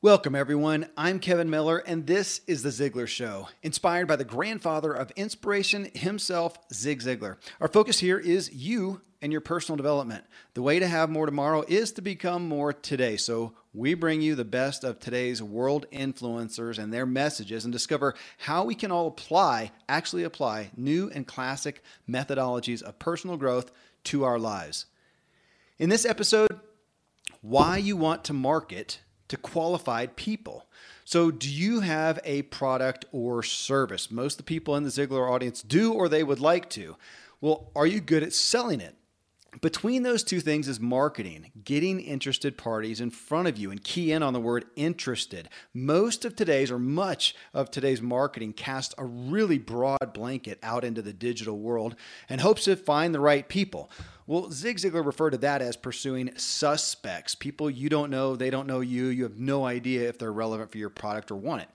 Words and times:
Welcome, 0.00 0.36
everyone. 0.36 0.88
I'm 0.96 1.18
Kevin 1.18 1.50
Miller, 1.50 1.78
and 1.78 2.06
this 2.06 2.40
is 2.46 2.62
The 2.62 2.68
Ziglar 2.68 3.08
Show, 3.08 3.48
inspired 3.64 4.06
by 4.06 4.14
the 4.14 4.24
grandfather 4.24 4.92
of 4.92 5.10
inspiration 5.16 5.90
himself, 5.92 6.56
Zig 6.72 7.00
Ziglar. 7.00 7.36
Our 7.60 7.66
focus 7.66 7.98
here 7.98 8.20
is 8.20 8.54
you 8.54 9.00
and 9.20 9.32
your 9.32 9.40
personal 9.40 9.76
development. 9.76 10.24
The 10.54 10.62
way 10.62 10.78
to 10.78 10.86
have 10.86 11.10
more 11.10 11.26
tomorrow 11.26 11.64
is 11.66 11.90
to 11.92 12.00
become 12.00 12.46
more 12.46 12.72
today. 12.72 13.16
So, 13.16 13.54
we 13.74 13.94
bring 13.94 14.20
you 14.20 14.36
the 14.36 14.44
best 14.44 14.84
of 14.84 15.00
today's 15.00 15.42
world 15.42 15.86
influencers 15.92 16.78
and 16.78 16.94
their 16.94 17.04
messages 17.04 17.64
and 17.64 17.72
discover 17.72 18.14
how 18.38 18.62
we 18.62 18.76
can 18.76 18.92
all 18.92 19.08
apply, 19.08 19.72
actually 19.88 20.22
apply, 20.22 20.70
new 20.76 21.10
and 21.12 21.26
classic 21.26 21.82
methodologies 22.08 22.82
of 22.82 23.00
personal 23.00 23.36
growth 23.36 23.72
to 24.04 24.22
our 24.22 24.38
lives. 24.38 24.86
In 25.76 25.88
this 25.88 26.06
episode, 26.06 26.60
why 27.40 27.78
you 27.78 27.96
want 27.96 28.22
to 28.26 28.32
market 28.32 29.00
to 29.28 29.36
qualified 29.36 30.16
people. 30.16 30.66
So, 31.04 31.30
do 31.30 31.48
you 31.48 31.80
have 31.80 32.18
a 32.24 32.42
product 32.42 33.06
or 33.12 33.42
service? 33.42 34.10
Most 34.10 34.34
of 34.34 34.38
the 34.38 34.42
people 34.42 34.76
in 34.76 34.82
the 34.82 34.90
Ziglar 34.90 35.30
audience 35.30 35.62
do, 35.62 35.92
or 35.92 36.08
they 36.08 36.22
would 36.22 36.40
like 36.40 36.68
to. 36.70 36.96
Well, 37.40 37.70
are 37.74 37.86
you 37.86 38.00
good 38.00 38.22
at 38.22 38.34
selling 38.34 38.80
it? 38.80 38.97
Between 39.62 40.02
those 40.02 40.22
two 40.22 40.40
things 40.40 40.68
is 40.68 40.78
marketing, 40.78 41.50
getting 41.64 42.00
interested 42.00 42.58
parties 42.58 43.00
in 43.00 43.10
front 43.10 43.48
of 43.48 43.56
you, 43.56 43.70
and 43.70 43.82
key 43.82 44.12
in 44.12 44.22
on 44.22 44.34
the 44.34 44.40
word 44.40 44.66
interested. 44.76 45.48
Most 45.72 46.26
of 46.26 46.36
today's, 46.36 46.70
or 46.70 46.78
much 46.78 47.34
of 47.54 47.70
today's 47.70 48.02
marketing, 48.02 48.52
casts 48.52 48.94
a 48.98 49.04
really 49.06 49.56
broad 49.56 50.12
blanket 50.12 50.58
out 50.62 50.84
into 50.84 51.00
the 51.00 51.14
digital 51.14 51.58
world 51.58 51.96
and 52.28 52.42
hopes 52.42 52.64
to 52.64 52.76
find 52.76 53.14
the 53.14 53.20
right 53.20 53.48
people. 53.48 53.90
Well, 54.26 54.50
Zig 54.50 54.76
Ziglar 54.76 55.04
referred 55.04 55.30
to 55.30 55.38
that 55.38 55.62
as 55.62 55.76
pursuing 55.76 56.36
suspects, 56.36 57.34
people 57.34 57.70
you 57.70 57.88
don't 57.88 58.10
know, 58.10 58.36
they 58.36 58.50
don't 58.50 58.66
know 58.66 58.80
you, 58.80 59.06
you 59.06 59.22
have 59.22 59.38
no 59.38 59.64
idea 59.64 60.10
if 60.10 60.18
they're 60.18 60.30
relevant 60.30 60.70
for 60.70 60.76
your 60.76 60.90
product 60.90 61.30
or 61.30 61.36
want 61.36 61.62
it. 61.62 61.68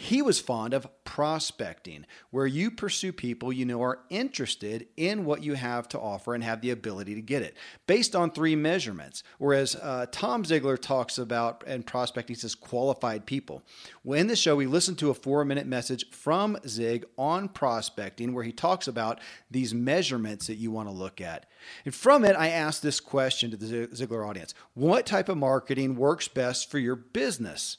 He 0.00 0.22
was 0.22 0.38
fond 0.38 0.74
of 0.74 0.86
prospecting, 1.02 2.06
where 2.30 2.46
you 2.46 2.70
pursue 2.70 3.12
people 3.12 3.52
you 3.52 3.64
know 3.64 3.82
are 3.82 3.98
interested 4.10 4.86
in 4.96 5.24
what 5.24 5.42
you 5.42 5.54
have 5.54 5.88
to 5.88 5.98
offer 5.98 6.36
and 6.36 6.44
have 6.44 6.60
the 6.60 6.70
ability 6.70 7.16
to 7.16 7.20
get 7.20 7.42
it 7.42 7.56
based 7.88 8.14
on 8.14 8.30
three 8.30 8.54
measurements. 8.54 9.24
Whereas 9.38 9.74
uh, 9.74 10.06
Tom 10.12 10.44
Ziglar 10.44 10.80
talks 10.80 11.18
about 11.18 11.64
and 11.66 11.84
prospecting 11.84 12.36
says 12.36 12.54
qualified 12.54 13.26
people. 13.26 13.64
Well, 14.04 14.20
in 14.20 14.28
the 14.28 14.36
show, 14.36 14.54
we 14.54 14.66
listened 14.66 15.00
to 15.00 15.10
a 15.10 15.14
four 15.14 15.44
minute 15.44 15.66
message 15.66 16.08
from 16.10 16.56
Zig 16.64 17.04
on 17.18 17.48
prospecting 17.48 18.32
where 18.32 18.44
he 18.44 18.52
talks 18.52 18.86
about 18.86 19.18
these 19.50 19.74
measurements 19.74 20.46
that 20.46 20.58
you 20.58 20.70
want 20.70 20.88
to 20.88 20.94
look 20.94 21.20
at. 21.20 21.46
And 21.84 21.92
from 21.92 22.24
it, 22.24 22.36
I 22.36 22.50
asked 22.50 22.84
this 22.84 23.00
question 23.00 23.50
to 23.50 23.56
the 23.56 23.88
Ziglar 23.88 24.28
audience 24.28 24.54
What 24.74 25.06
type 25.06 25.28
of 25.28 25.38
marketing 25.38 25.96
works 25.96 26.28
best 26.28 26.70
for 26.70 26.78
your 26.78 26.94
business? 26.94 27.78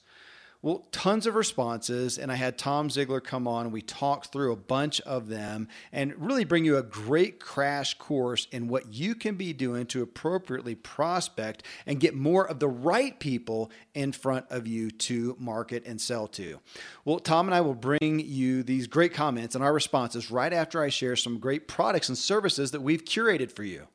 Well, 0.62 0.86
tons 0.92 1.26
of 1.26 1.36
responses, 1.36 2.18
and 2.18 2.30
I 2.30 2.36
had 2.36 2.58
Tom 2.58 2.90
Ziglar 2.90 3.24
come 3.24 3.48
on. 3.48 3.72
We 3.72 3.82
talked 3.82 4.34
through 4.34 4.52
a 4.52 4.58
bunch 4.58 5.00
of 5.02 5.30
them 5.30 5.70
and 5.94 6.14
really 6.18 6.44
bring 6.44 6.66
you 6.66 6.76
a 6.76 6.84
great 6.84 7.40
crash 7.40 7.94
course 7.94 8.46
in 8.52 8.68
what 8.68 8.94
you 8.94 9.16
can 9.16 9.36
be 9.36 9.54
doing 9.54 9.86
to 9.86 10.02
appropriately 10.02 10.76
prospect 10.76 11.64
and 11.86 12.02
get 12.02 12.14
more 12.14 12.46
of 12.46 12.60
the 12.60 12.68
right 12.68 13.18
people 13.22 13.72
in 13.94 14.12
front 14.12 14.48
of 14.50 14.68
you 14.68 14.92
to 14.92 15.38
market 15.40 15.86
and 15.86 16.02
sell 16.02 16.28
to. 16.28 16.60
Well, 17.06 17.20
Tom 17.20 17.48
and 17.48 17.56
I 17.56 17.62
will 17.62 17.74
bring 17.74 18.20
you 18.20 18.62
these 18.62 18.86
great 18.86 19.14
comments 19.14 19.56
and 19.56 19.64
our 19.64 19.72
responses 19.72 20.30
right 20.30 20.52
after 20.52 20.84
I 20.84 20.90
share 20.90 21.16
some 21.16 21.40
great 21.40 21.70
products 21.70 22.10
and 22.10 22.18
services 22.18 22.72
that 22.72 22.82
we've 22.82 23.06
curated 23.06 23.50
for 23.54 23.64
you. 23.64 23.88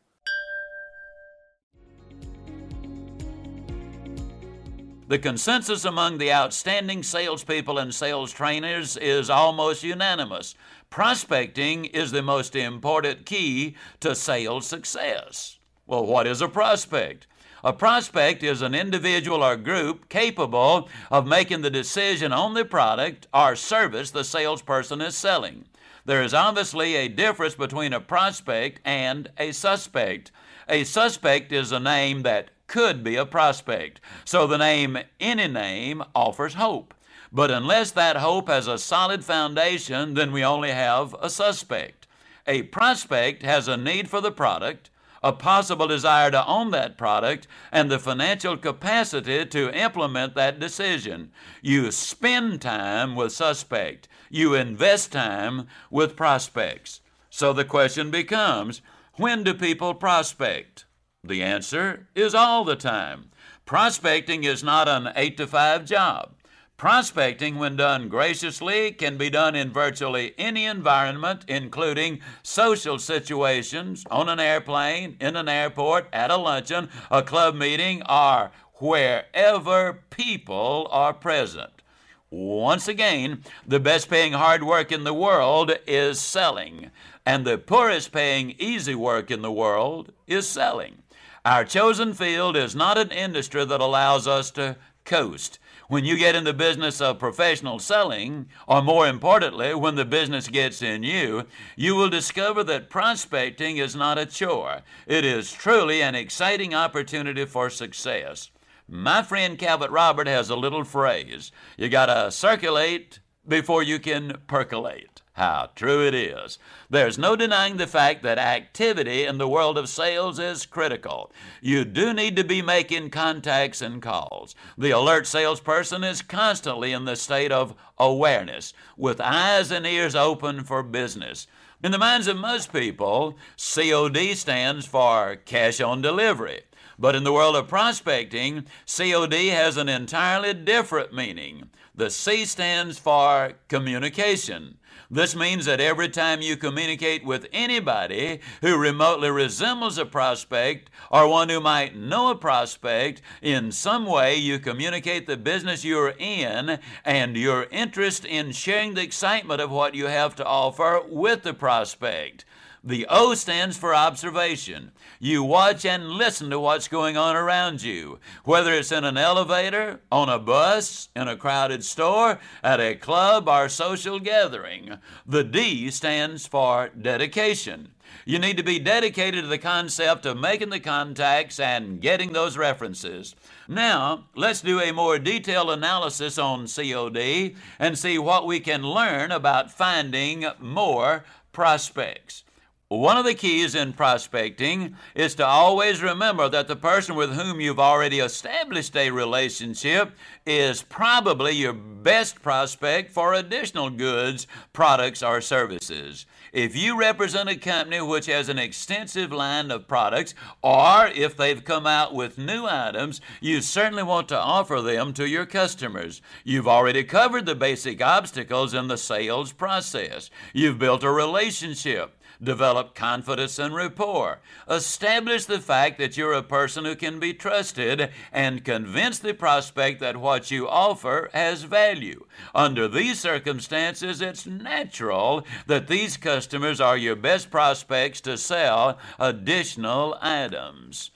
The 5.07 5.19
consensus 5.19 5.85
among 5.85 6.17
the 6.17 6.33
outstanding 6.33 7.03
salespeople 7.03 7.77
and 7.79 7.95
sales 7.95 8.33
trainers 8.33 8.97
is 8.97 9.29
almost 9.29 9.83
unanimous. 9.83 10.55
Prospecting 10.89 11.85
is 11.85 12.11
the 12.11 12.23
most 12.23 12.57
important 12.57 13.27
key 13.27 13.77
to 14.01 14.15
sales 14.15 14.67
success. 14.67 15.59
Well, 15.87 16.07
what 16.07 16.27
is 16.27 16.41
a 16.41 16.49
prospect? 16.49 17.27
A 17.63 17.75
prospect 17.75 18.43
is 18.43 18.63
an 18.63 18.75
individual 18.75 19.45
or 19.45 19.57
group 19.57 20.09
capable 20.09 20.89
of 21.11 21.27
making 21.27 21.61
the 21.61 21.71
decision 21.71 22.33
on 22.33 22.55
the 22.55 22.65
product 22.65 23.27
or 23.35 23.57
service 23.57 24.11
the 24.11 24.25
salesperson 24.25 25.03
is 25.03 25.15
selling. 25.15 25.67
There 26.07 26.23
is 26.23 26.33
obviously 26.33 26.95
a 26.97 27.09
difference 27.09 27.55
between 27.55 27.93
a 27.93 28.01
prospect 28.01 28.81
and 28.87 29.29
a 29.37 29.53
suspect. 29.53 30.33
A 30.67 30.85
suspect 30.85 31.53
is 31.53 31.73
a 31.73 31.81
name 31.81 32.23
that 32.23 32.49
could 32.75 33.05
be 33.05 33.15
a 33.15 33.25
prospect. 33.25 34.01
So 34.25 34.49
the 34.49 34.59
name, 34.59 34.99
any 35.21 35.47
name, 35.47 36.03
offers 36.13 36.55
hope. 36.55 36.93
But 37.31 37.53
unless 37.53 37.93
that 37.93 38.17
hope 38.17 38.49
has 38.49 38.67
a 38.67 38.79
solid 38.79 39.25
foundation, 39.25 40.15
then 40.15 40.33
we 40.33 40.43
only 40.43 40.73
have 40.73 41.15
a 41.23 41.31
suspect. 41.31 42.09
A 42.49 42.63
prospect 42.63 43.45
has 43.45 43.69
a 43.69 43.77
need 43.77 44.11
for 44.11 44.21
the 44.21 44.33
product, 44.33 44.91
a 45.23 45.33
possible 45.33 45.87
desire 45.87 46.33
to 46.33 46.45
own 46.49 46.73
that 46.73 46.99
product, 46.99 47.47
and 47.71 47.93
the 47.93 48.01
financial 48.01 48.57
capacity 48.57 49.47
to 49.47 49.73
implement 49.73 50.35
that 50.35 50.59
decision. 50.59 51.31
You 51.63 51.93
spend 51.93 52.61
time 52.61 53.15
with 53.15 53.31
suspect. 53.31 54.09
You 54.31 54.55
invest 54.55 55.13
time 55.13 55.69
with 55.93 56.17
prospects. 56.17 57.03
So 57.31 57.53
the 57.53 57.65
question 57.65 58.11
becomes, 58.11 58.83
when 59.13 59.45
do 59.45 59.55
people 59.55 59.95
prospect? 59.95 60.84
The 61.27 61.43
answer 61.43 62.07
is 62.15 62.35
all 62.35 62.65
the 62.65 62.77
time. 62.77 63.31
Prospecting 63.65 64.45
is 64.45 64.63
not 64.63 64.89
an 64.89 65.09
8 65.17 65.39
to 65.39 65.47
5 65.47 65.87
job. 65.87 66.35
Prospecting, 66.77 67.57
when 67.57 67.77
done 67.77 68.11
graciously, 68.11 68.93
can 68.93 69.17
be 69.17 69.31
done 69.31 69.55
in 69.55 69.73
virtually 69.73 70.35
any 70.37 70.67
environment, 70.67 71.47
including 71.49 72.21
social 72.43 72.99
situations, 72.99 74.05
on 74.11 74.29
an 74.29 74.39
airplane, 74.39 75.17
in 75.19 75.35
an 75.35 75.49
airport, 75.49 76.09
at 76.13 76.31
a 76.31 76.37
luncheon, 76.37 76.91
a 77.11 77.23
club 77.23 77.55
meeting, 77.55 78.03
or 78.07 78.51
wherever 78.75 80.03
people 80.11 80.89
are 80.91 81.15
present. 81.15 81.81
Once 82.29 82.87
again, 82.87 83.43
the 83.67 83.81
best 83.81 84.11
paying 84.11 84.35
hard 84.35 84.63
work 84.63 84.93
in 84.93 85.05
the 85.05 85.15
world 85.15 85.73
is 85.87 86.21
selling, 86.21 86.91
and 87.25 87.47
the 87.47 87.57
poorest 87.57 88.13
paying 88.13 88.55
easy 88.59 88.95
work 88.95 89.31
in 89.31 89.41
the 89.41 89.53
world 89.53 90.13
is 90.27 90.47
selling. 90.47 90.99
Our 91.47 91.67
chosen 91.67 92.15
field 92.15 92.57
is 92.57 92.75
not 92.75 92.97
an 92.97 93.11
industry 93.11 93.67
that 93.67 93.81
allows 93.81 94.27
us 94.27 94.51
to 94.53 94.77
coast. 95.05 95.59
When 95.89 96.07
you 96.07 96.17
get 96.17 96.35
in 96.35 96.45
the 96.45 96.55
business 96.55 97.03
of 97.03 97.19
professional 97.19 97.79
selling, 97.79 98.47
or 98.67 98.81
more 98.81 99.07
importantly, 99.07 99.75
when 99.75 99.95
the 99.95 100.07
business 100.07 100.49
gets 100.49 100.81
in 100.81 101.03
you, 101.03 101.45
you 101.77 101.97
will 101.97 102.09
discover 102.09 102.65
that 102.65 102.89
prospecting 102.89 103.77
is 103.77 103.95
not 103.95 104.17
a 104.17 104.25
chore. 104.25 104.81
It 105.07 105.27
is 105.27 105.53
truly 105.53 106.01
an 106.01 106.15
exciting 106.15 106.73
opportunity 106.73 107.45
for 107.45 107.69
success. 107.69 108.51
My 108.89 109.23
friend 109.23 109.59
Cavett 109.59 109.91
Robert 109.91 110.27
has 110.27 110.49
a 110.49 110.57
little 110.57 110.85
phrase 110.85 111.53
you 111.77 111.91
got 111.91 112.07
to 112.07 112.31
circulate 112.31 113.19
before 113.47 113.83
you 113.83 113.99
can 113.99 114.39
percolate. 114.47 115.14
How 115.35 115.71
true 115.75 116.07
it 116.07 116.15
is. 116.15 116.61
There's 116.89 117.19
no 117.19 117.35
denying 117.35 117.77
the 117.77 117.89
fact 117.89 118.23
that 118.23 118.39
activity 118.39 119.25
in 119.25 119.39
the 119.39 119.49
world 119.49 119.77
of 119.77 119.89
sales 119.89 120.39
is 120.39 120.65
critical. 120.65 121.33
You 121.61 121.85
do 121.85 122.13
need 122.13 122.37
to 122.37 122.45
be 122.45 122.63
making 122.63 123.11
contacts 123.11 123.83
and 123.83 124.01
calls. 124.01 124.55
The 124.79 124.93
alert 124.93 125.27
salesperson 125.27 126.05
is 126.05 126.23
constantly 126.23 126.93
in 126.93 127.05
the 127.05 127.17
state 127.17 127.51
of 127.51 127.75
awareness, 127.99 128.75
with 128.97 129.21
eyes 129.21 129.73
and 129.73 129.85
ears 129.85 130.15
open 130.15 130.63
for 130.63 130.85
business. 130.85 131.49
In 131.83 131.91
the 131.91 131.99
minds 131.99 132.29
of 132.29 132.37
most 132.37 132.73
people, 132.73 133.37
COD 133.57 134.37
stands 134.37 134.87
for 134.87 135.35
cash 135.35 135.81
on 135.81 136.01
delivery. 136.01 136.61
But 136.97 137.17
in 137.17 137.25
the 137.25 137.33
world 137.33 137.57
of 137.57 137.67
prospecting, 137.67 138.67
COD 138.87 139.49
has 139.49 139.77
an 139.77 139.89
entirely 139.89 140.55
different 140.55 141.13
meaning. 141.13 141.71
The 141.93 142.09
C 142.09 142.45
stands 142.45 142.99
for 143.01 143.55
communication. 143.69 144.79
This 145.11 145.37
means 145.37 145.67
that 145.67 145.81
every 145.81 146.09
time 146.09 146.41
you 146.41 146.57
communicate 146.57 147.25
with 147.25 147.47
anybody 147.53 148.41
who 148.63 148.79
remotely 148.79 149.31
resembles 149.31 149.99
a 149.99 150.07
prospect 150.07 150.91
or 151.11 151.29
one 151.29 151.49
who 151.49 151.61
might 151.61 151.97
know 151.97 152.31
a 152.31 152.35
prospect, 152.35 153.21
in 153.43 153.71
some 153.71 154.07
way 154.07 154.37
you 154.37 154.59
communicate 154.59 155.27
the 155.27 155.37
business 155.37 155.85
you're 155.85 156.15
in 156.19 156.79
and 157.05 157.37
your 157.37 157.65
interest 157.71 158.25
in 158.25 158.53
sharing 158.53 158.95
the 158.95 159.03
excitement 159.03 159.61
of 159.61 159.71
what 159.71 159.95
you 159.95 160.07
have 160.07 160.35
to 160.37 160.45
offer 160.45 161.01
with 161.07 161.43
the 161.43 161.55
prospect. 161.55 162.45
The 162.87 163.07
O 163.09 163.33
stands 163.33 163.79
for 163.79 163.95
observation. 163.95 164.93
You 165.19 165.43
watch 165.43 165.87
and 165.87 166.11
listen 166.11 166.51
to 166.51 166.61
what's 166.61 166.87
going 166.87 167.17
on 167.17 167.35
around 167.35 167.83
you, 167.83 168.19
whether 168.45 168.75
it's 168.75 168.93
in 168.93 169.05
an 169.05 169.17
elevator, 169.17 170.01
on 170.13 170.29
a 170.29 170.39
bus, 170.39 171.09
in 171.17 171.27
a 171.27 171.35
crowded 171.35 171.83
store, 171.83 172.39
at 172.63 172.81
a 172.81 172.95
club, 172.95 173.49
or 173.49 173.71
social 173.71 174.21
gathering. 174.21 174.99
The 175.25 175.43
D 175.43 175.91
stands 175.91 176.47
for 176.47 176.91
dedication. 176.91 177.89
You 178.27 178.39
need 178.39 178.59
to 178.59 178.63
be 178.63 178.79
dedicated 178.79 179.45
to 179.45 179.49
the 179.49 179.57
concept 179.57 180.27
of 180.27 180.37
making 180.37 180.69
the 180.69 180.79
contacts 180.79 181.59
and 181.59 182.03
getting 182.03 182.35
those 182.35 182.59
references. 182.59 183.35
Now, 183.67 184.27
let's 184.35 184.61
do 184.61 184.79
a 184.79 184.93
more 184.93 185.19
detailed 185.19 185.71
analysis 185.71 186.37
on 186.37 186.67
COD 186.67 187.57
and 187.79 187.99
see 187.99 188.19
what 188.19 188.47
we 188.47 188.61
can 188.61 188.83
learn 188.83 189.33
about 189.33 189.73
finding 189.73 190.45
more 190.61 191.25
prospects. 191.51 192.45
One 192.89 193.17
of 193.17 193.25
the 193.25 193.33
keys 193.33 193.75
in 193.75 193.95
prospecting 193.95 194.95
is 195.15 195.35
to 195.37 195.47
always 195.47 196.03
remember 196.03 196.51
that 196.51 196.69
the 196.69 196.77
person 196.77 197.15
with 197.15 197.33
whom 197.33 197.59
you've 197.59 197.81
already 197.81 198.21
established 198.21 198.95
a 198.95 199.11
relationship 199.11 200.13
is 200.45 200.83
probably 200.83 201.53
your 201.53 201.73
best 201.73 202.43
prospect 202.43 203.11
for 203.11 203.33
additional 203.33 203.89
goods, 203.89 204.47
products, 204.75 205.23
or 205.23 205.41
services. 205.41 206.27
If 206.53 206.77
you 206.77 206.99
represent 206.99 207.49
a 207.49 207.57
company 207.57 208.03
which 208.03 208.27
has 208.27 208.51
an 208.51 208.59
extensive 208.59 209.33
line 209.33 209.71
of 209.71 209.89
products, 209.89 210.35
or 210.63 211.07
if 211.07 211.39
they've 211.39 211.65
come 211.65 211.87
out 211.87 212.15
with 212.15 212.37
new 212.37 212.67
items, 212.67 213.23
you 213.41 213.63
certainly 213.63 214.03
want 214.03 214.29
to 214.29 214.39
offer 214.39 214.83
them 214.83 215.15
to 215.15 215.27
your 215.27 215.47
customers. 215.47 216.21
You've 216.45 216.69
already 216.69 217.03
covered 217.03 217.47
the 217.47 217.55
basic 217.55 218.03
obstacles 218.03 218.75
in 218.75 218.89
the 218.89 218.99
sales 218.99 219.53
process. 219.53 220.29
You've 220.53 220.79
built 220.79 221.03
a 221.03 221.11
relationship 221.11 222.15
develop 222.43 222.95
confidence 222.95 223.59
and 223.59 223.75
rapport, 223.75 224.41
establish 224.69 225.45
the 225.45 225.61
fact 225.61 225.99
that 225.99 226.17
you're 226.17 226.33
a 226.33 226.43
person 226.43 226.85
who 226.85 226.97
can 226.97 227.19
be 227.19 227.33
trusted, 227.33 228.11
and 228.33 228.65
convince 228.65 229.19
the 229.19 229.35
prospect 229.35 230.01
that 230.01 230.17
what 230.17 230.51
you 230.51 230.69
offer 230.69 231.31
has 231.33 231.63
value. 231.63 232.25
Under 232.55 232.89
these 232.89 233.21
circumstances, 233.21 234.21
it's 234.21 234.47
natural 234.47 235.45
that 235.67 235.89
these 235.89 236.17
customers 236.17 236.81
are 236.81 236.97
your 236.97 237.17
best 237.17 237.51
prospects 237.51 238.21
to 238.23 238.37
sell 238.37 238.99
additional 239.19 240.17
items. 240.21 241.11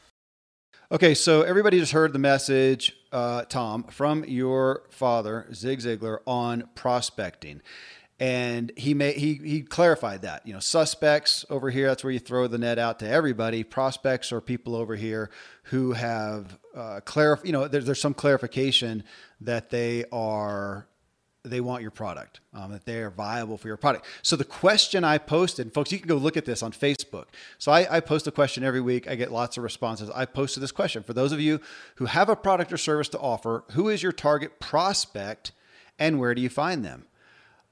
Okay, 0.90 1.12
so 1.12 1.42
everybody 1.42 1.78
just 1.78 1.92
heard 1.92 2.14
the 2.14 2.18
message, 2.18 2.96
uh, 3.12 3.42
Tom, 3.42 3.82
from 3.84 4.24
your 4.24 4.84
father, 4.88 5.46
Zig 5.52 5.80
Ziglar, 5.80 6.20
on 6.26 6.66
prospecting 6.74 7.60
and 8.20 8.72
he 8.76 8.94
he 9.12 9.34
he 9.34 9.62
clarified 9.62 10.22
that 10.22 10.46
you 10.46 10.52
know 10.52 10.58
suspects 10.58 11.44
over 11.50 11.70
here 11.70 11.86
that's 11.88 12.02
where 12.02 12.12
you 12.12 12.18
throw 12.18 12.46
the 12.46 12.58
net 12.58 12.78
out 12.78 12.98
to 12.98 13.08
everybody 13.08 13.62
prospects 13.62 14.32
are 14.32 14.40
people 14.40 14.74
over 14.74 14.96
here 14.96 15.30
who 15.64 15.92
have 15.92 16.58
uh, 16.74 17.00
clarif- 17.04 17.44
you 17.44 17.52
know 17.52 17.68
there's, 17.68 17.84
there's 17.84 18.00
some 18.00 18.14
clarification 18.14 19.04
that 19.40 19.70
they 19.70 20.04
are 20.10 20.86
they 21.44 21.60
want 21.60 21.80
your 21.82 21.92
product 21.92 22.40
um, 22.52 22.72
that 22.72 22.84
they 22.84 23.00
are 23.00 23.10
viable 23.10 23.56
for 23.56 23.68
your 23.68 23.76
product. 23.76 24.04
So 24.22 24.34
the 24.34 24.44
question 24.44 25.04
i 25.04 25.18
posted 25.18 25.72
folks 25.72 25.92
you 25.92 25.98
can 25.98 26.08
go 26.08 26.16
look 26.16 26.36
at 26.36 26.44
this 26.44 26.62
on 26.62 26.72
facebook. 26.72 27.26
So 27.58 27.70
I, 27.70 27.98
I 27.98 28.00
post 28.00 28.26
a 28.26 28.32
question 28.32 28.64
every 28.64 28.80
week 28.80 29.08
i 29.08 29.14
get 29.14 29.30
lots 29.30 29.56
of 29.56 29.62
responses. 29.62 30.10
I 30.10 30.24
posted 30.24 30.62
this 30.62 30.72
question 30.72 31.04
for 31.04 31.12
those 31.12 31.30
of 31.30 31.40
you 31.40 31.60
who 31.96 32.06
have 32.06 32.28
a 32.28 32.36
product 32.36 32.72
or 32.72 32.76
service 32.76 33.08
to 33.10 33.18
offer 33.20 33.64
who 33.72 33.88
is 33.88 34.02
your 34.02 34.12
target 34.12 34.58
prospect 34.58 35.52
and 36.00 36.18
where 36.18 36.34
do 36.34 36.42
you 36.42 36.48
find 36.48 36.84
them 36.84 37.06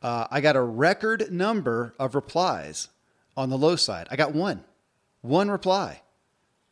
uh, 0.06 0.29
I 0.31 0.41
got 0.41 0.55
a 0.55 0.62
record 0.62 1.32
number 1.32 1.93
of 1.99 2.14
replies 2.14 2.91
on 3.37 3.50
the 3.50 3.58
low 3.58 3.75
side. 3.75 4.06
I 4.08 4.14
got 4.14 4.32
one, 4.32 4.62
one 5.20 5.50
reply. 5.50 6.00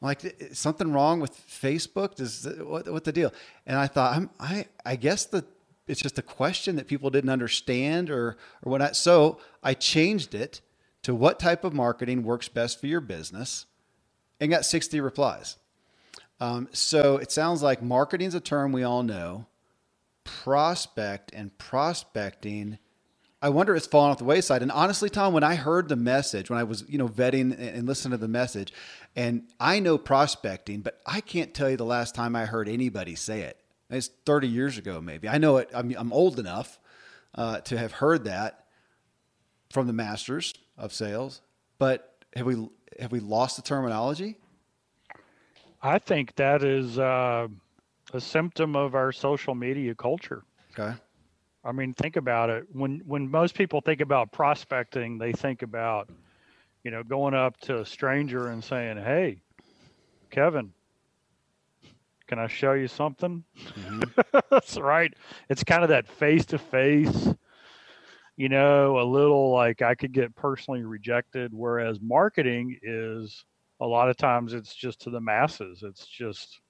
I'm 0.00 0.06
like 0.06 0.50
something 0.52 0.92
wrong 0.92 1.18
with 1.18 1.36
Facebook? 1.48 2.14
Does 2.14 2.48
what, 2.60 2.86
what 2.86 3.02
the 3.02 3.10
deal? 3.10 3.32
And 3.66 3.76
I 3.76 3.88
thought, 3.88 4.14
I'm, 4.14 4.30
I 4.38 4.66
I 4.86 4.94
guess 4.94 5.24
the 5.24 5.44
it's 5.88 6.00
just 6.00 6.16
a 6.16 6.22
question 6.22 6.76
that 6.76 6.86
people 6.86 7.10
didn't 7.10 7.28
understand 7.28 8.08
or 8.08 8.36
or 8.62 8.70
what. 8.70 8.80
I, 8.80 8.92
so 8.92 9.40
I 9.64 9.74
changed 9.74 10.36
it 10.36 10.60
to 11.02 11.12
what 11.12 11.40
type 11.40 11.64
of 11.64 11.74
marketing 11.74 12.22
works 12.22 12.46
best 12.46 12.80
for 12.80 12.86
your 12.86 13.00
business, 13.00 13.66
and 14.38 14.48
got 14.48 14.64
60 14.64 15.00
replies. 15.00 15.56
Um, 16.38 16.68
so 16.70 17.16
it 17.16 17.32
sounds 17.32 17.64
like 17.64 17.82
marketing 17.82 18.28
is 18.28 18.36
a 18.36 18.40
term 18.40 18.70
we 18.70 18.84
all 18.84 19.02
know. 19.02 19.46
Prospect 20.22 21.32
and 21.34 21.58
prospecting 21.58 22.78
I 23.44 23.50
wonder 23.50 23.76
it's 23.76 23.86
fallen 23.86 24.10
off 24.10 24.16
the 24.16 24.24
wayside. 24.24 24.62
And 24.62 24.72
honestly, 24.72 25.10
Tom, 25.10 25.34
when 25.34 25.44
I 25.44 25.54
heard 25.54 25.90
the 25.90 25.96
message, 25.96 26.48
when 26.48 26.58
I 26.58 26.64
was, 26.64 26.82
you 26.88 26.96
know, 26.96 27.08
vetting 27.08 27.54
and 27.58 27.86
listening 27.86 28.12
to 28.12 28.16
the 28.16 28.26
message, 28.26 28.72
and 29.14 29.42
I 29.60 29.80
know 29.80 29.98
prospecting, 29.98 30.80
but 30.80 30.98
I 31.04 31.20
can't 31.20 31.52
tell 31.52 31.68
you 31.68 31.76
the 31.76 31.84
last 31.84 32.14
time 32.14 32.34
I 32.34 32.46
heard 32.46 32.70
anybody 32.70 33.14
say 33.14 33.42
it. 33.42 33.58
It's 33.90 34.08
30 34.24 34.48
years 34.48 34.78
ago, 34.78 34.98
maybe. 35.02 35.28
I 35.28 35.36
know 35.36 35.58
it. 35.58 35.68
I'm, 35.74 35.94
I'm 35.94 36.10
old 36.10 36.38
enough 36.38 36.78
uh, 37.34 37.60
to 37.60 37.76
have 37.76 37.92
heard 37.92 38.24
that 38.24 38.64
from 39.68 39.88
the 39.88 39.92
masters 39.92 40.54
of 40.78 40.94
sales, 40.94 41.42
but 41.78 42.24
have 42.36 42.46
we 42.46 42.66
have 42.98 43.12
we 43.12 43.20
lost 43.20 43.56
the 43.56 43.62
terminology? 43.62 44.38
I 45.82 45.98
think 45.98 46.34
that 46.36 46.62
is 46.62 46.98
uh, 46.98 47.48
a 48.14 48.20
symptom 48.22 48.74
of 48.74 48.94
our 48.94 49.12
social 49.12 49.54
media 49.54 49.94
culture. 49.94 50.44
Okay. 50.70 50.96
I 51.64 51.72
mean, 51.72 51.94
think 51.94 52.16
about 52.16 52.50
it. 52.50 52.66
When 52.72 53.00
when 53.06 53.30
most 53.30 53.54
people 53.54 53.80
think 53.80 54.00
about 54.00 54.32
prospecting, 54.32 55.18
they 55.18 55.32
think 55.32 55.62
about, 55.62 56.10
you 56.82 56.90
know, 56.90 57.02
going 57.02 57.34
up 57.34 57.58
to 57.62 57.80
a 57.80 57.86
stranger 57.86 58.48
and 58.48 58.62
saying, 58.62 58.98
"Hey, 58.98 59.40
Kevin, 60.30 60.72
can 62.26 62.38
I 62.38 62.48
show 62.48 62.74
you 62.74 62.86
something?" 62.86 63.44
Mm-hmm. 63.56 64.38
That's 64.50 64.76
right. 64.76 65.12
It's 65.48 65.64
kind 65.64 65.82
of 65.82 65.88
that 65.88 66.06
face 66.06 66.44
to 66.46 66.58
face. 66.58 67.28
You 68.36 68.48
know, 68.48 68.98
a 68.98 69.04
little 69.04 69.52
like 69.52 69.80
I 69.80 69.94
could 69.94 70.12
get 70.12 70.34
personally 70.34 70.82
rejected. 70.82 71.54
Whereas 71.54 71.98
marketing 72.00 72.78
is 72.82 73.44
a 73.80 73.86
lot 73.86 74.10
of 74.10 74.16
times 74.16 74.52
it's 74.52 74.74
just 74.74 75.00
to 75.02 75.10
the 75.10 75.20
masses. 75.20 75.82
It's 75.82 76.06
just 76.06 76.60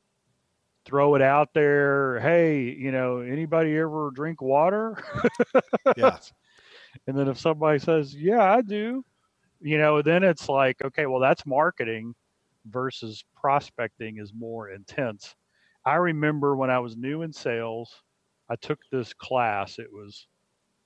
throw 0.84 1.14
it 1.14 1.22
out 1.22 1.50
there. 1.54 2.20
Hey, 2.20 2.62
you 2.62 2.92
know, 2.92 3.18
anybody 3.18 3.76
ever 3.76 4.10
drink 4.14 4.42
water? 4.42 5.02
yeah. 5.96 6.18
And 7.08 7.18
then 7.18 7.26
if 7.26 7.40
somebody 7.40 7.80
says, 7.80 8.14
yeah, 8.14 8.40
I 8.40 8.62
do, 8.62 9.04
you 9.60 9.78
know, 9.78 10.00
then 10.00 10.22
it's 10.22 10.48
like, 10.48 10.82
okay, 10.84 11.06
well, 11.06 11.18
that's 11.18 11.44
marketing 11.44 12.14
versus 12.70 13.24
prospecting 13.34 14.18
is 14.18 14.32
more 14.32 14.70
intense. 14.70 15.34
I 15.84 15.96
remember 15.96 16.56
when 16.56 16.70
I 16.70 16.78
was 16.78 16.96
new 16.96 17.22
in 17.22 17.32
sales, 17.32 18.02
I 18.48 18.56
took 18.56 18.78
this 18.90 19.12
class. 19.12 19.78
It 19.78 19.92
was 19.92 20.26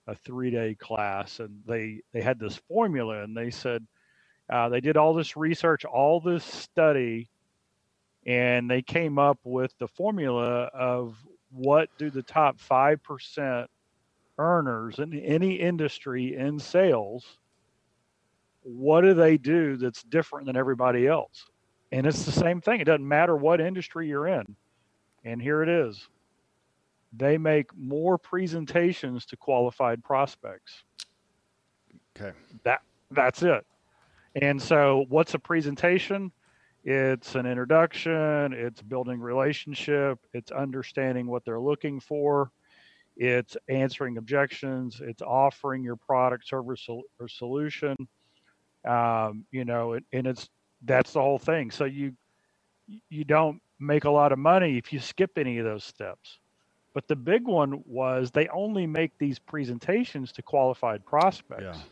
a 0.07 0.15
three 0.15 0.51
day 0.51 0.75
class, 0.75 1.41
and 1.41 1.61
they 1.67 2.01
they 2.13 2.23
had 2.23 2.39
this 2.39 2.57
formula, 2.69 3.23
and 3.23 3.37
they 3.37 3.51
said 3.51 3.87
uh, 4.51 4.69
they 4.69 4.81
did 4.81 4.97
all 4.97 5.15
this 5.15 5.37
research, 5.37 5.85
all 5.85 6.21
this 6.21 6.45
study 6.45 7.29
and 8.29 8.71
they 8.71 8.83
came 8.83 9.19
up 9.19 9.39
with 9.43 9.77
the 9.79 9.89
formula 9.89 10.71
of 10.73 11.17
what 11.51 11.89
do 11.99 12.11
the 12.11 12.23
top 12.23 12.61
5% 12.61 13.67
earners 14.39 14.99
in 15.01 15.13
any 15.15 15.55
industry 15.55 16.37
in 16.37 16.61
sales 16.61 17.39
what 18.63 19.01
do 19.01 19.15
they 19.15 19.39
do 19.39 19.77
that's 19.77 20.03
different 20.03 20.47
than 20.47 20.57
everybody 20.57 21.07
else? 21.07 21.47
And 21.91 22.07
it's 22.07 22.25
the 22.25 22.33
same 22.33 22.61
thing. 22.61 22.81
It 22.81 22.85
doesn't 22.85 23.07
matter 23.07 23.35
what 23.37 23.61
industry 23.61 24.09
you're 24.09 24.29
in. 24.29 24.57
And 25.25 25.41
here 25.41 25.63
it 25.63 25.69
is. 25.69 26.09
They 27.17 27.39
make 27.39 27.75
more 27.77 28.19
presentations 28.19 29.25
to 29.27 29.37
qualified 29.37 30.05
prospects. 30.05 30.85
Okay. 32.17 32.37
That 32.65 32.83
that's 33.11 33.43
it. 33.43 33.65
And 34.35 34.61
so 34.61 35.07
what's 35.09 35.33
a 35.33 35.39
presentation 35.39 36.31
it's 36.85 37.35
an 37.35 37.47
introduction, 37.47 38.53
it's 38.53 38.81
building 38.83 39.21
relationship, 39.21 40.19
it's 40.33 40.51
understanding 40.51 41.27
what 41.27 41.45
they're 41.45 41.61
looking 41.61 42.01
for, 42.01 42.51
it's 43.17 43.57
answering 43.69 44.17
objections, 44.17 45.01
it's 45.03 45.23
offering 45.23 45.83
your 45.83 45.97
product, 45.97 46.47
service, 46.47 46.87
or 46.89 47.29
solution. 47.29 47.97
Um, 48.87 49.45
you 49.51 49.65
know, 49.65 49.99
and 50.13 50.27
it's 50.27 50.49
that's 50.85 51.13
the 51.13 51.21
whole 51.21 51.39
thing. 51.39 51.71
So 51.71 51.85
you 51.85 52.13
you 53.11 53.25
don't 53.25 53.61
make 53.81 54.05
a 54.05 54.11
lot 54.11 54.33
of 54.33 54.39
money 54.39 54.79
if 54.79 54.93
you 54.93 55.01
skip 55.01 55.37
any 55.37 55.59
of 55.59 55.65
those 55.65 55.85
steps. 55.85 56.39
But 56.95 57.07
the 57.07 57.17
big 57.17 57.45
one 57.47 57.83
was 57.87 58.31
they 58.31 58.49
only 58.49 58.87
make 58.87 59.13
these 59.19 59.39
presentations 59.39 60.33
to 60.33 60.43
qualified 60.43 61.05
prospects. 61.05 61.63
Yeah. 61.63 61.83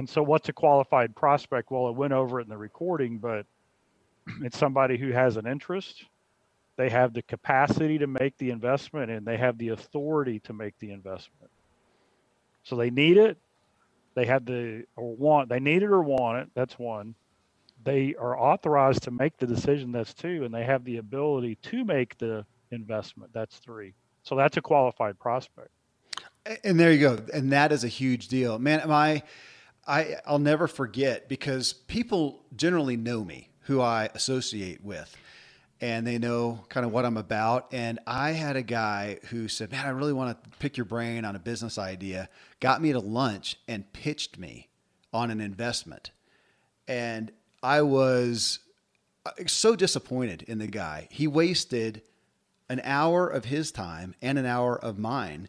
And 0.00 0.08
so, 0.08 0.22
what's 0.22 0.48
a 0.48 0.54
qualified 0.54 1.14
prospect? 1.14 1.70
Well, 1.70 1.90
it 1.90 1.94
went 1.94 2.14
over 2.14 2.40
it 2.40 2.44
in 2.44 2.48
the 2.48 2.56
recording, 2.56 3.18
but 3.18 3.44
it's 4.42 4.56
somebody 4.56 4.96
who 4.96 5.12
has 5.12 5.36
an 5.36 5.46
interest. 5.46 6.06
They 6.78 6.88
have 6.88 7.12
the 7.12 7.20
capacity 7.20 7.98
to 7.98 8.06
make 8.06 8.38
the 8.38 8.48
investment 8.48 9.10
and 9.10 9.26
they 9.26 9.36
have 9.36 9.58
the 9.58 9.68
authority 9.68 10.40
to 10.44 10.54
make 10.54 10.78
the 10.78 10.92
investment. 10.92 11.50
So 12.62 12.76
they 12.76 12.88
need 12.88 13.18
it. 13.18 13.36
They 14.14 14.24
have 14.24 14.46
the 14.46 14.84
or 14.96 15.14
want 15.16 15.50
they 15.50 15.60
need 15.60 15.82
it 15.82 15.90
or 15.90 16.00
want 16.02 16.38
it. 16.38 16.48
That's 16.54 16.78
one. 16.78 17.14
They 17.84 18.14
are 18.14 18.40
authorized 18.40 19.02
to 19.02 19.10
make 19.10 19.36
the 19.36 19.46
decision. 19.46 19.92
That's 19.92 20.14
two, 20.14 20.44
and 20.44 20.54
they 20.54 20.64
have 20.64 20.82
the 20.82 20.96
ability 20.96 21.56
to 21.64 21.84
make 21.84 22.16
the 22.16 22.46
investment. 22.70 23.34
That's 23.34 23.58
three. 23.58 23.92
So 24.22 24.34
that's 24.34 24.56
a 24.56 24.62
qualified 24.62 25.18
prospect. 25.18 25.68
And 26.64 26.80
there 26.80 26.90
you 26.90 27.00
go. 27.00 27.18
And 27.34 27.52
that 27.52 27.70
is 27.70 27.84
a 27.84 27.88
huge 27.88 28.28
deal, 28.28 28.58
man. 28.58 28.80
Am 28.80 28.90
I? 28.90 29.22
I 29.86 30.16
I'll 30.26 30.38
never 30.38 30.68
forget 30.68 31.28
because 31.28 31.72
people 31.72 32.44
generally 32.54 32.96
know 32.96 33.24
me, 33.24 33.50
who 33.62 33.80
I 33.80 34.10
associate 34.14 34.84
with, 34.84 35.16
and 35.80 36.06
they 36.06 36.18
know 36.18 36.64
kind 36.68 36.84
of 36.84 36.92
what 36.92 37.04
I'm 37.04 37.16
about. 37.16 37.68
And 37.72 37.98
I 38.06 38.30
had 38.32 38.56
a 38.56 38.62
guy 38.62 39.18
who 39.30 39.48
said, 39.48 39.70
"Man, 39.70 39.84
I 39.84 39.90
really 39.90 40.12
want 40.12 40.42
to 40.42 40.50
pick 40.58 40.76
your 40.76 40.86
brain 40.86 41.24
on 41.24 41.36
a 41.36 41.40
business 41.40 41.78
idea." 41.78 42.28
Got 42.60 42.82
me 42.82 42.92
to 42.92 43.00
lunch 43.00 43.56
and 43.68 43.90
pitched 43.92 44.38
me 44.38 44.68
on 45.12 45.30
an 45.30 45.40
investment, 45.40 46.10
and 46.86 47.32
I 47.62 47.82
was 47.82 48.60
uh, 49.26 49.32
so 49.46 49.76
disappointed 49.76 50.42
in 50.42 50.58
the 50.58 50.66
guy. 50.66 51.08
He 51.10 51.26
wasted 51.26 52.02
an 52.68 52.80
hour 52.84 53.28
of 53.28 53.46
his 53.46 53.72
time 53.72 54.14
and 54.22 54.38
an 54.38 54.46
hour 54.46 54.78
of 54.78 54.98
mine 54.98 55.48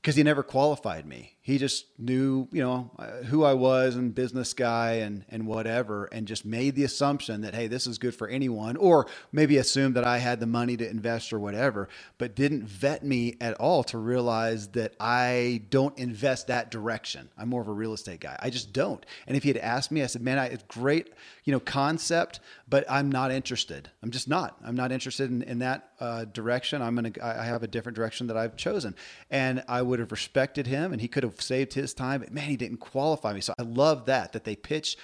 because 0.00 0.16
he 0.16 0.22
never 0.22 0.42
qualified 0.42 1.06
me. 1.06 1.35
He 1.46 1.58
just 1.58 1.86
knew, 1.96 2.48
you 2.50 2.60
know, 2.60 2.90
uh, 2.98 3.22
who 3.22 3.44
I 3.44 3.52
was 3.52 3.94
and 3.94 4.12
business 4.12 4.52
guy 4.52 4.94
and 4.94 5.24
and 5.28 5.46
whatever, 5.46 6.06
and 6.06 6.26
just 6.26 6.44
made 6.44 6.74
the 6.74 6.82
assumption 6.82 7.42
that 7.42 7.54
hey, 7.54 7.68
this 7.68 7.86
is 7.86 7.98
good 7.98 8.16
for 8.16 8.26
anyone, 8.26 8.76
or 8.76 9.06
maybe 9.30 9.56
assumed 9.58 9.94
that 9.94 10.04
I 10.04 10.18
had 10.18 10.40
the 10.40 10.46
money 10.46 10.76
to 10.76 10.90
invest 10.90 11.32
or 11.32 11.38
whatever, 11.38 11.88
but 12.18 12.34
didn't 12.34 12.64
vet 12.64 13.04
me 13.04 13.36
at 13.40 13.54
all 13.60 13.84
to 13.84 13.96
realize 13.96 14.66
that 14.70 14.94
I 14.98 15.62
don't 15.70 15.96
invest 15.96 16.48
that 16.48 16.72
direction. 16.72 17.28
I'm 17.38 17.48
more 17.48 17.60
of 17.60 17.68
a 17.68 17.72
real 17.72 17.92
estate 17.92 18.18
guy. 18.18 18.36
I 18.42 18.50
just 18.50 18.72
don't. 18.72 19.06
And 19.28 19.36
if 19.36 19.44
he 19.44 19.50
had 19.50 19.58
asked 19.58 19.92
me, 19.92 20.02
I 20.02 20.06
said, 20.06 20.22
man, 20.22 20.40
I, 20.40 20.46
it's 20.46 20.64
great, 20.66 21.12
you 21.44 21.52
know, 21.52 21.60
concept, 21.60 22.40
but 22.68 22.84
I'm 22.90 23.08
not 23.08 23.30
interested. 23.30 23.88
I'm 24.02 24.10
just 24.10 24.26
not. 24.26 24.56
I'm 24.64 24.74
not 24.74 24.90
interested 24.90 25.30
in, 25.30 25.42
in 25.42 25.60
that 25.60 25.90
uh, 26.00 26.24
direction. 26.24 26.82
I'm 26.82 26.96
gonna. 26.96 27.12
I 27.22 27.44
have 27.44 27.62
a 27.62 27.68
different 27.68 27.94
direction 27.94 28.26
that 28.26 28.36
I've 28.36 28.56
chosen, 28.56 28.96
and 29.30 29.62
I 29.68 29.82
would 29.82 30.00
have 30.00 30.10
respected 30.10 30.66
him, 30.66 30.92
and 30.92 31.00
he 31.00 31.06
could 31.06 31.22
have 31.22 31.35
saved 31.40 31.74
his 31.74 31.94
time. 31.94 32.20
But 32.20 32.32
man, 32.32 32.48
he 32.48 32.56
didn't 32.56 32.78
qualify 32.78 33.32
me. 33.32 33.40
So 33.40 33.54
I 33.58 33.62
love 33.62 34.06
that 34.06 34.32
that 34.32 34.44
they 34.44 34.56
pitch 34.56 34.96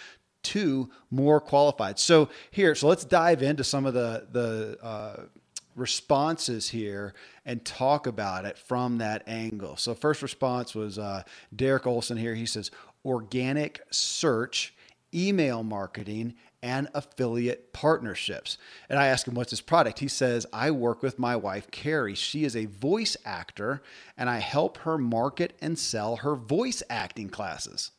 to 0.42 0.90
more 1.10 1.40
qualified. 1.40 1.98
So 1.98 2.28
here, 2.50 2.74
so 2.74 2.88
let's 2.88 3.04
dive 3.04 3.42
into 3.42 3.64
some 3.64 3.86
of 3.86 3.94
the 3.94 4.26
the 4.30 4.78
uh, 4.82 5.22
responses 5.74 6.68
here 6.68 7.14
and 7.46 7.64
talk 7.64 8.06
about 8.06 8.44
it 8.44 8.58
from 8.58 8.98
that 8.98 9.22
angle. 9.26 9.76
So 9.76 9.94
first 9.94 10.22
response 10.22 10.74
was 10.74 10.98
uh, 10.98 11.22
Derek 11.54 11.86
Olson 11.86 12.16
here. 12.16 12.34
He 12.34 12.46
says 12.46 12.70
organic 13.04 13.80
search, 13.90 14.74
email 15.14 15.62
marketing, 15.62 16.34
and 16.62 16.88
affiliate 16.94 17.72
partnerships. 17.72 18.56
And 18.88 18.98
I 18.98 19.08
asked 19.08 19.26
him, 19.26 19.34
What's 19.34 19.50
his 19.50 19.60
product? 19.60 19.98
He 19.98 20.08
says, 20.08 20.46
I 20.52 20.70
work 20.70 21.02
with 21.02 21.18
my 21.18 21.36
wife, 21.36 21.70
Carrie. 21.70 22.14
She 22.14 22.44
is 22.44 22.54
a 22.54 22.66
voice 22.66 23.16
actor, 23.24 23.82
and 24.16 24.30
I 24.30 24.38
help 24.38 24.78
her 24.78 24.96
market 24.96 25.54
and 25.60 25.78
sell 25.78 26.16
her 26.16 26.36
voice 26.36 26.82
acting 26.88 27.28
classes. 27.28 27.90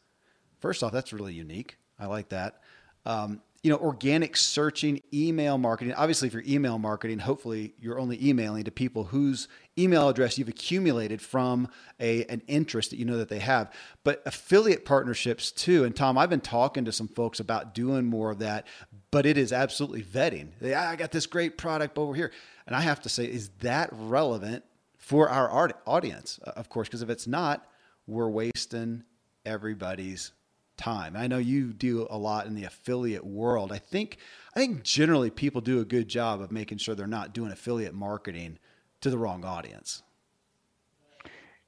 First 0.59 0.81
off, 0.81 0.93
that's 0.93 1.11
really 1.11 1.33
unique. 1.33 1.77
I 1.99 2.05
like 2.05 2.29
that. 2.29 2.61
Um, 3.05 3.41
you 3.63 3.69
know, 3.69 3.77
organic 3.77 4.35
searching, 4.35 5.01
email 5.13 5.57
marketing. 5.57 5.93
Obviously, 5.93 6.27
if 6.27 6.33
you're 6.33 6.43
email 6.45 6.77
marketing, 6.77 7.19
hopefully 7.19 7.73
you're 7.79 7.97
only 7.97 8.21
emailing 8.21 8.65
to 8.65 8.71
people 8.71 9.05
whose 9.05 9.47
email 9.79 10.09
address 10.09 10.37
you've 10.37 10.49
accumulated 10.49 11.21
from 11.21 11.69
a 11.97 12.25
an 12.25 12.41
interest 12.47 12.89
that 12.89 12.97
you 12.97 13.05
know 13.05 13.17
that 13.17 13.29
they 13.29 13.39
have. 13.39 13.71
But 14.03 14.21
affiliate 14.25 14.83
partnerships 14.83 15.49
too. 15.49 15.85
And 15.85 15.95
Tom, 15.95 16.17
I've 16.17 16.29
been 16.29 16.41
talking 16.41 16.83
to 16.85 16.91
some 16.91 17.07
folks 17.07 17.39
about 17.39 17.73
doing 17.73 18.05
more 18.05 18.31
of 18.31 18.39
that, 18.39 18.67
but 19.11 19.25
it 19.25 19.37
is 19.37 19.53
absolutely 19.53 20.03
vetting. 20.03 20.49
They, 20.59 20.73
ah, 20.73 20.89
I 20.89 20.97
got 20.97 21.11
this 21.11 21.25
great 21.25 21.57
product 21.57 21.97
over 21.97 22.13
here, 22.13 22.31
and 22.67 22.75
I 22.75 22.81
have 22.81 23.01
to 23.03 23.09
say, 23.09 23.23
is 23.25 23.49
that 23.61 23.89
relevant 23.93 24.65
for 24.97 25.29
our 25.29 25.73
audience? 25.85 26.37
Uh, 26.45 26.51
of 26.57 26.67
course, 26.67 26.89
because 26.89 27.01
if 27.01 27.09
it's 27.09 27.27
not, 27.27 27.65
we're 28.07 28.29
wasting 28.29 29.03
everybody's 29.45 30.33
time. 30.77 31.15
I 31.15 31.27
know 31.27 31.37
you 31.37 31.73
do 31.73 32.07
a 32.09 32.17
lot 32.17 32.45
in 32.45 32.55
the 32.55 32.65
affiliate 32.65 33.25
world. 33.25 33.71
I 33.71 33.77
think 33.77 34.17
I 34.55 34.59
think 34.59 34.83
generally 34.83 35.29
people 35.29 35.61
do 35.61 35.79
a 35.79 35.85
good 35.85 36.07
job 36.07 36.41
of 36.41 36.51
making 36.51 36.79
sure 36.79 36.95
they're 36.95 37.07
not 37.07 37.33
doing 37.33 37.51
affiliate 37.51 37.93
marketing 37.93 38.59
to 39.01 39.09
the 39.09 39.17
wrong 39.17 39.43
audience. 39.43 40.03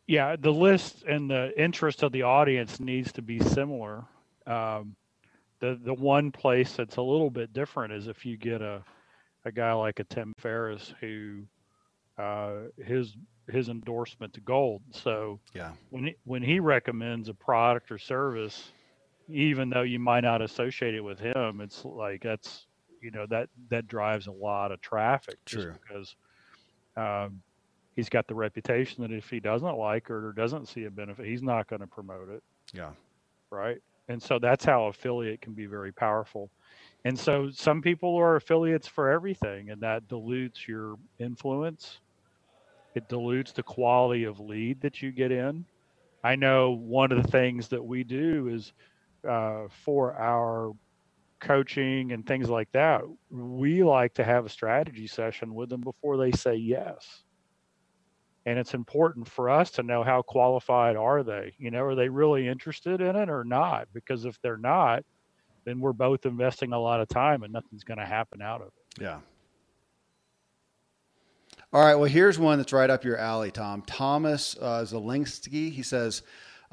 Yeah, 0.07 0.35
the 0.39 0.53
list 0.53 1.03
and 1.03 1.29
the 1.29 1.51
interest 1.59 2.03
of 2.03 2.11
the 2.11 2.23
audience 2.23 2.79
needs 2.79 3.11
to 3.13 3.21
be 3.21 3.39
similar. 3.39 4.05
Um, 4.45 4.95
the 5.59 5.79
the 5.83 5.93
one 5.93 6.31
place 6.31 6.73
that's 6.73 6.97
a 6.97 7.01
little 7.01 7.31
bit 7.31 7.53
different 7.53 7.93
is 7.93 8.07
if 8.07 8.25
you 8.25 8.37
get 8.37 8.61
a 8.61 8.83
a 9.45 9.51
guy 9.51 9.73
like 9.73 9.99
a 9.99 10.03
Tim 10.03 10.33
Ferriss 10.37 10.93
who 10.99 11.43
uh, 12.17 12.53
his 12.83 13.15
his 13.47 13.69
endorsement 13.69 14.33
to 14.33 14.41
gold. 14.41 14.81
So 14.91 15.39
yeah, 15.53 15.71
when 15.89 16.05
he, 16.05 16.15
when 16.23 16.43
he 16.43 16.59
recommends 16.59 17.29
a 17.29 17.33
product 17.33 17.91
or 17.91 17.97
service, 17.97 18.71
even 19.29 19.69
though 19.69 19.81
you 19.81 19.99
might 19.99 20.23
not 20.23 20.41
associate 20.41 20.95
it 20.95 21.01
with 21.01 21.19
him, 21.19 21.61
it's 21.61 21.83
like 21.85 22.23
that's 22.23 22.67
you 23.01 23.11
know 23.11 23.25
that 23.29 23.49
that 23.69 23.87
drives 23.87 24.27
a 24.27 24.31
lot 24.31 24.71
of 24.71 24.81
traffic 24.81 25.37
just 25.45 25.63
True. 25.63 25.73
because 25.73 26.15
um, 26.97 27.41
he's 27.95 28.09
got 28.09 28.27
the 28.27 28.35
reputation 28.35 29.01
that 29.01 29.11
if 29.11 29.29
he 29.29 29.39
doesn't 29.39 29.77
like 29.77 30.05
it 30.05 30.13
or 30.13 30.33
doesn't 30.33 30.67
see 30.67 30.85
a 30.85 30.91
benefit, 30.91 31.25
he's 31.25 31.43
not 31.43 31.67
going 31.67 31.81
to 31.81 31.87
promote 31.87 32.29
it. 32.29 32.43
Yeah. 32.73 32.91
Right. 33.49 33.77
And 34.07 34.21
so 34.21 34.37
that's 34.39 34.65
how 34.65 34.85
affiliate 34.85 35.41
can 35.41 35.53
be 35.53 35.65
very 35.65 35.91
powerful. 35.91 36.49
And 37.05 37.17
so 37.17 37.49
some 37.51 37.81
people 37.81 38.15
are 38.15 38.35
affiliates 38.35 38.87
for 38.87 39.09
everything, 39.09 39.69
and 39.69 39.81
that 39.81 40.07
dilutes 40.07 40.67
your 40.67 40.95
influence. 41.19 41.99
It 42.95 43.07
dilutes 43.09 43.51
the 43.51 43.63
quality 43.63 44.23
of 44.23 44.39
lead 44.39 44.81
that 44.81 45.01
you 45.01 45.11
get 45.11 45.31
in. 45.31 45.65
I 46.23 46.35
know 46.35 46.71
one 46.71 47.11
of 47.11 47.21
the 47.21 47.29
things 47.29 47.67
that 47.67 47.83
we 47.83 48.03
do 48.03 48.47
is 48.47 48.73
uh, 49.27 49.67
for 49.83 50.13
our 50.15 50.73
coaching 51.39 52.11
and 52.11 52.25
things 52.25 52.49
like 52.49 52.71
that, 52.71 53.01
we 53.29 53.83
like 53.83 54.13
to 54.15 54.23
have 54.23 54.45
a 54.45 54.49
strategy 54.49 55.07
session 55.07 55.53
with 55.53 55.69
them 55.69 55.81
before 55.81 56.17
they 56.17 56.31
say 56.31 56.55
yes. 56.55 57.23
And 58.45 58.59
it's 58.59 58.73
important 58.73 59.27
for 59.27 59.49
us 59.49 59.71
to 59.71 59.83
know 59.83 60.03
how 60.03 60.21
qualified 60.21 60.95
are 60.95 61.23
they? 61.23 61.53
You 61.57 61.71
know, 61.71 61.83
are 61.83 61.95
they 61.95 62.09
really 62.09 62.47
interested 62.47 63.01
in 63.01 63.15
it 63.15 63.29
or 63.29 63.43
not? 63.43 63.87
Because 63.93 64.25
if 64.25 64.39
they're 64.41 64.57
not, 64.57 65.03
then 65.65 65.79
we're 65.79 65.93
both 65.93 66.25
investing 66.25 66.71
a 66.71 66.79
lot 66.79 67.01
of 67.01 67.07
time 67.07 67.43
and 67.43 67.51
nothing's 67.51 67.83
going 67.83 67.97
to 67.97 68.05
happen 68.05 68.41
out 68.41 68.61
of 68.61 68.67
it. 68.67 69.01
Yeah. 69.01 69.19
All 71.73 71.81
right. 71.81 71.95
Well, 71.95 72.09
here's 72.09 72.37
one 72.37 72.59
that's 72.59 72.71
right 72.71 72.89
up 72.89 73.03
your 73.03 73.17
alley, 73.17 73.51
Tom. 73.51 73.81
Thomas 73.81 74.55
uh, 74.61 74.85
Zelinsky. 74.87 75.71
He 75.71 75.81
says, 75.81 76.21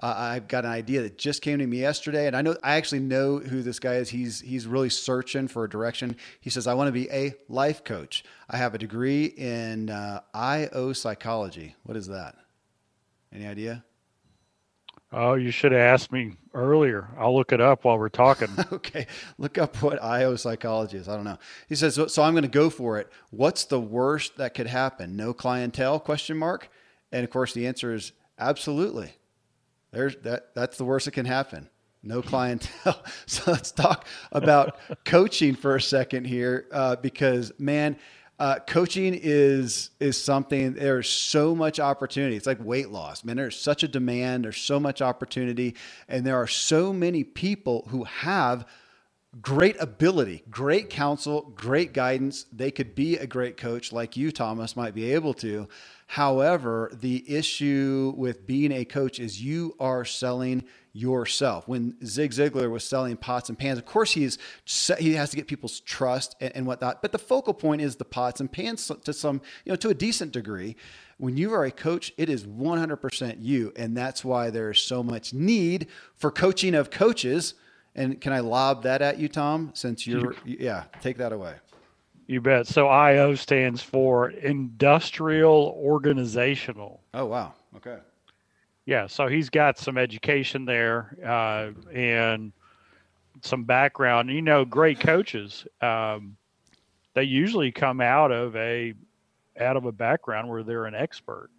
uh, 0.00 0.14
I've 0.16 0.48
got 0.48 0.64
an 0.64 0.70
idea 0.70 1.02
that 1.02 1.18
just 1.18 1.42
came 1.42 1.58
to 1.58 1.66
me 1.66 1.80
yesterday, 1.80 2.26
and 2.26 2.36
I 2.36 2.42
know 2.42 2.56
I 2.62 2.74
actually 2.74 3.00
know 3.00 3.38
who 3.38 3.62
this 3.62 3.78
guy 3.78 3.94
is. 3.94 4.08
He's 4.08 4.40
he's 4.40 4.66
really 4.66 4.90
searching 4.90 5.48
for 5.48 5.64
a 5.64 5.68
direction. 5.68 6.16
He 6.40 6.50
says, 6.50 6.66
"I 6.66 6.74
want 6.74 6.88
to 6.88 6.92
be 6.92 7.10
a 7.10 7.34
life 7.48 7.84
coach. 7.84 8.24
I 8.48 8.56
have 8.56 8.74
a 8.74 8.78
degree 8.78 9.26
in 9.26 9.90
uh, 9.90 10.20
IO 10.34 10.92
psychology. 10.92 11.76
What 11.84 11.96
is 11.96 12.06
that? 12.08 12.36
Any 13.32 13.46
idea?" 13.46 13.84
Oh, 15.14 15.34
you 15.34 15.50
should 15.50 15.72
have 15.72 15.80
asked 15.80 16.10
me 16.10 16.36
earlier. 16.54 17.06
I'll 17.18 17.36
look 17.36 17.52
it 17.52 17.60
up 17.60 17.84
while 17.84 17.98
we're 17.98 18.08
talking. 18.08 18.48
okay, 18.72 19.06
look 19.36 19.58
up 19.58 19.82
what 19.82 20.02
IO 20.02 20.36
psychology 20.36 20.96
is. 20.96 21.06
I 21.06 21.16
don't 21.16 21.24
know. 21.24 21.38
He 21.68 21.74
says, 21.74 21.94
so, 21.94 22.06
so 22.06 22.22
I'm 22.22 22.32
going 22.32 22.44
to 22.44 22.48
go 22.48 22.70
for 22.70 22.98
it. 22.98 23.12
What's 23.30 23.64
the 23.64 23.78
worst 23.78 24.38
that 24.38 24.54
could 24.54 24.68
happen? 24.68 25.14
No 25.14 25.34
clientele? 25.34 26.00
Question 26.00 26.38
mark. 26.38 26.70
And 27.10 27.24
of 27.24 27.30
course, 27.30 27.52
the 27.52 27.66
answer 27.66 27.92
is 27.92 28.12
absolutely. 28.38 29.12
There's 29.92 30.16
that. 30.22 30.54
That's 30.54 30.78
the 30.78 30.84
worst 30.84 31.04
that 31.04 31.12
can 31.12 31.26
happen. 31.26 31.68
No 32.02 32.22
clientele. 32.22 33.02
so 33.26 33.52
let's 33.52 33.70
talk 33.70 34.06
about 34.32 34.78
coaching 35.04 35.54
for 35.54 35.76
a 35.76 35.80
second 35.80 36.26
here, 36.26 36.66
uh, 36.72 36.96
because 36.96 37.52
man, 37.58 37.96
uh, 38.38 38.58
coaching 38.66 39.18
is 39.20 39.90
is 40.00 40.20
something. 40.20 40.72
There's 40.72 41.08
so 41.08 41.54
much 41.54 41.78
opportunity. 41.78 42.36
It's 42.36 42.46
like 42.46 42.58
weight 42.64 42.88
loss. 42.88 43.22
Man, 43.24 43.36
there's 43.36 43.58
such 43.58 43.82
a 43.82 43.88
demand. 43.88 44.44
There's 44.44 44.56
so 44.56 44.80
much 44.80 45.00
opportunity, 45.00 45.76
and 46.08 46.26
there 46.26 46.36
are 46.36 46.48
so 46.48 46.92
many 46.92 47.22
people 47.22 47.86
who 47.90 48.04
have 48.04 48.66
great 49.40 49.76
ability, 49.80 50.42
great 50.50 50.90
counsel, 50.90 51.52
great 51.54 51.92
guidance. 51.94 52.44
They 52.52 52.70
could 52.70 52.94
be 52.94 53.16
a 53.16 53.26
great 53.26 53.56
coach 53.56 53.92
like 53.92 54.16
you, 54.16 54.30
Thomas, 54.30 54.76
might 54.76 54.94
be 54.94 55.12
able 55.12 55.32
to. 55.34 55.68
However, 56.06 56.90
the 56.92 57.24
issue 57.26 58.12
with 58.16 58.46
being 58.46 58.72
a 58.72 58.84
coach 58.84 59.18
is 59.18 59.42
you 59.42 59.74
are 59.80 60.04
selling 60.04 60.64
yourself. 60.92 61.66
When 61.66 61.96
Zig 62.04 62.32
Ziglar 62.32 62.70
was 62.70 62.84
selling 62.84 63.16
pots 63.16 63.48
and 63.48 63.58
pans, 63.58 63.78
of 63.78 63.86
course 63.86 64.12
he's 64.12 64.36
he 64.98 65.14
has 65.14 65.30
to 65.30 65.36
get 65.36 65.46
people's 65.46 65.80
trust 65.80 66.36
and, 66.38 66.54
and 66.54 66.66
whatnot. 66.66 67.00
But 67.00 67.12
the 67.12 67.18
focal 67.18 67.54
point 67.54 67.80
is 67.80 67.96
the 67.96 68.04
pots 68.04 68.40
and 68.40 68.52
pans 68.52 68.90
to 69.04 69.12
some, 69.14 69.40
you 69.64 69.72
know, 69.72 69.76
to 69.76 69.88
a 69.88 69.94
decent 69.94 70.32
degree. 70.32 70.76
When 71.16 71.38
you 71.38 71.54
are 71.54 71.64
a 71.64 71.70
coach, 71.70 72.12
it 72.18 72.28
is 72.28 72.44
100% 72.44 73.36
you, 73.40 73.72
and 73.76 73.96
that's 73.96 74.22
why 74.22 74.50
there's 74.50 74.82
so 74.82 75.02
much 75.02 75.32
need 75.32 75.86
for 76.16 76.30
coaching 76.30 76.74
of 76.74 76.90
coaches. 76.90 77.54
And 77.94 78.20
can 78.20 78.32
I 78.32 78.40
lob 78.40 78.84
that 78.84 79.02
at 79.02 79.18
you, 79.18 79.28
Tom? 79.28 79.70
Since 79.74 80.06
you're, 80.06 80.34
yeah, 80.44 80.84
take 81.00 81.18
that 81.18 81.32
away. 81.32 81.54
You 82.26 82.40
bet. 82.40 82.66
So 82.66 82.88
IO 82.88 83.34
stands 83.34 83.82
for 83.82 84.30
industrial 84.30 85.76
organizational. 85.76 87.02
Oh 87.12 87.26
wow. 87.26 87.54
Okay. 87.76 87.98
Yeah, 88.86 89.06
so 89.06 89.28
he's 89.28 89.48
got 89.48 89.78
some 89.78 89.96
education 89.96 90.64
there 90.64 91.16
uh, 91.24 91.70
and 91.92 92.52
some 93.40 93.64
background. 93.64 94.30
You 94.30 94.42
know, 94.42 94.64
great 94.64 94.98
coaches. 94.98 95.66
Um, 95.80 96.36
they 97.14 97.24
usually 97.24 97.70
come 97.70 98.00
out 98.00 98.32
of 98.32 98.56
a 98.56 98.94
out 99.60 99.76
of 99.76 99.84
a 99.84 99.92
background 99.92 100.48
where 100.48 100.62
they're 100.62 100.86
an 100.86 100.94
expert. 100.94 101.50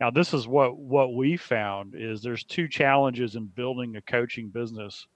Now, 0.00 0.10
this 0.10 0.34
is 0.34 0.48
what 0.48 0.76
what 0.76 1.14
we 1.14 1.36
found 1.36 1.94
is 1.94 2.22
there's 2.22 2.44
two 2.44 2.68
challenges 2.68 3.36
in 3.36 3.46
building 3.46 3.96
a 3.96 4.00
coaching 4.00 4.48
business. 4.48 5.06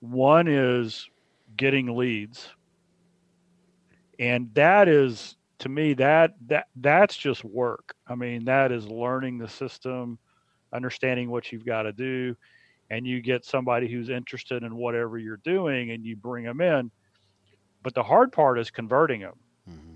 One 0.00 0.48
is 0.48 1.08
getting 1.56 1.96
leads, 1.96 2.48
and 4.18 4.52
that 4.54 4.88
is 4.88 5.36
to 5.60 5.68
me 5.68 5.94
that 5.94 6.34
that 6.48 6.66
that's 6.76 7.16
just 7.16 7.44
work. 7.44 7.94
I 8.06 8.14
mean, 8.14 8.44
that 8.44 8.72
is 8.72 8.86
learning 8.86 9.38
the 9.38 9.48
system 9.48 10.18
understanding 10.74 11.30
what 11.30 11.52
you've 11.52 11.64
got 11.64 11.82
to 11.82 11.92
do, 11.92 12.36
and 12.90 13.06
you 13.06 13.22
get 13.22 13.44
somebody 13.44 13.88
who's 13.88 14.10
interested 14.10 14.62
in 14.62 14.76
whatever 14.76 15.16
you're 15.16 15.38
doing 15.38 15.92
and 15.92 16.04
you 16.04 16.16
bring 16.16 16.44
them 16.44 16.60
in. 16.60 16.90
But 17.82 17.94
the 17.94 18.02
hard 18.02 18.32
part 18.32 18.58
is 18.58 18.70
converting 18.70 19.20
them. 19.20 19.38
Mm-hmm. 19.70 19.94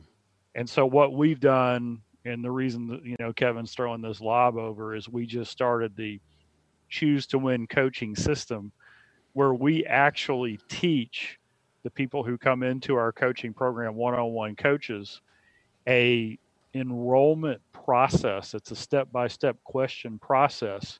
And 0.54 0.70
so 0.70 0.86
what 0.86 1.12
we've 1.12 1.40
done, 1.40 2.00
and 2.24 2.44
the 2.44 2.50
reason 2.50 2.86
that 2.88 3.04
you 3.04 3.16
know 3.18 3.32
Kevin's 3.32 3.72
throwing 3.72 4.00
this 4.00 4.20
lob 4.20 4.56
over 4.56 4.94
is 4.94 5.08
we 5.08 5.26
just 5.26 5.50
started 5.50 5.96
the 5.96 6.20
choose 6.88 7.26
to 7.26 7.38
win 7.38 7.66
coaching 7.66 8.16
system 8.16 8.72
where 9.38 9.54
we 9.54 9.86
actually 9.86 10.58
teach 10.68 11.38
the 11.84 11.90
people 11.90 12.24
who 12.24 12.36
come 12.36 12.64
into 12.64 12.96
our 12.96 13.12
coaching 13.12 13.54
program 13.54 13.94
one-on-one 13.94 14.56
coaches 14.56 15.20
a 15.86 16.36
enrollment 16.74 17.60
process. 17.72 18.52
It's 18.52 18.72
a 18.72 18.74
step 18.74 19.12
by 19.12 19.28
step 19.28 19.56
question 19.62 20.18
process 20.18 20.98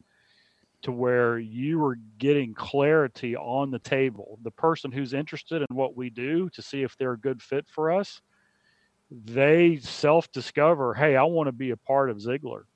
to 0.83 0.93
where 0.93 1.41
you 1.41 1.85
are 1.85 1.99
getting 2.21 2.55
clarity 2.55 3.35
on 3.35 3.73
the 3.73 3.81
table. 3.81 4.39
The 4.45 4.53
person 4.53 4.93
who's 4.93 5.15
interested 5.15 5.63
in 5.69 5.75
what 5.75 5.97
we 5.97 6.09
do 6.09 6.49
to 6.51 6.63
see 6.63 6.85
if 6.85 6.97
they're 6.97 7.15
a 7.15 7.19
good 7.19 7.43
fit 7.43 7.67
for 7.69 7.91
us, 7.91 8.23
they 9.11 9.79
self 9.79 10.31
discover, 10.31 10.95
hey, 10.95 11.17
I 11.17 11.25
want 11.25 11.49
to 11.49 11.53
be 11.53 11.71
a 11.71 11.77
part 11.77 12.09
of 12.09 12.19
Ziglar. 12.19 12.67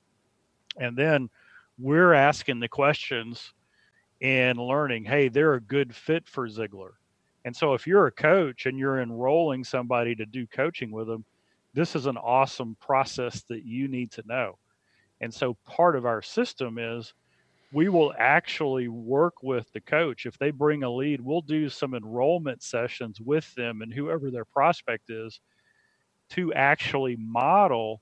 And 0.75 0.97
then 0.97 1.29
we're 1.79 2.11
asking 2.11 2.59
the 2.59 2.67
questions 2.67 3.53
and 4.23 4.57
learning, 4.57 5.03
hey, 5.03 5.27
they're 5.27 5.55
a 5.55 5.61
good 5.61 5.93
fit 5.93 6.27
for 6.27 6.47
Ziglar. 6.47 6.93
And 7.45 7.53
so 7.53 7.73
if 7.73 7.85
you're 7.85 8.07
a 8.07 8.11
coach 8.11 8.65
and 8.65 8.79
you're 8.79 9.01
enrolling 9.01 9.65
somebody 9.65 10.15
to 10.15 10.25
do 10.25 10.47
coaching 10.47 10.91
with 10.91 11.07
them, 11.07 11.25
this 11.73 11.93
is 11.93 12.05
an 12.05 12.15
awesome 12.15 12.77
process 12.79 13.43
that 13.49 13.65
you 13.65 13.89
need 13.89 14.11
to 14.13 14.23
know. 14.25 14.57
And 15.19 15.33
so 15.33 15.57
part 15.65 15.97
of 15.97 16.05
our 16.05 16.21
system 16.21 16.77
is 16.79 17.13
we 17.73 17.89
will 17.89 18.13
actually 18.17 18.87
work 18.87 19.43
with 19.43 19.69
the 19.73 19.81
coach. 19.81 20.25
If 20.25 20.37
they 20.37 20.51
bring 20.51 20.83
a 20.83 20.89
lead, 20.89 21.19
we'll 21.19 21.41
do 21.41 21.67
some 21.67 21.93
enrollment 21.93 22.63
sessions 22.63 23.19
with 23.19 23.53
them 23.55 23.81
and 23.81 23.93
whoever 23.93 24.31
their 24.31 24.45
prospect 24.45 25.09
is 25.09 25.41
to 26.29 26.53
actually 26.53 27.17
model 27.17 28.01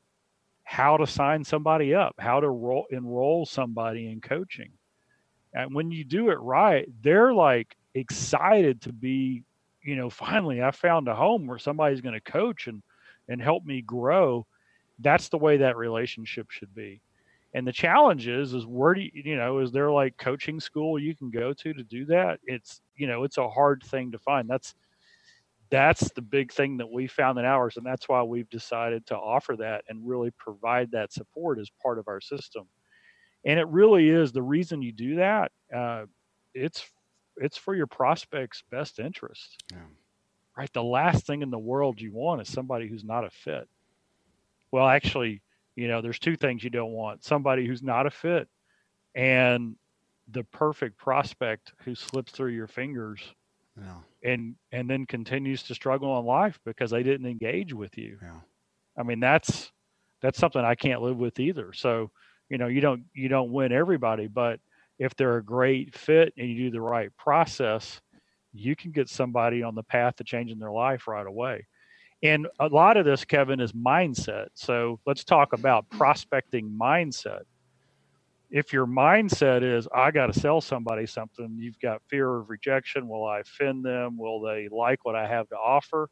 how 0.63 0.98
to 0.98 1.08
sign 1.08 1.44
somebody 1.44 1.96
up, 1.96 2.13
how 2.20 2.40
to 2.40 2.50
roll, 2.50 2.86
enroll 2.92 3.46
somebody 3.46 4.12
in 4.12 4.22
coaching. 4.22 4.72
And 5.53 5.74
when 5.74 5.91
you 5.91 6.03
do 6.03 6.29
it 6.29 6.39
right, 6.39 6.88
they're 7.01 7.34
like 7.34 7.75
excited 7.93 8.81
to 8.84 8.93
be, 8.93 9.43
you 9.84 9.96
know, 9.96 10.10
finally 10.10 10.62
I 10.62 10.72
found 10.72 11.08
a 11.08 11.15
home 11.15 11.48
where 11.48 11.60
somebody's 11.60 12.01
going 12.01 12.20
to 12.20 12.31
coach 12.31 12.67
and 12.67 12.81
and 13.27 13.41
help 13.41 13.65
me 13.65 13.81
grow. 13.81 14.46
That's 15.00 15.29
the 15.29 15.38
way 15.38 15.58
that 15.58 15.77
relationship 15.77 16.51
should 16.51 16.74
be. 16.74 17.01
And 17.53 17.67
the 17.67 17.74
challenge 17.74 18.27
is 18.27 18.53
is 18.53 18.65
where 18.65 18.93
do 18.93 19.01
you 19.01 19.12
you 19.13 19.36
know 19.36 19.60
is 19.60 19.72
there 19.72 19.91
like 19.91 20.17
coaching 20.17 20.60
school 20.60 20.98
you 21.00 21.15
can 21.15 21.29
go 21.29 21.53
to 21.53 21.74
to 21.74 21.84
do 21.84 22.05
that? 22.05 22.39
It's 22.46 22.81
you 22.96 23.08
know 23.08 23.24
it's 23.24 23.38
a 23.38 23.50
hard 23.50 23.84
thing 23.84 24.12
to 24.12 24.20
find. 24.20 24.50
That's 24.50 24.74
that's 25.70 26.12
the 26.12 26.22
big 26.22 26.51
thing 26.51 26.77
that 26.77 26.91
we 26.91 27.08
found 27.08 27.39
in 27.39 27.46
ours 27.46 27.77
and 27.77 27.86
that's 27.86 28.10
why 28.10 28.22
we've 28.22 28.50
decided 28.50 29.05
to 29.08 29.15
offer 29.15 29.55
that 29.55 29.84
and 29.88 30.05
really 30.05 30.29
provide 30.31 30.91
that 30.91 31.13
support 31.13 31.58
as 31.58 31.72
part 31.81 31.98
of 31.98 32.10
our 32.10 32.20
system 32.20 32.67
and 33.46 33.60
it 33.60 33.68
really 33.68 34.10
is 34.10 34.32
the 34.32 34.42
reason 34.42 34.82
you 34.82 34.92
do 34.92 35.16
that 35.16 35.52
uh, 35.76 36.06
it's 36.54 36.86
it's 37.38 37.58
for 37.58 37.75
your 37.75 37.88
prospects 37.88 38.64
best 38.72 39.00
interest 39.00 39.64
yeah 39.72 39.80
right? 40.58 40.72
The 40.74 40.84
last 40.84 41.25
thing 41.25 41.42
in 41.42 41.50
the 41.50 41.60
world 41.60 42.00
you 42.01 42.12
want 42.12 42.42
is 42.42 42.51
somebody 42.51 42.88
who's 42.88 43.04
not 43.04 43.25
a 43.25 43.30
fit. 43.30 43.68
Well, 44.72 44.88
actually, 44.88 45.42
you 45.75 45.88
know, 45.88 46.01
there's 46.01 46.20
two 46.20 46.36
things 46.36 46.64
you 46.64 46.70
don't 46.70 46.92
want 46.92 47.24
somebody 47.24 47.66
who's 47.66 47.84
not 47.84 48.06
a 48.06 48.12
fit 48.12 48.48
and 49.16 49.75
the 50.32 50.44
perfect 50.46 50.98
prospect 50.98 51.74
who 51.84 51.96
slips 51.96 52.32
through 52.32 52.51
your 52.51 52.68
fingers 52.68 53.20
yeah. 53.77 53.98
and 54.24 54.56
and 54.72 54.90
then 54.90 55.06
continues 55.06 55.64
to 55.64 55.75
struggle 55.75 56.18
in 56.20 56.25
life 56.25 56.60
because 56.66 56.92
they 56.92 57.04
didn't 57.04 57.27
engage 57.27 57.74
with 57.74 57.98
you. 57.98 58.18
Yeah. 58.22 58.40
I 58.98 59.04
mean, 59.04 59.20
that's 59.20 59.72
that's 60.22 60.38
something 60.38 60.62
I 60.62 60.75
can't 60.75 61.01
live 61.01 61.18
with 61.18 61.40
either. 61.40 61.74
So, 61.74 62.12
you 62.51 62.57
know, 62.57 62.68
you 62.68 62.81
don't 62.81 63.05
you 63.14 63.29
don't 63.29 63.51
win 63.51 63.72
everybody, 63.72 64.27
but 64.27 64.59
if 65.00 65.16
they're 65.16 65.37
a 65.37 65.44
great 65.44 65.96
fit 65.96 66.33
and 66.37 66.50
you 66.50 66.66
do 66.66 66.72
the 66.72 66.81
right 66.81 67.09
process, 67.18 68.01
you 68.53 68.75
can 68.75 68.92
get 68.92 69.07
somebody 69.07 69.64
on 69.64 69.74
the 69.74 69.83
path 69.83 70.18
to 70.18 70.25
changing 70.25 70.59
their 70.59 70.72
life 70.72 71.07
right 71.07 71.25
away. 71.25 71.66
And 72.22 72.48
a 72.59 72.68
lot 72.68 72.98
of 72.98 73.05
this, 73.05 73.24
Kevin, 73.24 73.61
is 73.61 73.72
mindset. 73.72 74.48
So 74.53 75.00
let's 75.07 75.24
talk 75.24 75.53
about 75.53 75.85
mm-hmm. 75.85 75.98
prospecting 75.98 76.70
mindset. 76.70 77.44
If 78.51 78.74
your 78.74 78.85
mindset 78.85 79.64
is, 79.64 79.87
I 79.96 80.11
got 80.11 80.27
to 80.27 80.37
sell 80.37 80.59
somebody 80.59 81.05
something, 81.05 81.55
you've 81.57 81.79
got 81.79 82.01
fear 82.09 82.35
of 82.35 82.50
rejection. 82.50 83.07
Will 83.07 83.25
I 83.25 83.40
offend 83.40 83.85
them? 83.85 84.18
Will 84.18 84.42
they 84.42 84.68
like 84.70 85.05
what 85.05 85.16
I 85.16 85.25
have 85.25 85.48
to 85.50 85.55
offer? 85.55 86.09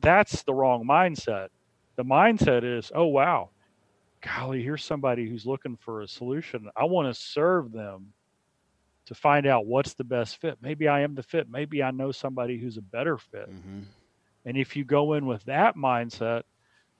That's 0.00 0.42
the 0.42 0.52
wrong 0.52 0.84
mindset. 0.84 1.50
The 1.94 2.04
mindset 2.04 2.64
is, 2.64 2.90
oh, 2.92 3.06
wow, 3.06 3.50
golly, 4.24 4.62
here's 4.62 4.84
somebody 4.84 5.28
who's 5.28 5.46
looking 5.46 5.76
for 5.76 6.02
a 6.02 6.08
solution. 6.08 6.68
I 6.76 6.84
want 6.84 7.12
to 7.12 7.20
serve 7.20 7.72
them 7.72 8.12
to 9.06 9.14
find 9.14 9.46
out 9.46 9.66
what's 9.66 9.94
the 9.94 10.04
best 10.04 10.40
fit. 10.40 10.58
Maybe 10.62 10.88
I 10.88 11.00
am 11.00 11.14
the 11.14 11.22
fit. 11.22 11.48
Maybe 11.50 11.82
I 11.82 11.90
know 11.90 12.10
somebody 12.10 12.58
who's 12.58 12.78
a 12.78 12.82
better 12.82 13.18
fit. 13.18 13.50
Mm-hmm. 13.50 13.80
And 14.46 14.56
if 14.56 14.76
you 14.76 14.84
go 14.84 15.14
in 15.14 15.26
with 15.26 15.44
that 15.44 15.76
mindset, 15.76 16.42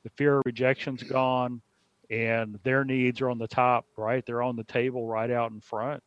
the 0.03 0.11
fear 0.11 0.39
of 0.39 0.43
rejection's 0.45 1.03
gone 1.03 1.63
and 2.11 2.59
their 2.63 2.85
needs 2.85 3.21
are 3.21 3.31
on 3.31 3.39
the 3.39 3.49
top, 3.49 3.87
right? 3.97 4.25
They're 4.27 4.43
on 4.43 4.57
the 4.57 4.65
table 4.65 5.07
right 5.07 5.31
out 5.31 5.51
in 5.51 5.61
front. 5.61 6.03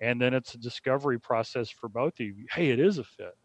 And 0.00 0.20
then 0.20 0.34
it's 0.34 0.54
a 0.54 0.58
discovery 0.58 1.18
process 1.18 1.70
for 1.70 1.88
both 1.88 2.14
of 2.14 2.26
you. 2.26 2.46
Hey, 2.50 2.70
it 2.70 2.80
is 2.80 2.98
a 2.98 3.04
fit. 3.04 3.36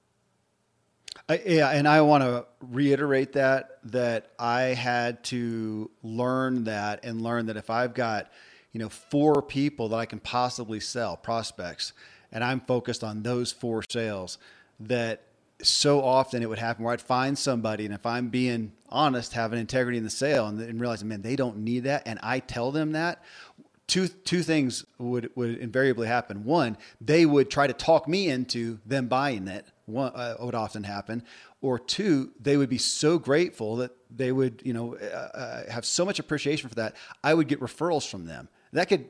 I, 1.29 1.41
yeah, 1.45 1.69
and 1.69 1.87
I 1.87 2.01
want 2.01 2.23
to 2.23 2.45
reiterate 2.61 3.33
that 3.33 3.79
that 3.91 4.31
I 4.39 4.61
had 4.61 5.23
to 5.25 5.89
learn 6.03 6.65
that 6.65 7.03
and 7.03 7.21
learn 7.21 7.47
that 7.47 7.57
if 7.57 7.69
I've 7.69 7.93
got 7.93 8.29
you 8.77 8.83
know, 8.83 8.89
four 8.89 9.41
people 9.41 9.89
that 9.89 9.95
I 9.95 10.05
can 10.05 10.19
possibly 10.19 10.79
sell, 10.79 11.17
prospects, 11.17 11.93
and 12.31 12.43
I'm 12.43 12.59
focused 12.59 13.03
on 13.03 13.23
those 13.23 13.51
four 13.51 13.83
sales, 13.89 14.37
that 14.79 15.23
so 15.63 16.03
often 16.03 16.43
it 16.43 16.49
would 16.49 16.59
happen 16.59 16.83
where 16.85 16.93
I'd 16.93 17.01
find 17.01 17.35
somebody, 17.35 17.85
and 17.85 17.93
if 17.95 18.05
I'm 18.05 18.29
being 18.29 18.73
honest, 18.89 19.33
have 19.33 19.51
an 19.51 19.57
integrity 19.57 19.97
in 19.97 20.03
the 20.03 20.11
sale, 20.11 20.45
and, 20.45 20.61
and 20.61 20.79
realize, 20.79 21.03
man, 21.03 21.23
they 21.23 21.35
don't 21.35 21.57
need 21.57 21.85
that, 21.85 22.03
and 22.05 22.19
I 22.21 22.39
tell 22.39 22.71
them 22.71 22.91
that. 22.91 23.23
Two 23.87 24.07
two 24.09 24.43
things 24.43 24.85
would 24.97 25.31
would 25.35 25.57
invariably 25.57 26.07
happen. 26.07 26.43
One, 26.43 26.77
they 26.99 27.25
would 27.25 27.49
try 27.49 27.67
to 27.67 27.73
talk 27.73 28.07
me 28.07 28.27
into 28.27 28.79
them 28.85 29.07
buying 29.07 29.47
it. 29.47 29.65
One 29.85 30.11
uh, 30.13 30.35
would 30.41 30.55
often 30.55 30.83
happen, 30.83 31.23
or 31.61 31.79
two, 31.79 32.31
they 32.39 32.57
would 32.57 32.69
be 32.69 32.77
so 32.77 33.17
grateful 33.17 33.77
that 33.77 33.91
they 34.09 34.33
would, 34.33 34.61
you 34.65 34.73
know, 34.73 34.95
uh, 34.95 35.37
uh, 35.37 35.71
have 35.71 35.85
so 35.85 36.03
much 36.03 36.19
appreciation 36.19 36.67
for 36.67 36.75
that. 36.75 36.95
I 37.23 37.33
would 37.33 37.47
get 37.47 37.61
referrals 37.61 38.09
from 38.09 38.25
them, 38.25 38.49
that 38.73 38.89
could 38.89 39.05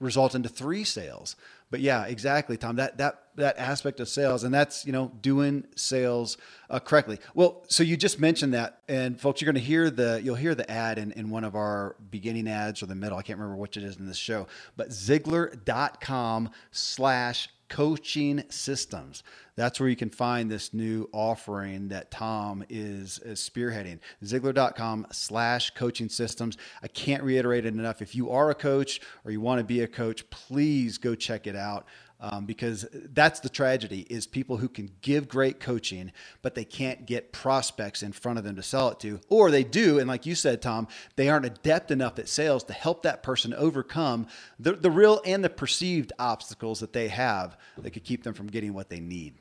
result 0.00 0.34
into 0.34 0.48
three 0.48 0.84
sales. 0.84 1.36
But 1.72 1.80
yeah, 1.80 2.04
exactly, 2.04 2.58
Tom. 2.58 2.76
That 2.76 2.98
that 2.98 3.22
that 3.36 3.56
aspect 3.56 3.98
of 4.00 4.08
sales, 4.10 4.44
and 4.44 4.52
that's 4.52 4.84
you 4.84 4.92
know 4.92 5.10
doing 5.22 5.64
sales 5.74 6.36
uh, 6.68 6.80
correctly. 6.80 7.18
Well, 7.34 7.64
so 7.66 7.82
you 7.82 7.96
just 7.96 8.20
mentioned 8.20 8.52
that, 8.52 8.80
and 8.88 9.18
folks, 9.18 9.40
you're 9.40 9.50
going 9.50 9.60
to 9.60 9.66
hear 9.66 9.88
the 9.88 10.20
you'll 10.22 10.34
hear 10.34 10.54
the 10.54 10.70
ad 10.70 10.98
in, 10.98 11.12
in 11.12 11.30
one 11.30 11.44
of 11.44 11.56
our 11.56 11.96
beginning 12.10 12.46
ads 12.46 12.82
or 12.82 12.86
the 12.86 12.94
middle. 12.94 13.16
I 13.16 13.22
can't 13.22 13.38
remember 13.38 13.58
which 13.58 13.78
it 13.78 13.84
is 13.84 13.96
in 13.96 14.06
this 14.06 14.18
show, 14.18 14.48
but 14.76 14.90
Ziglar.com 14.90 16.50
slash 16.72 17.48
coaching 17.72 18.44
systems. 18.50 19.22
That's 19.56 19.80
where 19.80 19.88
you 19.88 19.96
can 19.96 20.10
find 20.10 20.50
this 20.50 20.74
new 20.74 21.08
offering 21.10 21.88
that 21.88 22.10
Tom 22.10 22.62
is, 22.68 23.18
is 23.20 23.40
spearheading. 23.40 23.98
Ziglar.com 24.22 25.06
slash 25.10 25.70
coaching 25.70 26.10
systems. 26.10 26.58
I 26.82 26.88
can't 26.88 27.22
reiterate 27.22 27.64
it 27.64 27.72
enough. 27.72 28.02
If 28.02 28.14
you 28.14 28.30
are 28.30 28.50
a 28.50 28.54
coach 28.54 29.00
or 29.24 29.30
you 29.30 29.40
want 29.40 29.58
to 29.58 29.64
be 29.64 29.80
a 29.80 29.88
coach, 29.88 30.28
please 30.28 30.98
go 30.98 31.14
check 31.14 31.46
it 31.46 31.56
out. 31.56 31.86
Um, 32.22 32.46
because 32.46 32.86
that's 32.92 33.40
the 33.40 33.48
tragedy 33.48 34.06
is 34.08 34.26
people 34.26 34.56
who 34.56 34.68
can 34.68 34.90
give 35.02 35.28
great 35.28 35.60
coaching 35.60 36.12
but 36.40 36.54
they 36.54 36.64
can't 36.64 37.04
get 37.04 37.32
prospects 37.32 38.02
in 38.02 38.12
front 38.12 38.38
of 38.38 38.44
them 38.44 38.56
to 38.56 38.62
sell 38.62 38.88
it 38.88 39.00
to. 39.00 39.20
Or 39.28 39.50
they 39.50 39.64
do 39.64 39.98
and 39.98 40.08
like 40.08 40.24
you 40.24 40.34
said 40.34 40.62
tom 40.62 40.88
they 41.16 41.28
aren't 41.28 41.44
adept 41.44 41.90
enough 41.90 42.18
at 42.18 42.28
sales 42.28 42.64
to 42.64 42.72
help 42.72 43.02
that 43.02 43.22
person 43.22 43.52
overcome 43.52 44.28
the, 44.58 44.72
the 44.72 44.90
real 44.90 45.20
and 45.26 45.44
the 45.44 45.50
perceived 45.50 46.12
obstacles 46.18 46.80
that 46.80 46.92
they 46.92 47.08
have 47.08 47.58
that 47.76 47.90
could 47.90 48.04
keep 48.04 48.22
them 48.22 48.34
from 48.34 48.46
getting 48.46 48.72
what 48.72 48.88
they 48.88 49.00
need. 49.00 49.34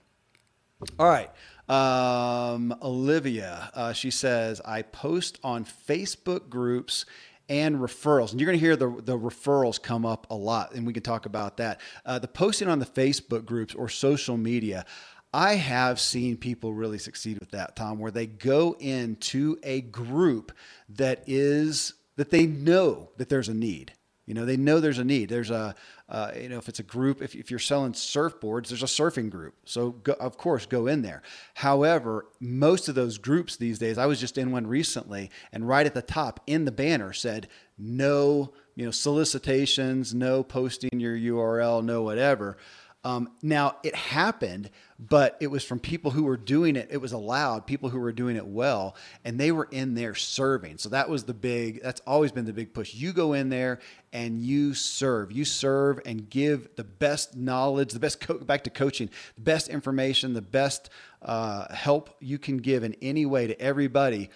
All 0.98 1.08
right 1.08 1.30
um, 1.72 2.76
olivia 2.82 3.72
uh, 3.74 3.94
she 3.94 4.12
says 4.12 4.60
i 4.66 4.82
post 4.82 5.40
on 5.44 5.64
facebook 5.64 6.50
groups 6.50 7.06
and 7.52 7.76
referrals. 7.76 8.32
And 8.32 8.40
you're 8.40 8.48
going 8.48 8.58
to 8.58 8.66
hear 8.66 8.78
the, 8.78 9.02
the 9.02 9.20
referrals 9.20 9.80
come 9.80 10.06
up 10.06 10.26
a 10.30 10.36
lot, 10.36 10.74
and 10.74 10.88
we 10.88 10.94
can 10.94 11.04
talk 11.04 11.26
about 11.26 11.58
that. 11.58 11.82
Uh, 12.06 12.18
the 12.18 12.30
posting 12.30 12.70
on 12.70 12.80
the 12.80 12.86
Facebook 12.86 13.44
groups 13.44 13.76
or 13.76 13.90
social 13.90 14.38
media, 14.38 14.86
I 15.34 15.56
have 15.56 16.00
seen 16.00 16.38
people 16.38 16.74
really 16.74 16.98
succeed 16.98 17.40
with 17.40 17.52
that, 17.52 17.76
Tom, 17.76 18.00
where 18.00 18.10
they 18.10 18.26
go 18.26 18.78
into 18.80 19.58
a 19.64 19.82
group 19.82 20.54
that 20.88 21.26
is 21.28 21.94
that 22.16 22.30
they 22.30 22.46
know 22.46 23.10
that 23.18 23.28
there's 23.28 23.50
a 23.50 23.54
need. 23.54 23.92
You 24.28 24.36
know, 24.36 24.46
they 24.46 24.56
know 24.56 24.80
there's 24.80 25.00
a 25.00 25.04
need. 25.04 25.30
There's 25.30 25.50
a, 25.50 25.76
uh, 26.08 26.32
you 26.40 26.48
know, 26.48 26.58
if 26.58 26.70
it's 26.70 26.80
a 26.80 26.84
group, 26.84 27.22
if, 27.22 27.36
if 27.36 27.50
you're 27.50 27.60
selling 27.60 27.94
surfboards, 27.94 28.68
there's 28.68 28.84
a 28.84 28.86
surfing 28.86 29.30
group. 29.30 29.56
So, 29.66 29.92
go, 29.92 30.14
of 30.14 30.38
course, 30.38 30.66
go 30.66 30.88
in 30.88 31.02
there. 31.02 31.24
However, 31.56 32.28
most 32.40 32.88
of 32.88 32.96
those 32.96 33.18
groups 33.18 33.58
these 33.58 33.80
days, 33.80 33.98
I 33.98 34.06
was 34.06 34.20
just 34.20 34.38
in 34.38 34.52
one 34.52 34.68
recently, 34.68 35.32
and 35.52 35.68
right 35.68 35.86
at 35.86 35.96
the 35.96 36.02
top 36.02 36.40
in 36.46 36.66
the 36.66 36.72
banner 36.72 37.14
said, 37.14 37.48
no, 37.78 38.54
you 38.76 38.86
know, 38.86 38.92
solicitations, 38.92 40.14
no 40.14 40.44
posting 40.44 41.00
your 41.00 41.18
URL, 41.18 41.84
no 41.84 42.04
whatever. 42.04 42.58
Um, 43.04 43.32
now, 43.42 43.78
it 43.82 43.96
happened, 43.96 44.70
but 45.00 45.36
it 45.40 45.48
was 45.48 45.64
from 45.64 45.80
people 45.80 46.12
who 46.12 46.24
were 46.24 46.38
doing 46.38 46.76
it. 46.76 46.90
It 46.92 46.98
was 47.02 47.14
allowed, 47.14 47.66
people 47.66 47.90
who 47.90 48.00
were 48.00 48.12
doing 48.12 48.36
it 48.36 48.46
well, 48.46 48.96
and 49.26 49.40
they 49.40 49.52
were 49.52 49.68
in 49.72 49.96
there 49.96 50.14
serving. 50.14 50.78
So 50.78 50.90
that 50.90 51.10
was 51.10 51.24
the 51.24 51.34
big, 51.34 51.82
that's 51.82 52.02
always 52.06 52.32
been 52.32 52.46
the 52.46 52.54
big 52.54 52.76
push. 52.76 52.94
You 52.94 53.12
go 53.12 53.34
in 53.34 53.50
there 53.50 53.80
and 54.14 54.40
you 54.40 54.76
serve. 54.76 55.32
You 55.32 55.46
serve 55.46 56.00
and 56.06 56.30
give 56.30 56.76
the 56.76 56.84
best 56.84 57.36
knowledge, 57.36 57.94
the 57.94 58.00
best, 58.00 58.20
co- 58.20 58.38
back 58.38 58.64
to 58.66 58.70
coaching, 58.70 59.10
the 59.34 59.42
best 59.42 59.68
information, 59.68 60.34
the 60.34 60.42
best 60.44 60.92
uh, 61.24 61.74
help 61.74 62.16
you 62.20 62.38
can 62.38 62.58
give 62.58 62.84
in 62.84 62.96
any 63.02 63.26
way 63.26 63.48
to 63.48 63.60
everybody 63.60 64.30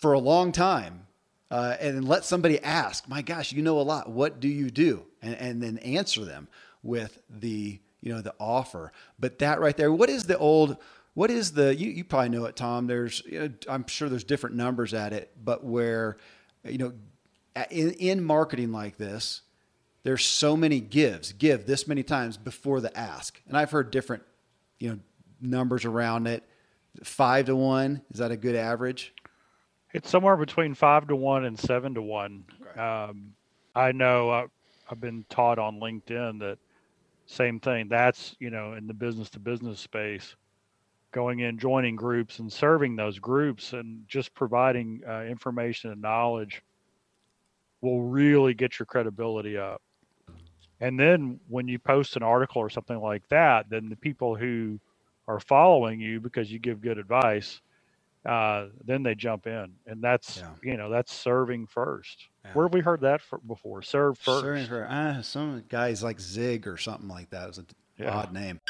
for 0.00 0.14
a 0.14 0.18
long 0.18 0.52
time. 0.52 1.06
Uh, 1.50 1.76
and 1.78 2.08
let 2.08 2.24
somebody 2.24 2.58
ask, 2.62 3.06
my 3.06 3.20
gosh, 3.20 3.52
you 3.52 3.62
know 3.62 3.78
a 3.78 3.82
lot. 3.82 4.08
What 4.08 4.40
do 4.40 4.48
you 4.48 4.70
do? 4.70 5.04
And, 5.20 5.34
and 5.34 5.62
then 5.62 5.76
answer 5.78 6.24
them 6.24 6.48
with 6.84 7.18
the 7.28 7.80
you 8.00 8.12
know 8.14 8.20
the 8.20 8.34
offer. 8.38 8.92
But 9.18 9.40
that 9.40 9.58
right 9.58 9.76
there, 9.76 9.92
what 9.92 10.10
is 10.10 10.24
the 10.24 10.38
old? 10.38 10.76
What 11.14 11.30
is 11.30 11.52
the? 11.52 11.74
You, 11.74 11.90
you 11.90 12.04
probably 12.04 12.28
know 12.28 12.44
it, 12.44 12.54
Tom. 12.54 12.86
There's 12.86 13.22
you 13.26 13.40
know, 13.40 13.50
I'm 13.68 13.86
sure 13.88 14.08
there's 14.08 14.24
different 14.24 14.54
numbers 14.54 14.94
at 14.94 15.12
it, 15.12 15.32
but 15.42 15.64
where 15.64 16.18
you 16.64 16.78
know 16.78 16.92
in, 17.70 17.92
in 17.92 18.22
marketing 18.22 18.72
like 18.72 18.98
this, 18.98 19.42
there's 20.02 20.24
so 20.24 20.56
many 20.56 20.80
gives, 20.80 21.32
give 21.32 21.66
this 21.66 21.88
many 21.88 22.02
times 22.02 22.36
before 22.36 22.80
the 22.80 22.96
ask, 22.96 23.40
and 23.48 23.56
I've 23.56 23.70
heard 23.70 23.90
different 23.90 24.22
you 24.78 24.90
know 24.90 24.98
numbers 25.40 25.84
around 25.84 26.26
it. 26.26 26.44
Five 27.02 27.46
to 27.46 27.56
one 27.56 28.02
is 28.12 28.18
that 28.18 28.30
a 28.30 28.36
good 28.36 28.54
average? 28.54 29.14
It's 29.92 30.10
somewhere 30.10 30.36
between 30.36 30.74
five 30.74 31.06
to 31.08 31.16
one 31.16 31.44
and 31.44 31.58
seven 31.58 31.94
to 31.94 32.02
one. 32.02 32.44
Um, 32.76 33.32
I 33.74 33.92
know 33.92 34.30
uh, 34.30 34.46
I've 34.90 35.00
been 35.00 35.24
taught 35.28 35.58
on 35.58 35.80
LinkedIn 35.80 36.40
that 36.40 36.58
same 37.26 37.60
thing. 37.60 37.88
That's, 37.88 38.36
you 38.38 38.50
know, 38.50 38.74
in 38.74 38.86
the 38.86 38.94
business 38.94 39.30
to 39.30 39.38
business 39.38 39.80
space, 39.80 40.36
going 41.12 41.40
in, 41.40 41.58
joining 41.58 41.96
groups 41.96 42.38
and 42.38 42.52
serving 42.52 42.96
those 42.96 43.18
groups 43.18 43.72
and 43.72 44.04
just 44.08 44.34
providing 44.34 45.02
uh, 45.08 45.22
information 45.22 45.90
and 45.90 46.02
knowledge 46.02 46.62
will 47.80 48.02
really 48.02 48.54
get 48.54 48.78
your 48.78 48.86
credibility 48.86 49.56
up. 49.58 49.82
And 50.80 50.98
then 50.98 51.40
when 51.48 51.68
you 51.68 51.78
post 51.78 52.16
an 52.16 52.22
article 52.22 52.60
or 52.60 52.70
something 52.70 53.00
like 53.00 53.26
that, 53.28 53.70
then 53.70 53.88
the 53.88 53.96
people 53.96 54.34
who 54.34 54.80
are 55.28 55.40
following 55.40 56.00
you 56.00 56.20
because 56.20 56.50
you 56.50 56.58
give 56.58 56.80
good 56.80 56.98
advice, 56.98 57.60
uh, 58.26 58.66
then 58.84 59.02
they 59.02 59.14
jump 59.14 59.46
in, 59.46 59.72
and 59.86 60.02
that's 60.02 60.38
yeah. 60.38 60.50
you 60.62 60.76
know 60.76 60.90
that's 60.90 61.12
serving 61.12 61.66
first. 61.66 62.28
Yeah. 62.44 62.52
Where 62.52 62.66
have 62.66 62.74
we 62.74 62.80
heard 62.80 63.00
that 63.00 63.22
for, 63.22 63.38
before? 63.38 63.82
Serve 63.82 64.18
first. 64.18 64.40
Serving 64.42 64.66
for 64.66 64.86
uh, 64.86 65.22
some 65.22 65.64
guys 65.68 66.02
like 66.02 66.20
Zig 66.20 66.66
or 66.66 66.76
something 66.76 67.08
like 67.08 67.30
that. 67.30 67.44
It 67.44 67.48
was 67.48 67.58
an 67.58 67.66
yeah. 67.98 68.10
odd 68.10 68.32
name. 68.32 68.60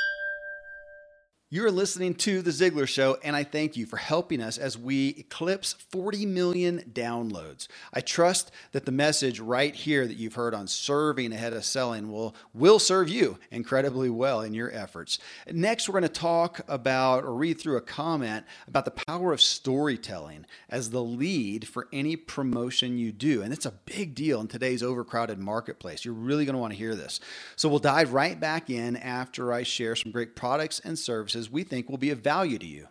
You're 1.50 1.70
listening 1.70 2.14
to 2.16 2.40
The 2.40 2.50
Ziglar 2.50 2.88
Show, 2.88 3.18
and 3.22 3.36
I 3.36 3.44
thank 3.44 3.76
you 3.76 3.84
for 3.84 3.98
helping 3.98 4.40
us 4.40 4.56
as 4.56 4.78
we 4.78 5.10
eclipse 5.10 5.74
40 5.74 6.24
million 6.24 6.82
downloads. 6.90 7.68
I 7.92 8.00
trust 8.00 8.50
that 8.72 8.86
the 8.86 8.92
message 8.92 9.40
right 9.40 9.74
here 9.74 10.06
that 10.06 10.16
you've 10.16 10.34
heard 10.34 10.54
on 10.54 10.66
serving 10.66 11.34
ahead 11.34 11.52
of 11.52 11.64
selling 11.66 12.10
will, 12.10 12.34
will 12.54 12.78
serve 12.78 13.10
you 13.10 13.38
incredibly 13.50 14.08
well 14.08 14.40
in 14.40 14.54
your 14.54 14.72
efforts. 14.72 15.18
Next, 15.52 15.86
we're 15.86 16.00
going 16.00 16.10
to 16.10 16.20
talk 16.20 16.62
about 16.66 17.24
or 17.24 17.34
read 17.34 17.60
through 17.60 17.76
a 17.76 17.82
comment 17.82 18.46
about 18.66 18.86
the 18.86 19.04
power 19.06 19.30
of 19.30 19.42
storytelling 19.42 20.46
as 20.70 20.90
the 20.90 21.02
lead 21.02 21.68
for 21.68 21.88
any 21.92 22.16
promotion 22.16 22.96
you 22.96 23.12
do. 23.12 23.42
And 23.42 23.52
it's 23.52 23.66
a 23.66 23.74
big 23.84 24.14
deal 24.14 24.40
in 24.40 24.48
today's 24.48 24.82
overcrowded 24.82 25.38
marketplace. 25.38 26.06
You're 26.06 26.14
really 26.14 26.46
going 26.46 26.54
to 26.54 26.60
want 26.60 26.72
to 26.72 26.78
hear 26.78 26.94
this. 26.94 27.20
So 27.54 27.68
we'll 27.68 27.80
dive 27.80 28.14
right 28.14 28.40
back 28.40 28.70
in 28.70 28.96
after 28.96 29.52
I 29.52 29.62
share 29.62 29.94
some 29.94 30.10
great 30.10 30.34
products 30.34 30.80
and 30.80 30.98
services 30.98 31.33
we 31.50 31.62
think 31.62 31.88
will 31.88 31.98
be 31.98 32.10
of 32.10 32.20
value 32.20 32.58
to 32.58 32.66
you. 32.66 32.88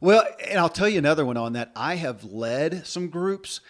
Well, 0.00 0.24
and 0.48 0.58
I'll 0.58 0.70
tell 0.70 0.88
you 0.88 0.98
another 0.98 1.26
one 1.26 1.36
on 1.36 1.52
that. 1.52 1.72
I 1.76 1.96
have 1.96 2.24
led 2.24 2.86
some 2.86 3.08
groups 3.08 3.60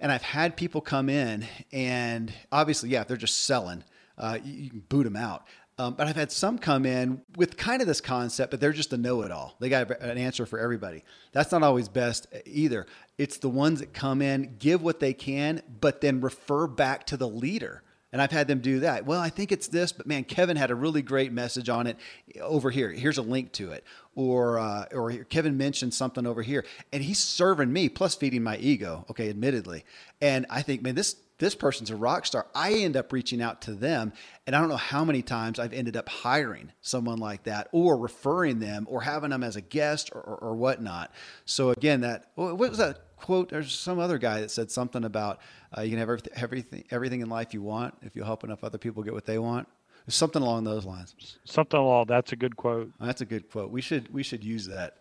and 0.00 0.10
I've 0.12 0.22
had 0.22 0.56
people 0.56 0.80
come 0.80 1.08
in, 1.08 1.46
and 1.72 2.32
obviously, 2.52 2.90
yeah, 2.90 3.00
if 3.00 3.08
they're 3.08 3.16
just 3.16 3.44
selling, 3.44 3.82
uh, 4.18 4.38
you 4.44 4.70
can 4.70 4.80
boot 4.80 5.04
them 5.04 5.16
out. 5.16 5.46
Um, 5.78 5.94
but 5.94 6.06
I've 6.06 6.16
had 6.16 6.32
some 6.32 6.58
come 6.58 6.86
in 6.86 7.20
with 7.36 7.58
kind 7.58 7.82
of 7.82 7.88
this 7.88 8.00
concept, 8.00 8.50
but 8.50 8.60
they're 8.60 8.72
just 8.72 8.94
a 8.94 8.96
know 8.96 9.22
it 9.22 9.30
all. 9.30 9.56
They 9.60 9.68
got 9.68 9.90
an 10.00 10.16
answer 10.16 10.46
for 10.46 10.58
everybody. 10.58 11.04
That's 11.32 11.52
not 11.52 11.62
always 11.62 11.88
best 11.88 12.26
either. 12.46 12.86
It's 13.18 13.36
the 13.38 13.50
ones 13.50 13.80
that 13.80 13.92
come 13.92 14.22
in, 14.22 14.56
give 14.58 14.82
what 14.82 15.00
they 15.00 15.12
can, 15.12 15.62
but 15.80 16.00
then 16.00 16.22
refer 16.22 16.66
back 16.66 17.04
to 17.06 17.18
the 17.18 17.28
leader 17.28 17.82
and 18.16 18.22
I've 18.22 18.32
had 18.32 18.48
them 18.48 18.60
do 18.60 18.80
that. 18.80 19.04
Well, 19.04 19.20
I 19.20 19.28
think 19.28 19.52
it's 19.52 19.68
this, 19.68 19.92
but 19.92 20.06
man, 20.06 20.24
Kevin 20.24 20.56
had 20.56 20.70
a 20.70 20.74
really 20.74 21.02
great 21.02 21.32
message 21.32 21.68
on 21.68 21.86
it 21.86 21.98
over 22.40 22.70
here. 22.70 22.90
Here's 22.90 23.18
a 23.18 23.22
link 23.22 23.52
to 23.52 23.72
it. 23.72 23.84
Or, 24.14 24.58
uh, 24.58 24.86
or 24.90 25.12
Kevin 25.24 25.58
mentioned 25.58 25.92
something 25.92 26.26
over 26.26 26.40
here, 26.40 26.64
and 26.94 27.02
he's 27.04 27.18
serving 27.18 27.70
me 27.70 27.90
plus 27.90 28.14
feeding 28.14 28.42
my 28.42 28.56
ego. 28.56 29.04
Okay, 29.10 29.28
admittedly, 29.28 29.84
and 30.22 30.46
I 30.48 30.62
think, 30.62 30.80
man, 30.80 30.94
this 30.94 31.16
this 31.36 31.54
person's 31.54 31.90
a 31.90 31.96
rock 31.96 32.24
star. 32.24 32.46
I 32.54 32.72
end 32.72 32.96
up 32.96 33.12
reaching 33.12 33.42
out 33.42 33.60
to 33.62 33.74
them, 33.74 34.14
and 34.46 34.56
I 34.56 34.60
don't 34.60 34.70
know 34.70 34.76
how 34.76 35.04
many 35.04 35.20
times 35.20 35.58
I've 35.58 35.74
ended 35.74 35.94
up 35.94 36.08
hiring 36.08 36.72
someone 36.80 37.18
like 37.18 37.42
that, 37.42 37.68
or 37.72 37.98
referring 37.98 38.58
them, 38.58 38.86
or 38.88 39.02
having 39.02 39.28
them 39.28 39.44
as 39.44 39.56
a 39.56 39.60
guest, 39.60 40.08
or, 40.14 40.22
or, 40.22 40.36
or 40.36 40.54
whatnot. 40.54 41.12
So 41.44 41.68
again, 41.68 42.00
that 42.00 42.30
what 42.36 42.56
was 42.56 42.78
that 42.78 43.00
quote? 43.16 43.48
There's 43.50 43.72
some 43.72 43.98
other 43.98 44.18
guy 44.18 44.40
that 44.40 44.50
said 44.50 44.70
something 44.70 45.04
about 45.04 45.40
uh, 45.76 45.82
you 45.82 45.90
can 45.90 45.98
have 45.98 46.08
everything, 46.08 46.32
everything, 46.36 46.84
everything 46.90 47.20
in 47.20 47.28
life 47.28 47.52
you 47.52 47.62
want 47.62 47.94
if 48.02 48.14
you 48.16 48.22
help 48.22 48.44
enough 48.44 48.62
other 48.62 48.78
people 48.78 49.02
get 49.02 49.12
what 49.12 49.26
they 49.26 49.38
want. 49.38 49.68
Something 50.08 50.42
along 50.42 50.64
those 50.64 50.84
lines. 50.84 51.16
Something 51.44 51.80
along. 51.80 52.06
That's 52.06 52.30
a 52.30 52.36
good 52.36 52.56
quote. 52.56 52.92
That's 53.00 53.22
a 53.22 53.24
good 53.24 53.50
quote. 53.50 53.72
We 53.72 53.80
should 53.80 54.12
we 54.14 54.22
should 54.22 54.44
use 54.44 54.66
that. 54.68 54.98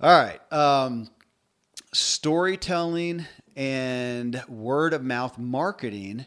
All 0.00 0.18
right. 0.18 0.40
Um, 0.52 1.10
storytelling 1.92 3.26
and 3.56 4.42
word 4.48 4.94
of 4.94 5.02
mouth 5.02 5.36
marketing. 5.36 6.24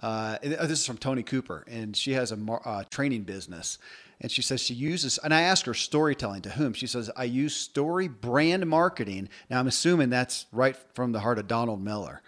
Uh, 0.00 0.38
this 0.42 0.80
is 0.80 0.86
from 0.86 0.98
Tony 0.98 1.22
Cooper, 1.22 1.64
and 1.68 1.96
she 1.96 2.12
has 2.14 2.32
a 2.32 2.38
uh, 2.64 2.84
training 2.90 3.22
business. 3.22 3.78
And 4.22 4.30
she 4.30 4.42
says 4.42 4.60
she 4.60 4.74
uses, 4.74 5.18
and 5.18 5.32
I 5.32 5.42
ask 5.42 5.64
her 5.64 5.72
storytelling 5.74 6.42
to 6.42 6.50
whom? 6.50 6.74
She 6.74 6.86
says, 6.86 7.10
I 7.16 7.24
use 7.24 7.56
story 7.56 8.06
brand 8.06 8.66
marketing. 8.66 9.30
Now, 9.48 9.60
I'm 9.60 9.66
assuming 9.66 10.10
that's 10.10 10.46
right 10.52 10.76
from 10.94 11.12
the 11.12 11.20
heart 11.20 11.38
of 11.38 11.48
Donald 11.48 11.82
Miller 11.82 12.20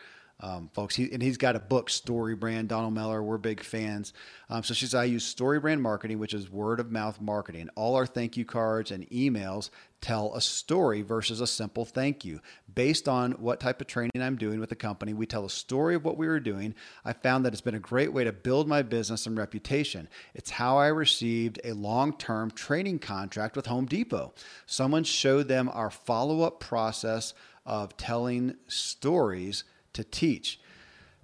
um, 0.42 0.68
folks. 0.74 0.96
He, 0.96 1.10
and 1.12 1.22
he's 1.22 1.36
got 1.36 1.56
a 1.56 1.60
book, 1.60 1.88
Story 1.88 2.34
Brand. 2.34 2.68
Donald 2.68 2.92
Miller, 2.92 3.22
we're 3.22 3.38
big 3.38 3.62
fans. 3.62 4.12
Um, 4.50 4.62
so 4.64 4.74
she 4.74 4.86
says, 4.86 4.94
I 4.94 5.04
use 5.04 5.24
Story 5.24 5.60
Brand 5.60 5.80
marketing, 5.80 6.18
which 6.18 6.34
is 6.34 6.50
word 6.50 6.80
of 6.80 6.90
mouth 6.90 7.20
marketing. 7.20 7.70
All 7.76 7.94
our 7.94 8.06
thank 8.06 8.36
you 8.36 8.44
cards 8.44 8.90
and 8.90 9.08
emails 9.10 9.70
tell 10.00 10.34
a 10.34 10.40
story 10.40 11.00
versus 11.00 11.40
a 11.40 11.46
simple 11.46 11.84
thank 11.84 12.24
you. 12.24 12.40
Based 12.74 13.08
on 13.08 13.32
what 13.32 13.60
type 13.60 13.80
of 13.80 13.86
training 13.86 14.20
I'm 14.20 14.36
doing 14.36 14.58
with 14.58 14.68
the 14.68 14.74
company, 14.74 15.14
we 15.14 15.26
tell 15.26 15.44
a 15.44 15.50
story 15.50 15.94
of 15.94 16.04
what 16.04 16.18
we 16.18 16.26
were 16.26 16.40
doing. 16.40 16.74
I 17.04 17.12
found 17.12 17.46
that 17.46 17.52
it's 17.52 17.62
been 17.62 17.76
a 17.76 17.80
great 17.80 18.12
way 18.12 18.24
to 18.24 18.32
build 18.32 18.66
my 18.66 18.82
business 18.82 19.26
and 19.26 19.38
reputation. 19.38 20.08
It's 20.34 20.50
how 20.50 20.76
I 20.76 20.88
received 20.88 21.60
a 21.62 21.72
long 21.72 22.16
term 22.16 22.50
training 22.50 22.98
contract 22.98 23.54
with 23.54 23.66
Home 23.66 23.86
Depot. 23.86 24.34
Someone 24.66 25.04
showed 25.04 25.46
them 25.46 25.70
our 25.72 25.90
follow 25.90 26.42
up 26.42 26.58
process 26.58 27.32
of 27.64 27.96
telling 27.96 28.56
stories 28.66 29.62
to 29.94 30.04
teach. 30.04 30.60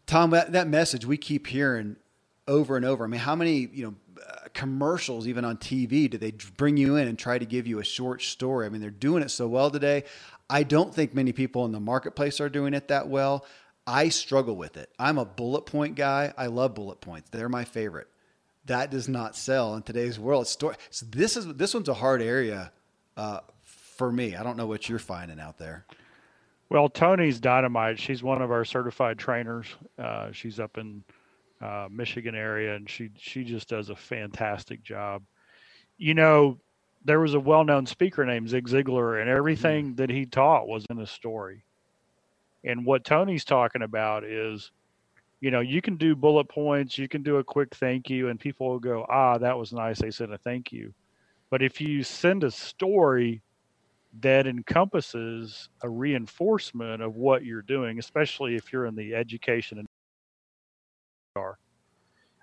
Tom, 0.06 0.30
that, 0.30 0.52
that 0.52 0.68
message 0.68 1.04
we 1.04 1.16
keep 1.16 1.46
hearing 1.46 1.96
over 2.46 2.76
and 2.76 2.84
over. 2.84 3.04
I 3.04 3.06
mean, 3.06 3.20
how 3.20 3.36
many 3.36 3.68
you 3.72 3.84
know 3.84 3.94
uh, 4.26 4.48
commercials 4.54 5.28
even 5.28 5.44
on 5.44 5.58
TV 5.58 6.08
do 6.10 6.18
they 6.18 6.32
bring 6.56 6.76
you 6.76 6.96
in 6.96 7.06
and 7.06 7.18
try 7.18 7.38
to 7.38 7.44
give 7.44 7.66
you 7.66 7.78
a 7.78 7.84
short 7.84 8.22
story? 8.22 8.66
I 8.66 8.70
mean, 8.70 8.80
they're 8.80 8.90
doing 8.90 9.22
it 9.22 9.30
so 9.30 9.46
well 9.46 9.70
today. 9.70 10.04
I 10.50 10.62
don't 10.62 10.94
think 10.94 11.14
many 11.14 11.32
people 11.32 11.64
in 11.66 11.72
the 11.72 11.80
marketplace 11.80 12.40
are 12.40 12.48
doing 12.48 12.74
it 12.74 12.88
that 12.88 13.08
well. 13.08 13.44
I 13.86 14.08
struggle 14.08 14.56
with 14.56 14.76
it. 14.76 14.90
I'm 14.98 15.18
a 15.18 15.24
bullet 15.24 15.62
point 15.62 15.94
guy. 15.94 16.32
I 16.36 16.46
love 16.46 16.74
bullet 16.74 17.00
points. 17.00 17.30
They're 17.30 17.48
my 17.48 17.64
favorite. 17.64 18.08
That 18.64 18.90
does 18.90 19.08
not 19.08 19.36
sell 19.36 19.74
in 19.76 19.82
today's 19.82 20.18
world. 20.18 20.46
Story. 20.46 20.76
So 20.90 21.06
this 21.06 21.36
is 21.36 21.46
this 21.54 21.74
one's 21.74 21.88
a 21.88 21.94
hard 21.94 22.20
area 22.20 22.72
uh, 23.16 23.40
for 23.62 24.12
me. 24.12 24.36
I 24.36 24.42
don't 24.42 24.56
know 24.56 24.66
what 24.66 24.88
you're 24.88 24.98
finding 24.98 25.40
out 25.40 25.58
there. 25.58 25.86
Well, 26.70 26.88
Tony's 26.88 27.40
dynamite. 27.40 27.98
She's 27.98 28.22
one 28.22 28.42
of 28.42 28.50
our 28.50 28.64
certified 28.64 29.18
trainers. 29.18 29.66
Uh, 29.98 30.32
she's 30.32 30.60
up 30.60 30.76
in 30.76 31.02
uh, 31.60 31.88
Michigan 31.90 32.34
area, 32.34 32.76
and 32.76 32.88
she 32.88 33.10
she 33.16 33.44
just 33.44 33.68
does 33.68 33.88
a 33.88 33.96
fantastic 33.96 34.82
job. 34.82 35.22
You 35.96 36.14
know, 36.14 36.58
there 37.04 37.20
was 37.20 37.34
a 37.34 37.40
well-known 37.40 37.86
speaker 37.86 38.24
named 38.24 38.50
Zig 38.50 38.68
Ziglar, 38.68 39.20
and 39.20 39.30
everything 39.30 39.86
mm-hmm. 39.86 39.96
that 39.96 40.10
he 40.10 40.26
taught 40.26 40.68
was 40.68 40.84
in 40.90 40.98
a 41.00 41.06
story. 41.06 41.64
And 42.64 42.84
what 42.84 43.04
Tony's 43.04 43.44
talking 43.44 43.82
about 43.82 44.24
is, 44.24 44.70
you 45.40 45.50
know, 45.50 45.60
you 45.60 45.80
can 45.80 45.96
do 45.96 46.14
bullet 46.14 46.48
points, 46.48 46.98
you 46.98 47.08
can 47.08 47.22
do 47.22 47.36
a 47.36 47.44
quick 47.44 47.74
thank 47.76 48.10
you, 48.10 48.28
and 48.28 48.38
people 48.38 48.68
will 48.68 48.78
go, 48.78 49.06
"Ah, 49.08 49.38
that 49.38 49.56
was 49.58 49.72
nice." 49.72 50.00
They 50.00 50.10
said 50.10 50.30
a 50.30 50.38
thank 50.38 50.70
you. 50.70 50.92
But 51.50 51.62
if 51.62 51.80
you 51.80 52.02
send 52.02 52.44
a 52.44 52.50
story 52.50 53.40
that 54.20 54.46
encompasses 54.46 55.68
a 55.82 55.88
reinforcement 55.88 57.02
of 57.02 57.16
what 57.16 57.44
you're 57.44 57.62
doing, 57.62 57.98
especially 57.98 58.56
if 58.56 58.72
you're 58.72 58.86
in 58.86 58.96
the 58.96 59.14
education 59.14 59.78
and 59.78 59.86
are, 61.36 61.58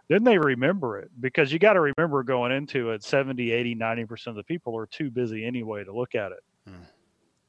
then 0.07 0.23
they 0.23 0.37
remember 0.37 0.99
it 0.99 1.09
because 1.19 1.51
you 1.51 1.59
got 1.59 1.73
to 1.73 1.81
remember 1.81 2.23
going 2.23 2.51
into 2.51 2.91
it 2.91 3.03
70, 3.03 3.51
80, 3.51 3.75
90% 3.75 4.27
of 4.27 4.35
the 4.35 4.43
people 4.43 4.77
are 4.77 4.85
too 4.85 5.09
busy 5.09 5.43
anyway 5.43 5.83
to 5.83 5.91
look 5.91 6.15
at 6.15 6.31
it. 6.31 6.43
Hmm. 6.67 6.83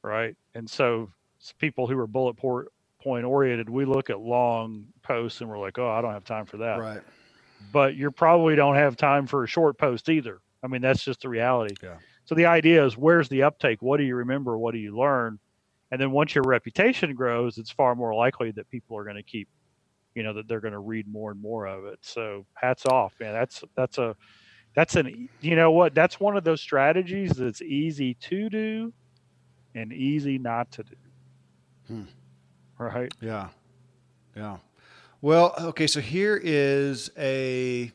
Right. 0.02 0.36
And 0.54 0.68
so 0.68 1.10
people 1.58 1.86
who 1.86 1.98
are 1.98 2.06
bullet 2.06 2.34
point 2.34 3.24
oriented, 3.24 3.68
we 3.68 3.84
look 3.84 4.08
at 4.08 4.20
long 4.20 4.86
posts 5.02 5.40
and 5.40 5.50
we're 5.50 5.58
like, 5.58 5.78
oh, 5.78 5.90
I 5.90 6.00
don't 6.00 6.12
have 6.12 6.24
time 6.24 6.46
for 6.46 6.56
that. 6.58 6.80
Right. 6.80 7.02
But 7.72 7.94
you 7.94 8.10
probably 8.10 8.56
don't 8.56 8.76
have 8.76 8.96
time 8.96 9.26
for 9.26 9.44
a 9.44 9.46
short 9.46 9.78
post 9.78 10.08
either. 10.08 10.40
I 10.62 10.68
mean, 10.68 10.80
that's 10.80 11.04
just 11.04 11.22
the 11.22 11.28
reality. 11.28 11.74
Yeah. 11.82 11.96
So 12.26 12.34
the 12.34 12.46
idea 12.46 12.84
is 12.84 12.96
where's 12.96 13.28
the 13.28 13.44
uptake? 13.44 13.80
What 13.80 13.96
do 13.98 14.04
you 14.04 14.16
remember? 14.16 14.58
What 14.58 14.72
do 14.72 14.78
you 14.78 14.96
learn? 14.96 15.38
And 15.90 16.00
then 16.00 16.10
once 16.10 16.34
your 16.34 16.44
reputation 16.44 17.14
grows, 17.14 17.58
it's 17.58 17.70
far 17.70 17.94
more 17.94 18.14
likely 18.14 18.50
that 18.52 18.68
people 18.68 18.98
are 18.98 19.04
going 19.04 19.16
to 19.16 19.22
keep, 19.22 19.48
you 20.14 20.24
know, 20.24 20.32
that 20.34 20.48
they're 20.48 20.60
going 20.60 20.72
to 20.72 20.80
read 20.80 21.06
more 21.06 21.30
and 21.30 21.40
more 21.40 21.66
of 21.66 21.84
it. 21.84 22.00
So 22.02 22.44
hats 22.54 22.84
off, 22.84 23.14
man. 23.20 23.32
That's 23.32 23.62
that's 23.76 23.98
a 23.98 24.16
that's 24.74 24.96
an 24.96 25.28
you 25.40 25.54
know 25.54 25.70
what? 25.70 25.94
That's 25.94 26.18
one 26.18 26.36
of 26.36 26.42
those 26.42 26.60
strategies 26.60 27.30
that's 27.32 27.62
easy 27.62 28.14
to 28.14 28.50
do 28.50 28.92
and 29.76 29.92
easy 29.92 30.38
not 30.38 30.72
to 30.72 30.82
do. 30.82 30.96
Hmm. 31.86 32.02
Right? 32.78 33.12
Yeah. 33.20 33.48
Yeah. 34.36 34.58
Well, 35.22 35.54
okay, 35.58 35.86
so 35.86 36.00
here 36.00 36.38
is 36.42 37.10
a 37.16 37.90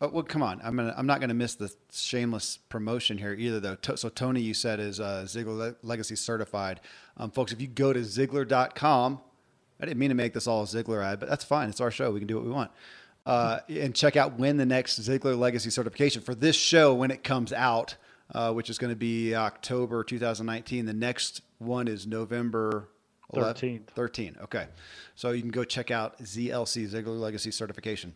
Oh, 0.00 0.08
well, 0.08 0.22
come 0.24 0.42
on. 0.42 0.60
I'm 0.64 0.76
gonna. 0.76 0.94
I'm 0.96 1.06
not 1.06 1.20
gonna 1.20 1.34
miss 1.34 1.54
the 1.54 1.72
shameless 1.92 2.58
promotion 2.68 3.16
here 3.16 3.32
either, 3.32 3.60
though. 3.60 3.76
So 3.94 4.08
Tony, 4.08 4.40
you 4.40 4.52
said 4.52 4.80
is 4.80 5.00
uh, 5.00 5.24
Ziglar 5.26 5.76
Legacy 5.82 6.16
certified. 6.16 6.80
Um, 7.16 7.30
folks, 7.30 7.52
if 7.52 7.60
you 7.60 7.68
go 7.68 7.92
to 7.92 8.00
Ziglar.com, 8.00 9.20
I 9.80 9.84
didn't 9.86 9.98
mean 9.98 10.10
to 10.10 10.14
make 10.14 10.34
this 10.34 10.46
all 10.46 10.62
a 10.62 10.66
Ziglar 10.66 11.04
ad, 11.04 11.20
but 11.20 11.28
that's 11.28 11.44
fine. 11.44 11.68
It's 11.68 11.80
our 11.80 11.90
show. 11.90 12.10
We 12.10 12.20
can 12.20 12.26
do 12.26 12.36
what 12.36 12.44
we 12.44 12.50
want. 12.50 12.70
Uh, 13.26 13.60
and 13.68 13.94
check 13.94 14.16
out 14.16 14.38
when 14.38 14.56
the 14.56 14.66
next 14.66 15.00
Ziglar 15.00 15.38
Legacy 15.38 15.70
certification 15.70 16.20
for 16.22 16.34
this 16.34 16.56
show 16.56 16.92
when 16.92 17.10
it 17.10 17.24
comes 17.24 17.52
out, 17.52 17.96
uh, 18.34 18.52
which 18.52 18.68
is 18.68 18.78
going 18.78 18.90
to 18.92 18.96
be 18.96 19.34
October 19.34 20.04
2019. 20.04 20.84
The 20.84 20.92
next 20.92 21.40
one 21.58 21.88
is 21.88 22.06
November 22.06 22.88
13th. 23.32 23.86
13. 23.94 24.36
Okay, 24.42 24.66
so 25.14 25.30
you 25.30 25.40
can 25.40 25.50
go 25.50 25.64
check 25.64 25.90
out 25.90 26.18
ZLC 26.18 26.86
Ziglar 26.88 27.18
Legacy 27.18 27.50
certification. 27.50 28.14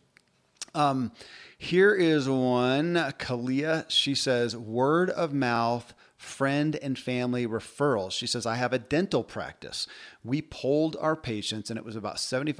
Um, 0.74 1.12
here 1.56 1.94
is 1.94 2.28
one, 2.28 2.94
Kalia. 3.18 3.84
She 3.88 4.14
says, 4.14 4.56
word 4.56 5.10
of 5.10 5.32
mouth, 5.32 5.94
friend 6.16 6.76
and 6.76 6.98
family 6.98 7.46
referrals. 7.46 8.12
She 8.12 8.26
says, 8.26 8.46
I 8.46 8.56
have 8.56 8.72
a 8.72 8.78
dental 8.78 9.24
practice. 9.24 9.86
We 10.22 10.42
polled 10.42 10.96
our 11.00 11.16
patients, 11.16 11.70
and 11.70 11.78
it 11.78 11.84
was 11.84 11.96
about 11.96 12.16
75% 12.16 12.54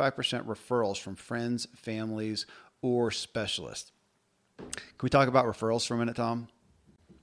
referrals 0.47 1.01
from 1.01 1.17
friends, 1.17 1.69
families, 1.77 2.47
or 2.83 3.11
specialists. 3.11 3.93
Can 4.59 4.69
we 5.03 5.09
talk 5.09 5.29
about 5.29 5.47
referrals 5.47 5.87
for 5.87 5.95
a 5.95 5.99
minute, 5.99 6.17
Tom? 6.17 6.49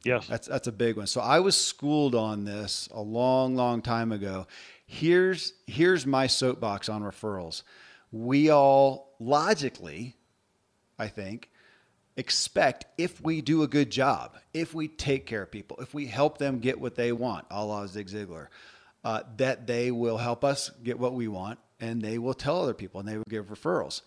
Yes. 0.05 0.27
That's 0.27 0.47
that's 0.47 0.67
a 0.67 0.71
big 0.71 0.97
one. 0.97 1.07
So 1.07 1.19
I 1.19 1.39
was 1.39 1.57
schooled 1.57 2.13
on 2.13 2.45
this 2.45 2.87
a 2.93 3.01
long, 3.01 3.55
long 3.55 3.81
time 3.81 4.11
ago. 4.11 4.45
Here's 4.85 5.53
here's 5.65 6.05
my 6.05 6.27
soapbox 6.27 6.87
on 6.89 7.01
referrals. 7.01 7.63
We 8.11 8.51
all 8.51 9.15
logically 9.19 10.15
I 10.97 11.07
think, 11.07 11.49
expect 12.17 12.85
if 12.97 13.21
we 13.21 13.41
do 13.41 13.63
a 13.63 13.67
good 13.67 13.89
job, 13.89 14.37
if 14.53 14.73
we 14.73 14.87
take 14.87 15.25
care 15.25 15.43
of 15.43 15.51
people, 15.51 15.77
if 15.81 15.93
we 15.93 16.05
help 16.07 16.37
them 16.37 16.59
get 16.59 16.79
what 16.79 16.95
they 16.95 17.11
want, 17.11 17.45
a 17.51 17.63
la 17.65 17.85
Zig 17.87 18.07
Ziglar, 18.07 18.47
uh, 19.03 19.21
that 19.37 19.67
they 19.67 19.91
will 19.91 20.17
help 20.17 20.43
us 20.43 20.71
get 20.83 20.97
what 20.97 21.13
we 21.13 21.27
want 21.27 21.59
and 21.79 22.01
they 22.01 22.17
will 22.17 22.33
tell 22.33 22.61
other 22.61 22.73
people 22.73 22.99
and 22.99 23.07
they 23.07 23.17
will 23.17 23.25
give 23.29 23.47
referrals. 23.47 24.01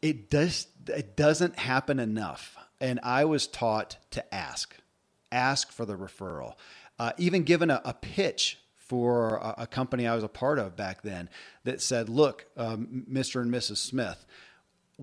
It 0.00 0.28
does 0.30 0.66
it 0.88 1.16
doesn't 1.16 1.58
happen 1.58 1.98
enough. 1.98 2.56
And 2.80 2.98
I 3.04 3.24
was 3.24 3.46
taught 3.46 3.96
to 4.10 4.34
ask. 4.34 4.76
Ask 5.30 5.70
for 5.70 5.86
the 5.86 5.94
referral. 5.96 6.54
Uh, 6.98 7.12
even 7.16 7.44
given 7.44 7.70
a, 7.70 7.80
a 7.84 7.94
pitch 7.94 8.58
for 8.76 9.36
a, 9.36 9.54
a, 9.58 9.66
company 9.66 10.06
I 10.06 10.14
was 10.14 10.24
a 10.24 10.28
part 10.28 10.58
of 10.58 10.76
back 10.76 11.02
then 11.02 11.30
that 11.64 11.80
said, 11.80 12.08
look, 12.08 12.46
um, 12.56 13.06
Mr. 13.10 13.40
and 13.40 13.50
Mrs. 13.50 13.78
Smith, 13.78 14.26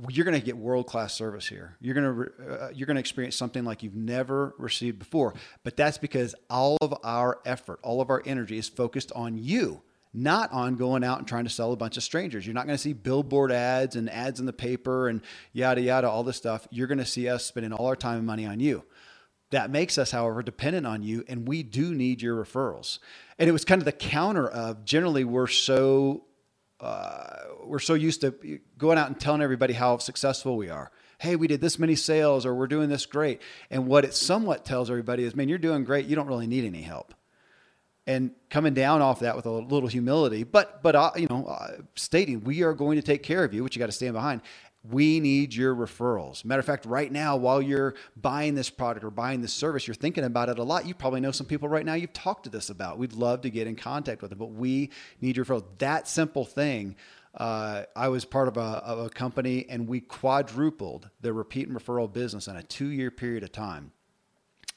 you're 0.09 0.25
going 0.25 0.39
to 0.39 0.45
get 0.45 0.57
world 0.57 0.87
class 0.87 1.13
service 1.13 1.47
here. 1.47 1.75
You're 1.81 1.95
going 1.95 2.05
to 2.15 2.53
uh, 2.53 2.69
you're 2.73 2.85
going 2.85 2.95
to 2.95 3.01
experience 3.01 3.35
something 3.35 3.63
like 3.63 3.83
you've 3.83 3.95
never 3.95 4.53
received 4.57 4.99
before. 4.99 5.33
But 5.63 5.75
that's 5.75 5.97
because 5.97 6.35
all 6.49 6.77
of 6.81 6.93
our 7.03 7.39
effort, 7.45 7.79
all 7.83 8.01
of 8.01 8.09
our 8.09 8.21
energy 8.25 8.57
is 8.57 8.69
focused 8.69 9.11
on 9.15 9.37
you, 9.37 9.81
not 10.13 10.51
on 10.51 10.75
going 10.75 11.03
out 11.03 11.19
and 11.19 11.27
trying 11.27 11.45
to 11.45 11.49
sell 11.49 11.71
a 11.71 11.77
bunch 11.77 11.97
of 11.97 12.03
strangers. 12.03 12.45
You're 12.45 12.53
not 12.55 12.65
going 12.65 12.77
to 12.77 12.81
see 12.81 12.93
billboard 12.93 13.51
ads 13.51 13.95
and 13.95 14.09
ads 14.09 14.39
in 14.39 14.45
the 14.45 14.53
paper 14.53 15.09
and 15.09 15.21
yada 15.53 15.81
yada 15.81 16.09
all 16.09 16.23
this 16.23 16.37
stuff. 16.37 16.67
You're 16.71 16.87
going 16.87 16.99
to 16.99 17.05
see 17.05 17.27
us 17.27 17.45
spending 17.45 17.73
all 17.73 17.87
our 17.87 17.95
time 17.95 18.17
and 18.17 18.27
money 18.27 18.45
on 18.45 18.59
you. 18.59 18.83
That 19.51 19.71
makes 19.71 19.97
us, 19.97 20.11
however, 20.11 20.43
dependent 20.43 20.85
on 20.85 21.01
you, 21.01 21.23
and 21.27 21.47
we 21.47 21.63
do 21.63 21.95
need 21.95 22.21
your 22.21 22.35
referrals. 22.43 22.99
And 23.39 23.49
it 23.49 23.51
was 23.51 23.65
kind 23.65 23.81
of 23.81 23.85
the 23.85 23.91
counter 23.91 24.47
of 24.47 24.85
generally 24.85 25.23
we're 25.23 25.47
so 25.47 26.25
uh, 26.79 27.27
we're 27.63 27.79
so 27.79 27.93
used 27.93 28.21
to 28.21 28.59
going 28.77 28.97
out 28.97 29.07
and 29.07 29.19
telling 29.19 29.41
everybody 29.41 29.73
how 29.73 29.97
successful 29.97 30.55
we 30.57 30.69
are. 30.69 30.91
Hey, 31.19 31.35
we 31.35 31.47
did 31.47 31.59
this 31.59 31.77
many 31.77 31.95
sales, 31.95 32.45
or 32.45 32.55
we're 32.55 32.67
doing 32.67 32.87
this 32.89 33.05
great. 33.05 33.41
And 33.69 33.87
what 33.87 34.05
it 34.05 34.13
somewhat 34.13 34.63
tells 34.63 34.89
everybody 34.89 35.23
is, 35.23 35.35
man, 35.35 35.49
you're 35.49 35.57
doing 35.57 35.83
great. 35.83 36.05
You 36.05 36.15
don't 36.15 36.27
really 36.27 36.47
need 36.47 36.63
any 36.63 36.81
help. 36.81 37.13
And 38.07 38.31
coming 38.49 38.73
down 38.73 39.01
off 39.01 39.19
that 39.19 39.35
with 39.35 39.45
a 39.45 39.51
little 39.51 39.89
humility, 39.89 40.43
but 40.43 40.81
but 40.81 40.95
uh, 40.95 41.11
you 41.15 41.27
know, 41.29 41.45
uh, 41.45 41.81
stating 41.95 42.43
we 42.43 42.63
are 42.63 42.73
going 42.73 42.95
to 42.95 43.03
take 43.03 43.21
care 43.21 43.43
of 43.43 43.53
you, 43.53 43.63
which 43.63 43.75
you 43.75 43.79
got 43.79 43.85
to 43.85 43.91
stand 43.91 44.13
behind, 44.13 44.41
we 44.89 45.19
need 45.19 45.53
your 45.53 45.75
referrals. 45.75 46.43
Matter 46.43 46.59
of 46.59 46.65
fact, 46.65 46.85
right 46.85 47.11
now, 47.11 47.35
while 47.35 47.61
you're 47.61 47.95
buying 48.15 48.55
this 48.55 48.69
product 48.69 49.03
or 49.03 49.11
buying 49.11 49.41
this 49.41 49.53
service, 49.53 49.87
you're 49.87 49.95
thinking 49.95 50.23
about 50.23 50.49
it 50.49 50.59
a 50.59 50.63
lot. 50.63 50.85
You 50.85 50.93
probably 50.93 51.21
know 51.21 51.31
some 51.31 51.45
people 51.47 51.69
right 51.69 51.85
now 51.85 51.93
you've 51.93 52.13
talked 52.13 52.45
to 52.45 52.49
this 52.49 52.69
about. 52.69 52.97
We'd 52.97 53.13
love 53.13 53.41
to 53.41 53.49
get 53.49 53.67
in 53.67 53.75
contact 53.75 54.21
with 54.21 54.29
them, 54.29 54.39
but 54.39 54.51
we 54.51 54.89
need 55.21 55.37
your 55.37 55.45
referrals. 55.45 55.65
That 55.77 56.07
simple 56.07 56.45
thing. 56.45 56.95
Uh, 57.35 57.83
I 57.95 58.07
was 58.07 58.25
part 58.25 58.47
of 58.47 58.57
a, 58.57 58.59
of 58.59 59.05
a 59.05 59.09
company 59.09 59.65
and 59.69 59.87
we 59.87 59.99
quadrupled 59.99 61.09
the 61.21 61.31
repeat 61.31 61.67
and 61.67 61.77
referral 61.77 62.11
business 62.11 62.47
in 62.47 62.55
a 62.55 62.63
two 62.63 62.87
year 62.87 63.11
period 63.11 63.43
of 63.43 63.51
time. 63.51 63.91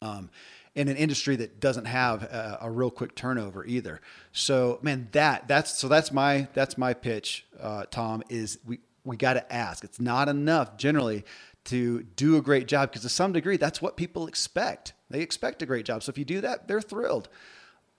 Um, 0.02 0.30
in 0.74 0.88
an 0.88 0.96
industry 0.96 1.36
that 1.36 1.60
doesn't 1.60 1.84
have 1.84 2.22
a, 2.22 2.58
a, 2.62 2.70
real 2.70 2.90
quick 2.90 3.14
turnover 3.14 3.64
either. 3.66 4.00
So, 4.32 4.78
man, 4.82 5.08
that 5.12 5.46
that's 5.46 5.78
so 5.78 5.86
that's 5.86 6.10
my 6.10 6.48
that's 6.54 6.78
my 6.78 6.94
pitch, 6.94 7.46
uh, 7.60 7.84
Tom. 7.90 8.22
Is 8.30 8.58
we 8.66 8.80
we 9.04 9.16
got 9.16 9.34
to 9.34 9.52
ask. 9.52 9.84
It's 9.84 10.00
not 10.00 10.28
enough 10.28 10.76
generally 10.76 11.24
to 11.64 12.02
do 12.02 12.36
a 12.36 12.42
great 12.42 12.66
job 12.66 12.90
because 12.90 13.02
to 13.02 13.08
some 13.08 13.32
degree 13.32 13.56
that's 13.56 13.80
what 13.80 13.96
people 13.96 14.26
expect. 14.26 14.94
They 15.10 15.20
expect 15.20 15.62
a 15.62 15.66
great 15.66 15.84
job. 15.84 16.02
So 16.02 16.10
if 16.10 16.18
you 16.18 16.24
do 16.24 16.40
that, 16.40 16.68
they're 16.68 16.80
thrilled. 16.80 17.28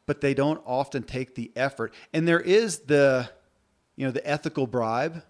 But 0.05 0.21
they 0.21 0.33
don't 0.33 0.61
often 0.65 1.03
take 1.03 1.35
the 1.35 1.51
effort. 1.55 1.93
And 2.13 2.27
there 2.27 2.39
is 2.39 2.79
the 2.79 3.29
you 3.95 4.05
know 4.05 4.11
the 4.11 4.27
ethical 4.27 4.67
bribe 4.67 5.23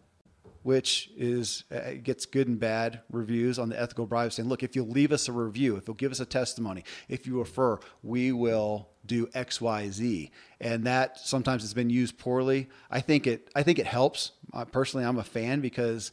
which 0.63 1.11
is 1.15 1.63
uh, 1.71 1.91
gets 2.01 2.25
good 2.25 2.47
and 2.47 2.59
bad 2.59 3.01
reviews 3.11 3.59
on 3.59 3.69
the 3.69 3.79
ethical 3.79 4.05
bribe 4.05 4.33
saying 4.33 4.49
look 4.49 4.63
if 4.63 4.75
you'll 4.75 4.87
leave 4.87 5.11
us 5.11 5.27
a 5.27 5.31
review 5.31 5.75
if 5.75 5.87
you'll 5.87 5.95
give 5.95 6.11
us 6.11 6.19
a 6.19 6.25
testimony 6.25 6.83
if 7.07 7.27
you 7.27 7.37
refer 7.37 7.79
we 8.01 8.31
will 8.31 8.89
do 9.05 9.27
xyz 9.27 10.31
and 10.59 10.85
that 10.85 11.19
sometimes 11.19 11.61
has 11.61 11.73
been 11.73 11.89
used 11.89 12.17
poorly 12.17 12.67
i 12.89 12.99
think 12.99 13.27
it 13.27 13.49
i 13.55 13.63
think 13.63 13.77
it 13.79 13.85
helps 13.85 14.31
uh, 14.53 14.65
personally 14.65 15.05
i'm 15.05 15.17
a 15.17 15.23
fan 15.23 15.61
because 15.61 16.11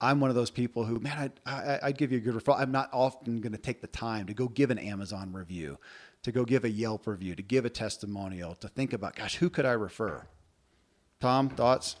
I'm 0.00 0.20
one 0.20 0.30
of 0.30 0.36
those 0.36 0.50
people 0.50 0.84
who, 0.84 1.00
man, 1.00 1.32
I, 1.44 1.80
I'd 1.82 1.98
give 1.98 2.12
you 2.12 2.18
a 2.18 2.20
good 2.20 2.34
referral. 2.34 2.60
I'm 2.60 2.70
not 2.70 2.88
often 2.92 3.40
going 3.40 3.52
to 3.52 3.58
take 3.58 3.80
the 3.80 3.88
time 3.88 4.26
to 4.26 4.34
go 4.34 4.46
give 4.46 4.70
an 4.70 4.78
Amazon 4.78 5.32
review, 5.32 5.78
to 6.22 6.30
go 6.30 6.44
give 6.44 6.64
a 6.64 6.70
Yelp 6.70 7.06
review, 7.06 7.34
to 7.34 7.42
give 7.42 7.64
a 7.64 7.70
testimonial, 7.70 8.54
to 8.56 8.68
think 8.68 8.92
about, 8.92 9.16
gosh, 9.16 9.36
who 9.36 9.50
could 9.50 9.64
I 9.64 9.72
refer? 9.72 10.24
Tom, 11.20 11.48
thoughts? 11.48 11.96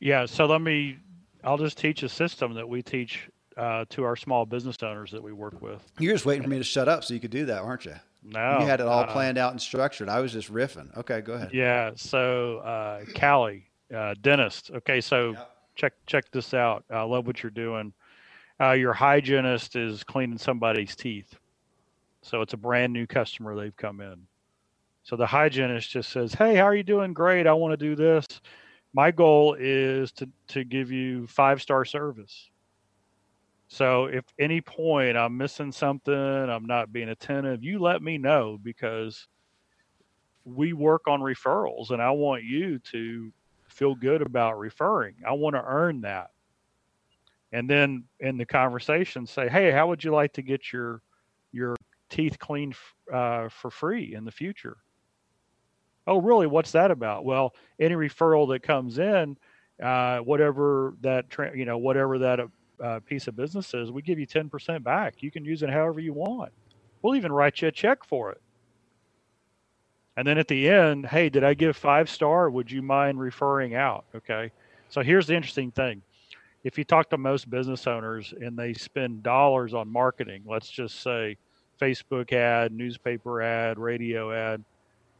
Yeah. 0.00 0.26
So 0.26 0.46
let 0.46 0.60
me, 0.60 0.98
I'll 1.44 1.58
just 1.58 1.78
teach 1.78 2.02
a 2.02 2.08
system 2.08 2.54
that 2.54 2.68
we 2.68 2.82
teach 2.82 3.28
uh, 3.56 3.84
to 3.90 4.04
our 4.04 4.16
small 4.16 4.46
business 4.46 4.76
owners 4.82 5.10
that 5.10 5.22
we 5.22 5.32
work 5.32 5.60
with. 5.60 5.82
You're 5.98 6.14
just 6.14 6.26
waiting 6.26 6.42
for 6.44 6.48
me 6.48 6.58
to 6.58 6.64
shut 6.64 6.88
up 6.88 7.04
so 7.04 7.14
you 7.14 7.20
could 7.20 7.30
do 7.30 7.46
that, 7.46 7.62
aren't 7.62 7.84
you? 7.84 7.94
No. 8.22 8.60
You 8.60 8.66
had 8.66 8.80
it 8.80 8.86
all 8.86 9.00
uh, 9.00 9.12
planned 9.12 9.38
out 9.38 9.52
and 9.52 9.60
structured. 9.60 10.08
I 10.08 10.20
was 10.20 10.32
just 10.32 10.52
riffing. 10.52 10.96
Okay, 10.96 11.20
go 11.20 11.34
ahead. 11.34 11.50
Yeah. 11.52 11.92
So, 11.96 12.58
uh, 12.58 13.04
Callie, 13.18 13.64
uh, 13.94 14.14
dentist. 14.20 14.70
Okay. 14.72 15.00
So, 15.00 15.30
Yep. 15.32 15.50
check 15.76 15.92
check 16.06 16.30
this 16.30 16.52
out. 16.54 16.84
I 16.90 17.02
love 17.02 17.26
what 17.26 17.42
you're 17.42 17.50
doing. 17.50 17.92
Uh, 18.60 18.72
your 18.72 18.92
hygienist 18.92 19.76
is 19.76 20.02
cleaning 20.02 20.36
somebody's 20.36 20.96
teeth, 20.96 21.36
so 22.22 22.42
it's 22.42 22.54
a 22.54 22.56
brand 22.56 22.92
new 22.92 23.06
customer. 23.06 23.54
They've 23.54 23.76
come 23.76 24.00
in. 24.00 24.26
So 25.04 25.14
the 25.14 25.26
hygienist 25.26 25.88
just 25.90 26.10
says, 26.10 26.34
"Hey, 26.34 26.56
how 26.56 26.64
are 26.64 26.74
you 26.74 26.82
doing? 26.82 27.12
Great. 27.12 27.46
I 27.46 27.52
want 27.52 27.72
to 27.72 27.76
do 27.76 27.94
this. 27.94 28.26
My 28.94 29.10
goal 29.10 29.56
is 29.58 30.12
to 30.12 30.28
to 30.48 30.64
give 30.64 30.90
you 30.90 31.26
five 31.26 31.60
star 31.62 31.84
service. 31.84 32.50
So 33.68 34.06
if 34.06 34.24
any 34.38 34.60
point 34.62 35.16
I'm 35.16 35.36
missing 35.36 35.72
something, 35.72 36.14
I'm 36.14 36.64
not 36.64 36.92
being 36.92 37.10
attentive, 37.10 37.62
you 37.62 37.78
let 37.78 38.02
me 38.02 38.16
know 38.16 38.58
because 38.62 39.28
we 40.44 40.72
work 40.72 41.06
on 41.06 41.20
referrals, 41.20 41.90
and 41.90 42.00
I 42.00 42.10
want 42.10 42.44
you 42.44 42.78
to 42.78 43.30
feel 43.68 43.94
good 43.94 44.22
about 44.22 44.58
referring. 44.58 45.16
I 45.26 45.32
want 45.32 45.54
to 45.54 45.62
earn 45.62 46.00
that. 46.00 46.30
And 47.52 47.68
then 47.68 48.04
in 48.20 48.38
the 48.38 48.46
conversation, 48.46 49.26
say, 49.26 49.48
"Hey, 49.48 49.70
how 49.70 49.88
would 49.88 50.02
you 50.02 50.12
like 50.12 50.32
to 50.34 50.42
get 50.42 50.72
your 50.72 51.02
your 51.52 51.76
teeth 52.08 52.38
cleaned 52.38 52.74
uh, 53.12 53.48
for 53.48 53.70
free 53.70 54.14
in 54.14 54.24
the 54.24 54.32
future?" 54.32 54.78
Oh, 56.08 56.20
really? 56.20 56.46
What's 56.46 56.72
that 56.72 56.90
about? 56.90 57.26
Well, 57.26 57.54
any 57.78 57.94
referral 57.94 58.48
that 58.48 58.62
comes 58.62 58.98
in, 58.98 59.36
uh, 59.82 60.18
whatever 60.20 60.94
that 61.02 61.28
tra- 61.28 61.56
you 61.56 61.66
know, 61.66 61.76
whatever 61.76 62.18
that 62.18 62.40
uh, 62.82 63.00
piece 63.00 63.28
of 63.28 63.36
business 63.36 63.74
is, 63.74 63.90
we 63.90 64.00
give 64.00 64.18
you 64.18 64.24
ten 64.24 64.48
percent 64.48 64.82
back. 64.82 65.22
You 65.22 65.30
can 65.30 65.44
use 65.44 65.62
it 65.62 65.68
however 65.68 66.00
you 66.00 66.14
want. 66.14 66.50
We'll 67.02 67.14
even 67.14 67.30
write 67.30 67.60
you 67.60 67.68
a 67.68 67.72
check 67.72 68.04
for 68.04 68.32
it. 68.32 68.40
And 70.16 70.26
then 70.26 70.38
at 70.38 70.48
the 70.48 70.68
end, 70.68 71.06
hey, 71.06 71.28
did 71.28 71.44
I 71.44 71.54
give 71.54 71.76
five 71.76 72.08
star? 72.08 72.50
Would 72.50 72.70
you 72.70 72.82
mind 72.82 73.20
referring 73.20 73.74
out? 73.74 74.06
Okay. 74.16 74.50
So 74.88 75.02
here's 75.02 75.26
the 75.26 75.36
interesting 75.36 75.70
thing. 75.70 76.02
If 76.64 76.78
you 76.78 76.84
talk 76.84 77.10
to 77.10 77.18
most 77.18 77.48
business 77.50 77.86
owners 77.86 78.32
and 78.40 78.58
they 78.58 78.72
spend 78.72 79.22
dollars 79.22 79.74
on 79.74 79.92
marketing, 79.92 80.42
let's 80.46 80.68
just 80.68 81.02
say 81.02 81.36
Facebook 81.80 82.32
ad, 82.32 82.72
newspaper 82.72 83.42
ad, 83.42 83.78
radio 83.78 84.32
ad, 84.32 84.64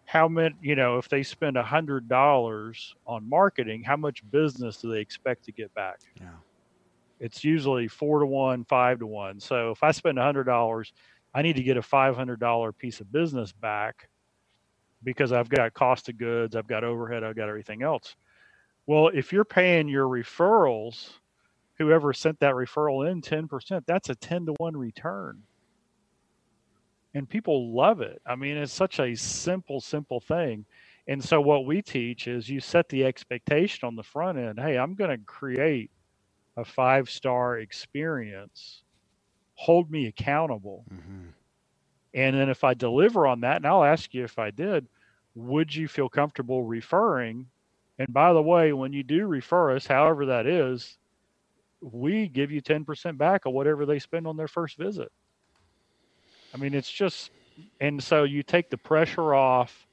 how 0.08 0.26
many, 0.26 0.54
you 0.62 0.74
know, 0.74 0.96
if 0.96 1.06
they 1.10 1.22
spend 1.22 1.58
a 1.58 1.62
hundred 1.62 2.08
dollars 2.08 2.94
on 3.06 3.28
marketing, 3.28 3.82
how 3.82 3.96
much 3.96 4.22
business 4.30 4.78
do 4.78 4.90
they 4.90 5.00
expect 5.00 5.44
to 5.44 5.52
get 5.52 5.72
back? 5.74 6.00
Yeah. 6.18 6.28
It's 7.20 7.44
usually 7.44 7.88
four 7.88 8.20
to 8.20 8.24
one, 8.26 8.64
five 8.64 9.00
to 9.00 9.06
one. 9.06 9.38
So 9.38 9.70
if 9.70 9.82
I 9.82 9.90
spend 9.90 10.18
a 10.18 10.22
hundred 10.22 10.44
dollars, 10.44 10.94
I 11.34 11.42
need 11.42 11.56
to 11.56 11.62
get 11.62 11.76
a 11.76 11.82
five 11.82 12.16
hundred 12.16 12.40
dollar 12.40 12.72
piece 12.72 13.00
of 13.00 13.12
business 13.12 13.52
back 13.52 14.08
because 15.04 15.30
I've 15.30 15.50
got 15.50 15.74
cost 15.74 16.08
of 16.08 16.16
goods, 16.16 16.56
I've 16.56 16.66
got 16.66 16.84
overhead, 16.84 17.22
I've 17.22 17.36
got 17.36 17.50
everything 17.50 17.82
else. 17.82 18.16
Well, 18.86 19.08
if 19.08 19.30
you're 19.30 19.44
paying 19.44 19.88
your 19.88 20.06
referrals, 20.06 21.10
whoever 21.76 22.14
sent 22.14 22.40
that 22.40 22.54
referral 22.54 23.10
in 23.10 23.20
10%, 23.20 23.82
that's 23.86 24.08
a 24.08 24.14
10 24.14 24.46
to 24.46 24.54
1 24.56 24.74
return. 24.74 25.42
And 27.18 27.28
people 27.28 27.74
love 27.74 28.00
it. 28.00 28.22
I 28.24 28.37
mean, 28.37 28.57
it's 28.57 28.72
such 28.72 29.00
a 29.00 29.16
simple, 29.16 29.81
simple 29.81 30.20
thing. 30.20 30.64
And 31.09 31.22
so, 31.22 31.40
what 31.40 31.66
we 31.66 31.83
teach 31.83 32.28
is 32.28 32.48
you 32.48 32.61
set 32.61 32.88
the 32.88 33.04
expectation 33.04 33.88
on 33.88 33.96
the 33.96 34.04
front 34.04 34.38
end 34.38 34.61
hey, 34.61 34.78
I'm 34.78 34.94
going 34.94 35.11
to 35.11 35.18
create 35.24 35.90
a 36.57 36.64
five 36.64 37.11
star 37.11 37.59
experience, 37.59 38.85
hold 39.54 39.90
me 39.90 40.07
accountable. 40.07 40.85
Mm-hmm. 40.94 41.31
And 42.14 42.37
then 42.37 42.48
if 42.48 42.62
I 42.62 42.74
deliver 42.74 43.26
on 43.26 43.40
that, 43.40 43.57
and 43.57 43.66
I'll 43.66 43.85
ask 43.85 44.14
you 44.14 44.22
if 44.22 44.38
I 44.38 44.52
did, 44.52 44.87
would 45.35 45.74
you 45.74 45.88
feel 45.88 46.09
comfortable 46.09 46.62
referring? 46.62 47.46
And 47.98 48.12
by 48.12 48.33
the 48.33 48.42
way, 48.42 48.72
when 48.72 48.92
you 48.92 49.02
do 49.02 49.26
refer 49.26 49.74
us, 49.74 49.88
however 49.88 50.26
that 50.26 50.46
is, 50.46 50.98
we 51.81 52.28
give 52.28 52.52
you 52.52 52.62
10% 52.62 53.18
back 53.18 53.44
of 53.44 53.52
whatever 53.52 53.87
they 53.87 53.98
spend 53.98 54.28
on 54.28 54.37
their 54.37 54.48
first 54.48 54.76
visit. 54.76 55.11
I 56.54 56.56
mean, 56.56 56.74
it's 56.74 56.90
just, 56.90 57.30
and 57.80 58.02
so 58.02 58.24
you 58.24 58.42
take 58.42 58.70
the 58.70 58.78
pressure 58.78 59.34
off. 59.34 59.87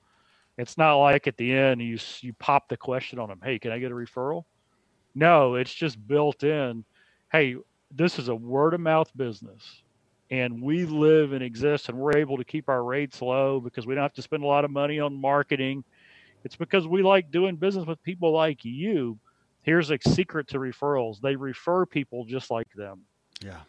It's 0.57 0.77
not 0.77 0.95
like 0.95 1.27
at 1.27 1.35
the 1.37 1.51
end 1.51 1.81
you 1.81 1.97
you 2.21 2.33
pop 2.33 2.69
the 2.69 2.77
question 2.77 3.19
on 3.19 3.27
them. 3.27 3.41
Hey, 3.43 3.59
can 3.59 3.71
I 3.71 3.79
get 3.79 3.91
a 3.91 3.95
referral? 3.95 4.45
No, 5.13 5.55
it's 5.55 5.73
just 5.73 6.05
built 6.07 6.43
in. 6.43 6.85
Hey, 7.31 7.57
this 7.91 8.19
is 8.19 8.29
a 8.29 8.35
word 8.35 8.73
of 8.73 8.79
mouth 8.79 9.11
business 9.15 9.83
and 10.31 10.61
we 10.61 10.85
live 10.85 11.33
and 11.33 11.43
exist 11.43 11.89
and 11.89 11.97
we're 11.97 12.17
able 12.17 12.37
to 12.37 12.43
keep 12.43 12.67
our 12.67 12.83
rates 12.83 13.21
low 13.21 13.59
because 13.59 13.85
we 13.85 13.93
don't 13.93 14.03
have 14.03 14.13
to 14.13 14.21
spend 14.21 14.43
a 14.43 14.47
lot 14.47 14.65
of 14.65 14.71
money 14.71 14.99
on 14.99 15.13
marketing 15.19 15.83
it's 16.43 16.55
because 16.55 16.87
we 16.87 17.03
like 17.03 17.31
doing 17.31 17.55
business 17.55 17.85
with 17.85 18.01
people 18.03 18.31
like 18.31 18.65
you 18.65 19.17
here's 19.61 19.91
a 19.91 19.99
secret 20.07 20.47
to 20.47 20.57
referrals 20.57 21.21
they 21.21 21.35
refer 21.35 21.85
people 21.85 22.25
just 22.25 22.49
like 22.49 22.71
them 22.73 23.01
Yeah. 23.43 23.61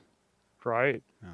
right 0.65 1.03
Yeah. 1.23 1.29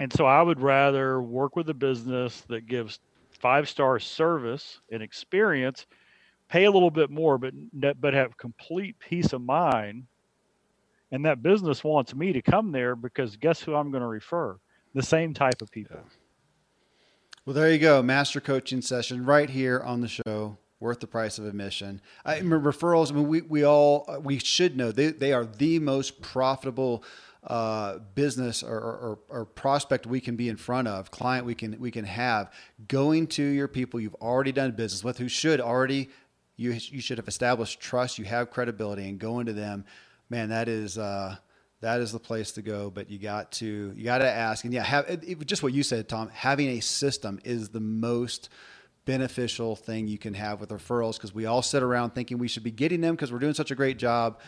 And 0.00 0.12
so 0.12 0.26
i 0.26 0.42
would 0.42 0.60
rather 0.60 1.22
work 1.22 1.56
with 1.56 1.68
a 1.68 1.74
business 1.74 2.42
that 2.48 2.66
gives 2.66 3.00
five 3.30 3.68
star 3.68 3.98
service 3.98 4.80
and 4.90 5.02
experience 5.02 5.86
pay 6.48 6.64
a 6.64 6.70
little 6.70 6.90
bit 6.90 7.10
more 7.10 7.38
but 7.38 7.52
but 8.00 8.14
have 8.14 8.36
complete 8.36 8.96
peace 8.98 9.32
of 9.32 9.40
mind 9.42 10.06
and 11.14 11.24
that 11.26 11.44
business 11.44 11.84
wants 11.84 12.12
me 12.12 12.32
to 12.32 12.42
come 12.42 12.72
there 12.72 12.96
because 12.96 13.36
guess 13.36 13.60
who 13.60 13.76
I'm 13.76 13.92
going 13.92 14.00
to 14.00 14.08
refer? 14.08 14.58
The 14.94 15.02
same 15.02 15.32
type 15.32 15.62
of 15.62 15.70
people. 15.70 16.00
Well, 17.46 17.54
there 17.54 17.70
you 17.70 17.78
go. 17.78 18.02
Master 18.02 18.40
coaching 18.40 18.82
session 18.82 19.24
right 19.24 19.48
here 19.48 19.78
on 19.80 20.00
the 20.00 20.08
show. 20.08 20.58
Worth 20.80 20.98
the 20.98 21.06
price 21.06 21.38
of 21.38 21.46
admission. 21.46 22.00
I 22.24 22.40
mean, 22.40 22.60
referrals. 22.60 23.12
I 23.12 23.14
mean, 23.14 23.28
we, 23.28 23.42
we 23.42 23.64
all 23.64 24.04
uh, 24.08 24.18
we 24.18 24.38
should 24.38 24.76
know 24.76 24.90
they, 24.90 25.12
they 25.12 25.32
are 25.32 25.46
the 25.46 25.78
most 25.78 26.20
profitable 26.20 27.04
uh, 27.46 27.98
business 28.14 28.62
or, 28.62 28.78
or, 28.78 29.18
or 29.28 29.44
prospect 29.44 30.06
we 30.06 30.20
can 30.20 30.36
be 30.36 30.48
in 30.48 30.56
front 30.56 30.88
of, 30.88 31.10
client 31.10 31.44
we 31.46 31.54
can 31.54 31.78
we 31.78 31.90
can 31.90 32.04
have. 32.04 32.52
Going 32.88 33.26
to 33.28 33.42
your 33.42 33.68
people 33.68 34.00
you've 34.00 34.14
already 34.16 34.52
done 34.52 34.72
business 34.72 35.04
with, 35.04 35.18
who 35.18 35.28
should 35.28 35.60
already 35.60 36.10
you 36.56 36.72
you 36.72 37.00
should 37.00 37.18
have 37.18 37.28
established 37.28 37.80
trust, 37.80 38.18
you 38.18 38.24
have 38.24 38.50
credibility, 38.50 39.08
and 39.08 39.18
going 39.18 39.46
to 39.46 39.52
them 39.52 39.84
man, 40.30 40.48
that 40.50 40.68
is 40.68 40.98
uh, 40.98 41.36
that 41.80 42.00
is 42.00 42.12
the 42.12 42.18
place 42.18 42.52
to 42.52 42.62
go. 42.62 42.90
But 42.90 43.10
you 43.10 43.18
got 43.18 43.52
to 43.52 43.92
you 43.94 44.04
got 44.04 44.18
to 44.18 44.30
ask, 44.30 44.64
and 44.64 44.72
yeah, 44.72 44.82
have 44.82 45.06
it, 45.08 45.46
just 45.46 45.62
what 45.62 45.72
you 45.72 45.82
said, 45.82 46.08
Tom. 46.08 46.28
Having 46.32 46.70
a 46.70 46.80
system 46.80 47.40
is 47.44 47.68
the 47.68 47.80
most 47.80 48.48
beneficial 49.04 49.76
thing 49.76 50.08
you 50.08 50.16
can 50.16 50.32
have 50.32 50.60
with 50.60 50.70
referrals 50.70 51.16
because 51.16 51.34
we 51.34 51.44
all 51.44 51.60
sit 51.60 51.82
around 51.82 52.10
thinking 52.10 52.38
we 52.38 52.48
should 52.48 52.62
be 52.62 52.70
getting 52.70 53.02
them 53.02 53.14
because 53.14 53.30
we're 53.30 53.38
doing 53.38 53.54
such 53.54 53.70
a 53.70 53.74
great 53.74 53.98
job. 53.98 54.40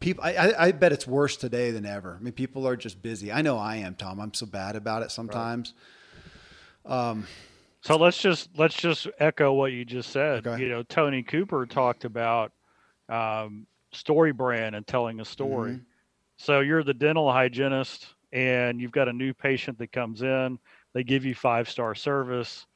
People, 0.00 0.24
I, 0.24 0.34
I, 0.34 0.66
I, 0.66 0.72
bet 0.72 0.92
it's 0.92 1.06
worse 1.06 1.36
today 1.36 1.72
than 1.72 1.84
ever. 1.84 2.16
I 2.20 2.22
mean, 2.22 2.32
people 2.32 2.68
are 2.68 2.76
just 2.76 3.02
busy. 3.02 3.32
I 3.32 3.42
know 3.42 3.58
I 3.58 3.76
am, 3.76 3.96
Tom. 3.96 4.20
I'm 4.20 4.32
so 4.32 4.46
bad 4.46 4.76
about 4.76 5.02
it 5.02 5.10
sometimes. 5.10 5.74
Right. 6.84 7.10
Um, 7.10 7.26
so 7.80 7.96
let's 7.96 8.18
just 8.18 8.50
let's 8.56 8.76
just 8.76 9.08
echo 9.18 9.52
what 9.52 9.72
you 9.72 9.84
just 9.84 10.10
said. 10.10 10.46
Okay. 10.46 10.62
You 10.62 10.68
know, 10.68 10.82
Tony 10.84 11.22
Cooper 11.22 11.66
talked 11.66 12.04
about 12.04 12.52
um, 13.08 13.66
story 13.92 14.32
brand 14.32 14.74
and 14.76 14.86
telling 14.86 15.20
a 15.20 15.24
story. 15.24 15.72
Mm-hmm. 15.72 15.82
So 16.36 16.60
you're 16.60 16.84
the 16.84 16.94
dental 16.94 17.30
hygienist 17.32 18.06
and 18.32 18.80
you've 18.80 18.92
got 18.92 19.08
a 19.08 19.12
new 19.12 19.32
patient 19.32 19.78
that 19.78 19.92
comes 19.92 20.22
in, 20.22 20.58
they 20.92 21.02
give 21.02 21.24
you 21.24 21.34
five 21.34 21.68
star 21.68 21.94
service, 21.94 22.66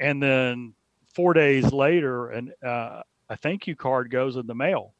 and 0.00 0.22
then 0.22 0.74
four 1.14 1.32
days 1.32 1.72
later, 1.72 2.28
and 2.28 2.52
uh, 2.64 3.02
a 3.28 3.36
thank 3.36 3.66
you 3.66 3.76
card 3.76 4.10
goes 4.10 4.36
in 4.36 4.46
the 4.46 4.54
mail. 4.54 4.94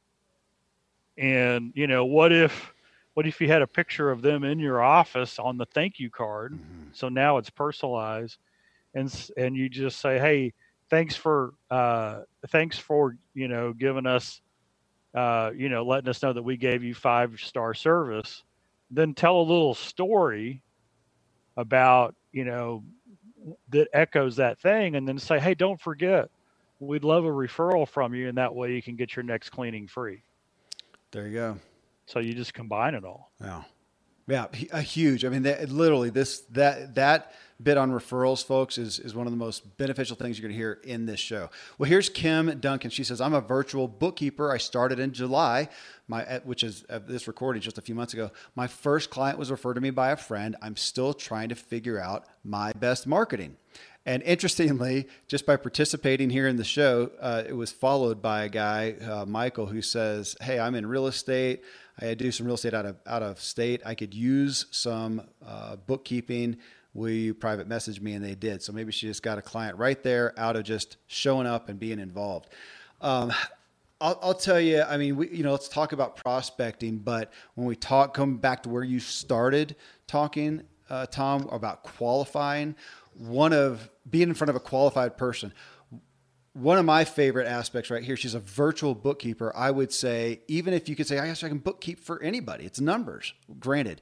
And 1.16 1.72
you 1.74 1.86
know 1.86 2.04
what 2.04 2.32
if 2.32 2.72
what 3.14 3.26
if 3.26 3.40
you 3.40 3.46
had 3.46 3.62
a 3.62 3.66
picture 3.66 4.10
of 4.10 4.22
them 4.22 4.42
in 4.42 4.58
your 4.58 4.82
office 4.82 5.38
on 5.38 5.56
the 5.56 5.66
thank 5.66 6.00
you 6.00 6.10
card? 6.10 6.54
Mm-hmm. 6.54 6.88
So 6.92 7.08
now 7.08 7.36
it's 7.38 7.50
personalized, 7.50 8.38
and 8.94 9.30
and 9.36 9.56
you 9.56 9.68
just 9.68 10.00
say, 10.00 10.18
hey, 10.18 10.52
thanks 10.90 11.14
for 11.14 11.54
uh, 11.70 12.20
thanks 12.48 12.78
for 12.78 13.16
you 13.34 13.48
know 13.48 13.72
giving 13.72 14.06
us 14.06 14.40
uh, 15.14 15.52
you 15.54 15.68
know, 15.68 15.84
letting 15.84 16.08
us 16.10 16.22
know 16.22 16.32
that 16.32 16.42
we 16.42 16.56
gave 16.56 16.82
you 16.82 16.94
five 16.94 17.38
star 17.40 17.72
service, 17.72 18.42
then 18.90 19.14
tell 19.14 19.38
a 19.38 19.42
little 19.42 19.74
story 19.74 20.60
about, 21.56 22.14
you 22.32 22.44
know, 22.44 22.82
that 23.70 23.88
echoes 23.92 24.36
that 24.36 24.58
thing 24.58 24.96
and 24.96 25.06
then 25.06 25.18
say, 25.18 25.38
hey, 25.38 25.54
don't 25.54 25.80
forget, 25.80 26.30
we'd 26.80 27.04
love 27.04 27.24
a 27.24 27.28
referral 27.28 27.86
from 27.86 28.14
you. 28.14 28.28
And 28.28 28.38
that 28.38 28.54
way 28.54 28.72
you 28.72 28.82
can 28.82 28.96
get 28.96 29.14
your 29.14 29.22
next 29.22 29.50
cleaning 29.50 29.86
free. 29.86 30.22
There 31.14 31.28
you 31.28 31.34
go. 31.34 31.56
So 32.06 32.18
you 32.18 32.34
just 32.34 32.52
combine 32.54 32.96
it 32.96 33.04
all. 33.04 33.30
Yeah. 33.40 33.62
Yeah, 34.26 34.46
a 34.72 34.80
huge. 34.80 35.24
I 35.24 35.28
mean, 35.28 35.42
that, 35.42 35.68
literally, 35.68 36.10
this 36.10 36.40
that 36.52 36.94
that 36.94 37.34
bit 37.62 37.76
on 37.76 37.92
referrals, 37.92 38.44
folks, 38.44 38.78
is 38.78 38.98
is 38.98 39.14
one 39.14 39.26
of 39.26 39.32
the 39.32 39.36
most 39.36 39.76
beneficial 39.76 40.16
things 40.16 40.38
you're 40.38 40.48
going 40.48 40.54
to 40.54 40.58
hear 40.58 40.80
in 40.82 41.04
this 41.04 41.20
show. 41.20 41.50
Well, 41.76 41.88
here's 41.88 42.08
Kim 42.08 42.58
Duncan. 42.58 42.90
She 42.90 43.04
says, 43.04 43.20
"I'm 43.20 43.34
a 43.34 43.40
virtual 43.40 43.86
bookkeeper. 43.86 44.50
I 44.50 44.56
started 44.56 44.98
in 44.98 45.12
July, 45.12 45.68
my 46.08 46.40
which 46.44 46.62
is 46.64 46.84
this 47.06 47.28
recording 47.28 47.60
just 47.60 47.76
a 47.76 47.82
few 47.82 47.94
months 47.94 48.14
ago. 48.14 48.30
My 48.54 48.66
first 48.66 49.10
client 49.10 49.38
was 49.38 49.50
referred 49.50 49.74
to 49.74 49.80
me 49.82 49.90
by 49.90 50.10
a 50.10 50.16
friend. 50.16 50.56
I'm 50.62 50.76
still 50.76 51.12
trying 51.12 51.50
to 51.50 51.54
figure 51.54 52.00
out 52.00 52.24
my 52.42 52.72
best 52.72 53.06
marketing." 53.06 53.56
And 54.06 54.22
interestingly, 54.22 55.08
just 55.28 55.46
by 55.46 55.56
participating 55.56 56.28
here 56.28 56.46
in 56.46 56.56
the 56.56 56.64
show, 56.64 57.10
uh, 57.20 57.42
it 57.46 57.54
was 57.54 57.72
followed 57.72 58.20
by 58.20 58.44
a 58.44 58.50
guy, 58.50 58.96
uh, 59.00 59.24
Michael, 59.26 59.66
who 59.66 59.80
says, 59.80 60.36
"Hey, 60.42 60.58
I'm 60.58 60.74
in 60.74 60.86
real 60.86 61.06
estate. 61.06 61.62
I 62.00 62.06
had 62.06 62.18
to 62.18 62.24
do 62.24 62.32
some 62.32 62.46
real 62.46 62.56
estate 62.56 62.74
out 62.74 62.86
of 62.86 62.96
out 63.06 63.22
of 63.22 63.40
state. 63.40 63.82
I 63.84 63.94
could 63.94 64.14
use 64.14 64.66
some 64.70 65.22
uh, 65.46 65.76
bookkeeping. 65.76 66.56
Will 66.92 67.10
you 67.10 67.34
private 67.34 67.68
message 67.68 68.00
me?" 68.00 68.14
And 68.14 68.24
they 68.24 68.34
did. 68.34 68.62
So 68.62 68.72
maybe 68.72 68.92
she 68.92 69.06
just 69.06 69.22
got 69.22 69.38
a 69.38 69.42
client 69.42 69.78
right 69.78 70.02
there 70.02 70.32
out 70.38 70.56
of 70.56 70.64
just 70.64 70.96
showing 71.06 71.46
up 71.46 71.68
and 71.68 71.78
being 71.78 71.98
involved. 71.98 72.48
Um, 73.00 73.32
I'll, 74.00 74.18
I'll, 74.22 74.34
tell 74.34 74.60
you. 74.60 74.82
I 74.82 74.96
mean, 74.96 75.16
we, 75.16 75.30
you 75.30 75.42
know, 75.44 75.52
let's 75.52 75.68
talk 75.68 75.92
about 75.92 76.16
prospecting. 76.16 76.98
But 76.98 77.32
when 77.54 77.66
we 77.66 77.76
talk, 77.76 78.12
come 78.12 78.38
back 78.38 78.62
to 78.64 78.68
where 78.68 78.84
you 78.84 78.98
started 78.98 79.76
talking, 80.06 80.62
uh, 80.90 81.06
Tom, 81.06 81.48
about 81.50 81.82
qualifying. 81.84 82.74
One 83.16 83.52
of 83.52 83.88
being 84.10 84.28
in 84.28 84.34
front 84.34 84.50
of 84.50 84.56
a 84.56 84.60
qualified 84.60 85.16
person 85.16 85.52
one 86.54 86.78
of 86.78 86.84
my 86.84 87.04
favorite 87.04 87.46
aspects 87.46 87.90
right 87.90 88.02
here, 88.02 88.16
she's 88.16 88.34
a 88.34 88.40
virtual 88.40 88.94
bookkeeper. 88.94 89.52
I 89.54 89.70
would 89.70 89.92
say, 89.92 90.40
even 90.48 90.72
if 90.72 90.88
you 90.88 90.96
could 90.96 91.06
say, 91.06 91.18
I 91.18 91.26
guess 91.26 91.42
I 91.42 91.48
can 91.48 91.60
bookkeep 91.60 91.98
for 91.98 92.22
anybody, 92.22 92.64
it's 92.64 92.80
numbers. 92.80 93.34
Granted, 93.58 94.00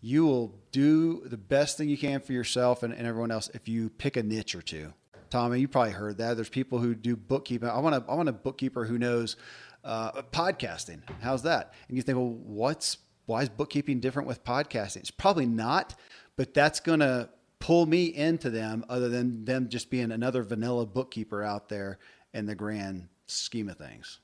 you 0.00 0.24
will 0.24 0.54
do 0.72 1.22
the 1.26 1.36
best 1.36 1.76
thing 1.76 1.88
you 1.88 1.98
can 1.98 2.20
for 2.20 2.32
yourself 2.32 2.82
and, 2.82 2.94
and 2.94 3.06
everyone 3.06 3.30
else 3.30 3.50
if 3.54 3.68
you 3.68 3.90
pick 3.90 4.16
a 4.16 4.22
niche 4.22 4.54
or 4.54 4.62
two. 4.62 4.92
Tommy, 5.30 5.60
you 5.60 5.68
probably 5.68 5.92
heard 5.92 6.18
that. 6.18 6.34
There's 6.34 6.48
people 6.48 6.78
who 6.78 6.94
do 6.94 7.16
bookkeeping. 7.16 7.68
I 7.68 7.78
want 7.78 7.94
a, 7.94 8.04
I 8.08 8.14
want 8.14 8.28
a 8.28 8.32
bookkeeper 8.32 8.84
who 8.84 8.98
knows 8.98 9.36
uh, 9.84 10.22
podcasting. 10.32 11.02
How's 11.20 11.42
that? 11.42 11.74
And 11.88 11.96
you 11.96 12.02
think, 12.02 12.18
well, 12.18 12.30
what's 12.30 12.98
why 13.26 13.42
is 13.42 13.48
bookkeeping 13.48 14.00
different 14.00 14.26
with 14.26 14.42
podcasting? 14.42 14.98
It's 14.98 15.10
probably 15.10 15.46
not, 15.46 15.94
but 16.36 16.52
that's 16.54 16.80
going 16.80 17.00
to 17.00 17.28
pull 17.60 17.86
me 17.86 18.06
into 18.06 18.50
them 18.50 18.84
other 18.88 19.08
than 19.08 19.44
them 19.44 19.68
just 19.68 19.90
being 19.90 20.10
another 20.10 20.42
vanilla 20.42 20.86
bookkeeper 20.86 21.42
out 21.42 21.68
there 21.68 21.98
in 22.34 22.46
the 22.46 22.54
grand 22.54 23.08
scheme 23.26 23.68
of 23.68 23.76
things. 23.76 24.20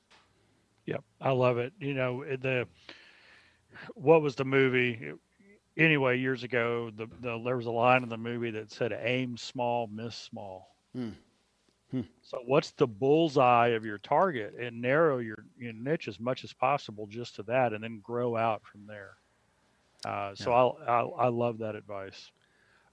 Yep, 0.85 1.03
I 1.21 1.31
love 1.31 1.57
it. 1.57 1.73
You 1.79 1.93
know, 1.93 2.25
the 2.25 2.67
what 3.93 4.21
was 4.21 4.35
the 4.35 4.45
movie? 4.45 5.13
Anyway, 5.77 6.17
years 6.17 6.43
ago, 6.43 6.91
the, 6.95 7.07
the 7.21 7.39
there 7.43 7.57
was 7.57 7.67
a 7.67 7.71
line 7.71 8.03
in 8.03 8.09
the 8.09 8.17
movie 8.17 8.51
that 8.51 8.71
said 8.71 8.91
"aim 8.91 9.37
small, 9.37 9.87
miss 9.87 10.15
small." 10.15 10.75
Hmm. 10.93 11.09
Hmm. 11.91 12.01
So, 12.21 12.39
what's 12.45 12.71
the 12.71 12.87
bullseye 12.87 13.69
of 13.69 13.85
your 13.85 13.97
target, 13.97 14.55
and 14.59 14.81
narrow 14.81 15.19
your, 15.19 15.37
your 15.57 15.71
niche 15.73 16.09
as 16.09 16.19
much 16.19 16.43
as 16.43 16.51
possible 16.51 17.07
just 17.07 17.35
to 17.35 17.43
that, 17.43 17.71
and 17.71 17.83
then 17.83 18.01
grow 18.01 18.35
out 18.35 18.61
from 18.65 18.85
there. 18.87 19.15
Uh, 20.03 20.35
so, 20.35 20.51
yeah. 20.51 20.91
i 20.91 21.01
i 21.01 21.25
I 21.25 21.27
love 21.27 21.59
that 21.59 21.75
advice. 21.75 22.31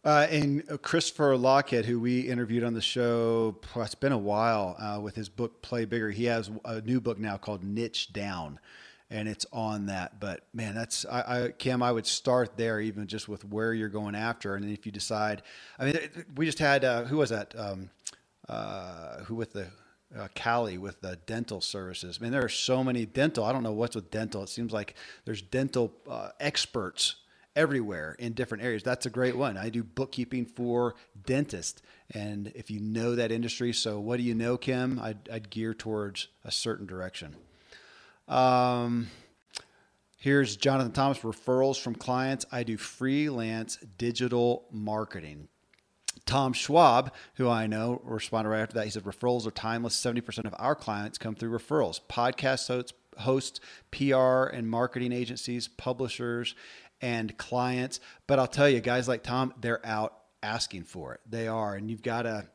Uh, 0.05 0.27
and 0.31 0.83
Christopher 0.83 1.35
Lochhead, 1.35 1.87
who 1.87 1.99
we 1.99 2.21
interviewed 2.21 2.63
on 2.63 2.75
the 2.75 2.83
show, 2.83 3.57
it's 3.77 3.95
been 3.95 4.13
a 4.13 4.19
while 4.19 4.77
uh, 4.79 5.01
with 5.01 5.15
his 5.15 5.31
book 5.31 5.63
Play 5.63 5.87
Bigger. 5.87 6.11
He 6.11 6.27
has 6.27 6.51
a 6.67 6.83
new 6.83 7.01
book 7.01 7.19
now 7.19 7.39
called 7.39 7.65
Niche 7.65 8.13
Down, 8.13 8.61
and 9.09 9.27
it's 9.27 9.47
on 9.51 9.87
that. 9.87 10.21
But 10.21 10.47
man, 10.53 10.75
that's 10.75 11.07
I, 11.07 11.45
I 11.45 11.49
Kim. 11.53 11.83
I 11.83 11.91
would 11.91 12.07
start 12.07 12.59
there, 12.59 12.81
even 12.81 13.07
just 13.07 13.31
with 13.31 13.47
where 13.47 13.73
you're 13.73 13.89
going 13.89 14.15
after, 14.15 14.57
and 14.57 14.71
if 14.71 14.85
you 14.85 14.93
decide, 14.93 15.43
I 15.79 15.87
mean, 15.87 15.99
we 16.37 16.45
just 16.45 16.59
had 16.59 16.85
uh, 16.85 17.05
who 17.05 17.17
was 17.17 17.31
that? 17.31 17.55
Um, 17.57 17.89
uh, 18.47 19.21
who 19.21 19.35
with 19.35 19.55
the 19.55 19.69
uh, 20.15 20.29
Cali 20.35 20.77
with 20.77 21.01
the 21.01 21.19
dental 21.25 21.63
services. 21.63 22.19
I 22.21 22.23
mean, 22.23 22.33
there 22.33 22.45
are 22.45 22.49
so 22.51 22.85
many 22.85 23.07
dental. 23.07 23.43
I 23.43 23.53
don't 23.53 23.63
know 23.63 23.73
what's 23.73 23.97
with 23.97 24.11
dental. 24.11 24.43
It 24.43 24.51
seems 24.51 24.71
like 24.71 24.97
there's 25.25 25.41
dental 25.41 25.95
uh, 26.07 26.29
experts 26.41 27.17
everywhere 27.57 28.17
in 28.19 28.33
different 28.33 28.65
areas. 28.65 28.83
That's 28.83 29.07
a 29.07 29.11
great 29.11 29.37
one. 29.37 29.57
I 29.57 29.69
do 29.69 29.83
bookkeeping 29.83 30.47
for 30.47 30.95
dentists. 31.27 31.83
And 32.13 32.53
if 32.55 32.71
you 32.71 32.81
know 32.81 33.15
that 33.15 33.33
industry, 33.33 33.73
so 33.73 34.01
what 34.01 34.17
do 34.17 34.23
you 34.23 34.35
know, 34.35 34.57
Kim? 34.57 34.99
I'd, 34.99 35.29
I'd 35.33 35.51
gear 35.51 35.75
towards 35.75 36.29
a 36.45 36.51
certain 36.51 36.87
direction. 36.87 37.37
Um, 38.29 39.09
here's 40.19 40.57
Jonathan 40.57 40.93
Thomas 40.93 41.19
referrals 41.21 41.81
from 41.81 41.95
clients. 41.95 42.47
I 42.51 42.63
do 42.63 42.77
freelance 42.77 43.79
digital 43.99 44.67
marketing. 44.71 45.49
Tom 46.27 46.55
Schwab, 46.55 47.13
who 47.35 47.49
I 47.49 47.67
know, 47.67 48.01
responded 48.03 48.49
right 48.49 48.63
after 48.63 48.75
that. 48.75 48.85
He 48.85 48.91
said, 48.91 49.05
Referrals 49.05 49.47
are 49.47 49.51
timeless. 49.51 49.95
70% 49.97 50.47
of 50.47 50.55
our 50.59 50.75
clients 50.75 51.19
come 51.19 51.35
through 51.35 51.57
referrals. 51.57 52.01
Podcast 52.09 52.69
hosts, 52.69 52.95
hosts, 53.19 53.61
PR 53.91 54.45
and 54.45 54.69
marketing 54.69 55.13
agencies, 55.13 55.69
publishers, 55.69 56.55
and 57.01 57.37
clients. 57.37 58.01
But 58.27 58.39
I'll 58.39 58.47
tell 58.47 58.69
you, 58.69 58.81
guys 58.81 59.09
like 59.09 59.23
Tom, 59.23 59.55
they're 59.61 59.85
out 59.85 60.19
asking 60.43 60.85
for 60.85 61.15
it. 61.15 61.21
They 61.29 61.49
are, 61.49 61.75
and 61.75 61.91
you've 61.91 62.03
got 62.03 62.23
to, 62.23 62.47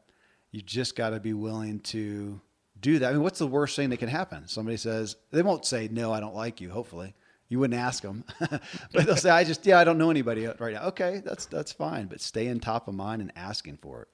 you 0.51 0.61
just 0.61 0.95
got 0.95 1.11
to 1.11 1.19
be 1.19 1.33
willing 1.33 1.79
to 1.81 2.39
do 2.79 2.99
that. 2.99 3.09
I 3.09 3.13
mean, 3.13 3.23
what's 3.23 3.39
the 3.39 3.47
worst 3.47 3.75
thing 3.75 3.89
that 3.89 3.97
can 3.97 4.09
happen? 4.09 4.47
Somebody 4.47 4.77
says 4.77 5.15
they 5.31 5.41
won't 5.41 5.65
say 5.65 5.89
no, 5.91 6.13
I 6.13 6.19
don't 6.19 6.35
like 6.35 6.61
you. 6.61 6.69
Hopefully, 6.69 7.13
you 7.49 7.59
wouldn't 7.59 7.79
ask 7.79 8.03
them, 8.03 8.23
but 8.39 9.05
they'll 9.05 9.15
say, 9.15 9.29
I 9.29 9.43
just 9.43 9.65
yeah, 9.65 9.79
I 9.79 9.83
don't 9.83 9.97
know 9.97 10.11
anybody 10.11 10.45
right 10.45 10.73
now. 10.73 10.85
Okay, 10.87 11.21
that's 11.25 11.45
that's 11.45 11.71
fine, 11.71 12.07
but 12.07 12.21
stay 12.21 12.47
in 12.47 12.59
top 12.59 12.87
of 12.87 12.93
mind 12.93 13.21
and 13.21 13.31
asking 13.35 13.77
for 13.77 14.03
it. 14.03 14.07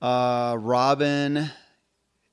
Uh, 0.00 0.56
Robin, 0.58 1.50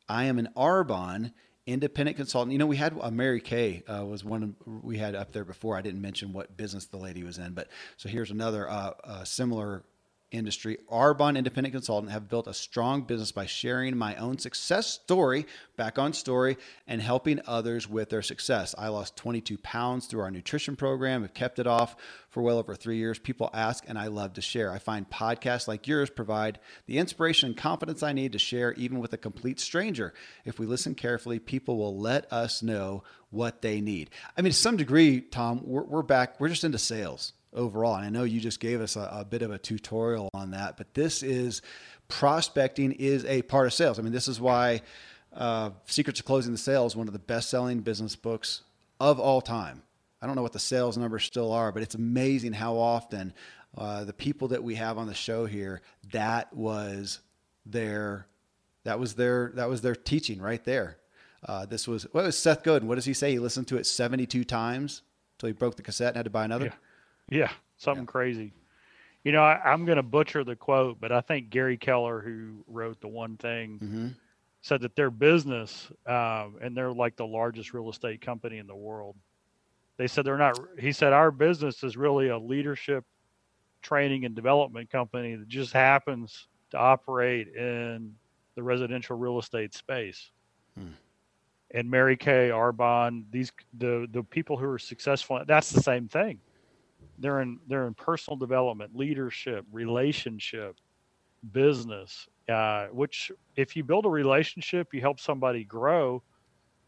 I 0.07 0.25
am 0.25 0.39
an 0.39 0.49
Arbonne 0.55 1.32
independent 1.72 2.17
consultant. 2.17 2.51
You 2.51 2.59
know, 2.59 2.67
we 2.67 2.78
had 2.78 2.97
uh, 2.99 3.11
Mary 3.11 3.41
Kay 3.41 3.84
uh, 3.88 4.05
was 4.05 4.24
one 4.24 4.55
we 4.65 4.97
had 4.97 5.15
up 5.15 5.32
there 5.32 5.45
before. 5.45 5.78
I 5.78 5.82
didn't 5.82 6.01
mention 6.01 6.34
what 6.34 6.55
business 6.57 6.86
the 6.86 6.97
lady 6.97 7.24
was 7.24 7.38
in, 7.38 7.53
but 7.53 7.67
so 7.97 8.09
here's 8.09 8.32
another 8.32 8.69
uh, 8.69 8.91
uh, 9.03 9.24
similar 9.24 9.84
industry, 10.32 10.77
Arbonne 10.89 11.38
Independent 11.38 11.73
Consultant, 11.73 12.11
have 12.11 12.29
built 12.29 12.47
a 12.47 12.53
strong 12.53 13.03
business 13.03 13.32
by 13.32 13.45
sharing 13.45 13.97
my 13.97 14.15
own 14.15 14.38
success 14.38 14.88
story 14.88 15.45
back 15.75 15.99
on 15.99 16.13
story 16.13 16.57
and 16.88 17.01
helping 17.01 17.39
others 17.45 17.88
with 17.88 18.09
their 18.09 18.21
success. 18.21 18.73
I 18.77 18.88
lost 18.88 19.17
22 19.17 19.57
pounds 19.59 20.07
through 20.07 20.21
our 20.21 20.32
nutrition 20.32 20.75
program, 20.75 21.21
have 21.21 21.34
kept 21.34 21.59
it 21.59 21.67
off 21.67 21.95
for 22.29 22.41
well 22.41 22.57
over 22.57 22.75
three 22.75 22.97
years. 22.97 23.19
People 23.19 23.49
ask, 23.53 23.84
and 23.88 23.97
I 23.99 24.07
love 24.07 24.34
to 24.34 24.41
share. 24.41 24.71
I 24.71 24.79
find 24.79 25.09
podcasts 25.09 25.67
like 25.67 25.88
yours 25.88 26.09
provide 26.09 26.59
the 26.86 26.97
inspiration 26.97 27.49
and 27.49 27.57
confidence 27.57 28.01
I 28.01 28.13
need 28.13 28.32
to 28.32 28.39
share, 28.39 28.73
even 28.73 28.99
with 28.99 29.13
a 29.13 29.17
complete 29.17 29.59
stranger. 29.59 30.13
If 30.45 30.59
we 30.59 30.65
listen 30.65 30.95
carefully, 30.95 31.39
people 31.39 31.77
will 31.77 31.97
let 31.97 32.32
us 32.32 32.63
know 32.63 33.03
what 33.29 33.61
they 33.61 33.82
need. 33.82 34.09
I 34.38 34.41
mean, 34.41 34.51
to 34.51 34.57
some 34.57 34.77
degree, 34.77 35.21
Tom, 35.21 35.61
we're, 35.63 35.84
we're 35.84 36.03
back, 36.03 36.39
we're 36.39 36.49
just 36.49 36.63
into 36.63 36.77
sales 36.77 37.34
overall. 37.54 37.95
And 37.95 38.06
I 38.06 38.10
know 38.10 38.24
you 38.24 38.39
just 38.39 38.60
gave 38.60 38.82
us 38.82 38.95
a, 38.95 39.10
a, 39.12 39.26
bit 39.26 39.41
of 39.41 39.52
a 39.52 39.58
tutorial 39.58 40.30
on 40.34 40.52
that, 40.52 40.78
but 40.78 40.93
this 40.93 41.24
is 41.24 41.62
prospecting 42.08 42.91
is 42.93 43.26
a 43.26 43.41
part 43.43 43.68
of 43.68 43.74
sales. 43.74 43.99
I 43.99 44.02
mean, 44.02 44.14
this 44.14 44.28
is 44.28 44.39
why 44.39 44.82
uh, 45.34 45.72
Secrets 45.86 46.20
of 46.20 46.26
Closing 46.26 46.52
the 46.52 46.58
Sale 46.58 46.86
is 46.86 46.95
one 46.95 47.08
of 47.08 47.14
the 47.14 47.20
best 47.20 47.49
selling 47.49 47.80
business 47.80 48.16
books 48.16 48.62
of 48.99 49.20
all 49.20 49.41
time. 49.41 49.84
I 50.22 50.28
don't 50.28 50.36
know 50.36 50.43
what 50.43 50.54
the 50.54 50.60
sales 50.60 50.97
numbers 50.97 51.24
still 51.24 51.52
are, 51.52 51.72
but 51.72 51.82
it's 51.82 51.95
amazing 51.95 52.54
how 52.54 52.78
often 52.78 53.34
uh, 53.78 54.04
the 54.04 54.14
people 54.14 54.49
that 54.49 54.64
we 54.64 54.76
have 54.76 54.97
on 54.97 55.08
the 55.08 55.14
show 55.14 55.45
here, 55.45 55.82
that 56.12 56.54
was 56.54 57.20
their, 57.66 58.28
that 58.84 58.99
was 58.99 59.16
their, 59.16 59.52
that 59.56 59.70
was 59.70 59.82
their 59.82 59.95
teaching 59.95 60.39
right 60.39 60.64
there. 60.64 60.97
Uh, 61.43 61.66
this 61.66 61.88
was 61.88 62.04
what 62.12 62.24
was 62.24 62.38
Seth 62.38 62.62
Godin? 62.62 62.88
What 62.88 62.95
does 62.95 63.06
he 63.06 63.14
say? 63.14 63.32
He 63.32 63.39
listened 63.39 63.68
to 63.70 63.78
it 63.78 63.88
72 63.88 64.43
times 64.43 65.02
until 65.36 65.47
he 65.47 65.54
broke 65.54 65.76
the 65.76 65.82
cassette 65.82 66.10
and 66.10 66.18
had 66.18 66.26
to 66.26 66.30
buy 66.30 66.45
another. 66.45 66.66
Yeah. 66.66 66.74
Yeah, 67.32 67.49
something 67.77 68.03
yeah. 68.03 68.11
crazy. 68.11 68.53
You 69.23 69.32
know, 69.32 69.41
I, 69.41 69.73
am 69.73 69.86
going 69.86 69.95
to 69.95 70.03
butcher 70.03 70.43
the 70.43 70.55
quote, 70.55 70.99
but 70.99 71.11
I 71.11 71.21
think 71.21 71.49
Gary 71.49 71.77
Keller, 71.77 72.21
who 72.21 72.63
wrote 72.67 72.99
the 73.01 73.07
one 73.07 73.38
thing, 73.38 73.79
mm-hmm. 73.82 74.07
said 74.61 74.82
that 74.82 74.95
their 74.95 75.09
business, 75.09 75.89
um, 76.05 76.57
and 76.61 76.75
they're 76.75 76.91
like 76.91 77.15
the 77.15 77.25
largest 77.25 77.73
real 77.73 77.89
estate 77.89 78.21
company 78.21 78.57
in 78.57 78.67
the 78.67 78.75
world. 78.75 79.15
They 79.97 80.07
said 80.07 80.25
they're 80.25 80.38
not. 80.38 80.59
He 80.79 80.91
said 80.91 81.13
our 81.13 81.32
business 81.32 81.84
is 81.84 81.95
really 81.95 82.29
a 82.29 82.38
leadership 82.38 83.05
training 83.84 84.25
and 84.25 84.36
development 84.36 84.89
company 84.89 85.36
that 85.36 85.47
just 85.47 85.73
happens 85.73 86.47
to 86.71 86.77
operate 86.77 87.49
in 87.49 88.15
the 88.55 88.63
residential 88.63 89.15
real 89.15 89.38
estate 89.38 89.73
space. 89.75 90.32
Hmm. 90.75 90.93
And 91.73 91.89
Mary 91.89 92.17
Kay, 92.17 92.49
Arbonne, 92.49 93.25
these 93.29 93.51
the 93.77 94.07
the 94.11 94.23
people 94.23 94.57
who 94.57 94.65
are 94.65 94.79
successful. 94.79 95.41
That's 95.45 95.69
the 95.69 95.82
same 95.82 96.07
thing 96.07 96.39
they're 97.20 97.41
in 97.41 97.59
they're 97.68 97.88
in 97.88 97.93
personal 97.93 98.38
development, 98.38 98.95
leadership, 98.95 99.66
relationship, 99.72 100.78
business. 101.51 102.28
Uh, 102.49 102.88
which 102.88 103.32
if 103.55 103.76
you 103.76 103.84
build 103.84 104.05
a 104.05 104.09
relationship, 104.09 104.93
you 104.93 105.01
help 105.01 105.20
somebody 105.20 105.64
grow. 105.64 106.22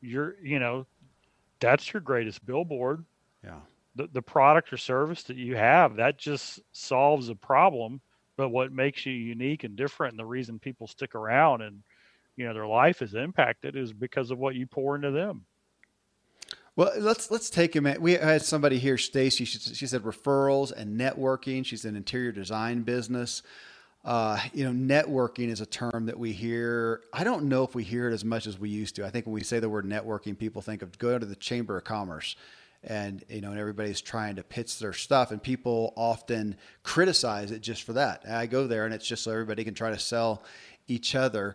You're 0.02 0.36
you 0.42 0.60
know 0.60 0.86
that's 1.64 1.94
your 1.94 2.02
greatest 2.02 2.46
billboard. 2.46 3.06
Yeah. 3.44 3.60
The, 3.96 4.10
the 4.12 4.22
product 4.22 4.74
or 4.74 4.78
service 4.78 5.24
that 5.24 5.38
you 5.38 5.56
have, 5.56 5.96
that 5.96 6.18
just 6.18 6.60
solves 6.74 7.30
a 7.30 7.36
problem. 7.36 8.02
But 8.36 8.50
what 8.50 8.74
makes 8.74 9.06
you 9.06 9.14
unique 9.14 9.64
and 9.64 9.76
different 9.76 10.14
and 10.14 10.20
the 10.20 10.26
reason 10.26 10.60
people 10.60 10.88
stick 10.88 11.16
around 11.16 11.62
and, 11.62 11.84
you 12.36 12.46
know, 12.46 12.54
their 12.54 12.68
life 12.68 13.02
is 13.02 13.14
impacted 13.14 13.78
is 13.78 13.94
because 13.94 14.32
of 14.32 14.40
what 14.40 14.56
you 14.56 14.66
pour 14.66 14.96
into 14.96 15.12
them. 15.12 15.46
Well, 16.76 16.92
let's 16.98 17.30
let's 17.30 17.52
take 17.52 17.76
a 17.76 17.82
minute. 17.82 18.02
We 18.02 18.14
had 18.14 18.42
somebody 18.42 18.80
here, 18.80 18.98
Stacy. 18.98 19.46
She, 19.46 19.60
she 19.60 19.86
said 19.86 20.02
referrals 20.02 20.72
and 20.72 21.00
networking. 21.00 21.64
She's 21.64 21.86
an 21.86 21.96
interior 21.96 22.32
design 22.32 22.82
business. 22.82 23.44
Uh, 24.04 24.40
you 24.54 24.64
know, 24.66 24.72
networking 24.72 25.50
is 25.50 25.62
a 25.62 25.68
term 25.68 26.08
that 26.08 26.18
we 26.18 26.34
hear. 26.34 27.02
I 27.14 27.24
don't 27.24 27.44
know 27.44 27.64
if 27.64 27.76
we 27.76 27.84
hear 27.84 28.10
it 28.10 28.14
as 28.14 28.26
much 28.26 28.48
as 28.48 28.58
we 28.60 28.70
used 28.70 28.96
to. 28.96 29.06
I 29.06 29.12
think 29.12 29.28
when 29.28 29.34
we 29.34 29.44
say 29.44 29.60
the 29.60 29.70
word 29.70 29.86
networking, 29.86 30.36
people 30.36 30.64
think 30.64 30.82
of 30.82 30.98
go 30.98 31.20
to 31.20 31.26
the 31.26 31.36
Chamber 31.36 31.78
of 31.78 31.84
Commerce, 31.84 32.36
and 32.84 33.24
you 33.30 33.42
know, 33.42 33.52
and 33.52 33.60
everybody's 33.60 34.02
trying 34.02 34.38
to 34.38 34.44
pitch 34.44 34.80
their 34.80 34.94
stuff, 34.94 35.30
and 35.30 35.44
people 35.44 35.94
often 35.96 36.56
criticize 36.82 37.52
it 37.52 37.62
just 37.62 37.84
for 37.84 37.94
that. 37.94 38.24
I 38.28 38.48
go 38.48 38.66
there, 38.66 38.86
and 38.86 38.96
it's 38.96 39.08
just 39.08 39.24
so 39.24 39.32
everybody 39.32 39.64
can 39.64 39.76
try 39.76 39.92
to 39.92 40.00
sell 40.00 40.42
each 40.88 41.14
other 41.14 41.54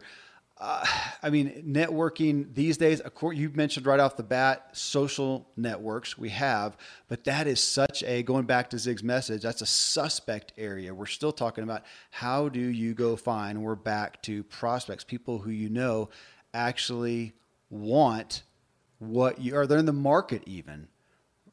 uh, 0.61 0.85
I 1.23 1.31
mean, 1.31 1.65
networking 1.67 2.55
these 2.55 2.77
days, 2.77 3.01
of 3.01 3.15
course, 3.15 3.37
you 3.37 3.51
mentioned 3.51 3.87
right 3.87 4.01
off 4.01 4.17
the 4.17 4.23
bat 4.23 4.71
social 4.73 5.49
networks 5.57 6.19
we 6.19 6.31
have, 6.31 6.77
but 7.09 7.25
that 7.25 7.47
is 7.47 7.61
such 7.61 8.03
a, 8.05 8.23
going 8.23 8.47
back 8.47 8.71
to 8.71 8.79
Zig's 8.79 9.03
message, 9.03 9.43
that's 9.43 9.63
a 9.63 9.67
suspect 9.67 10.53
area. 10.57 10.95
We're 10.95 11.07
still 11.07 11.33
talking 11.33 11.65
about 11.65 11.83
how 12.11 12.49
do 12.49 12.61
you 12.61 12.95
go 12.95 13.17
find, 13.17 13.63
we're 13.63 13.75
back 13.75 14.23
to 14.23 14.43
prospects, 14.45 15.05
people 15.05 15.39
who 15.39 15.51
you 15.51 15.69
know 15.69 16.11
actually 16.55 17.33
want 17.71 18.43
what 18.99 19.41
you, 19.41 19.55
are 19.57 19.67
they're 19.67 19.79
in 19.79 19.87
the 19.87 19.93
market 19.93 20.43
even. 20.47 20.89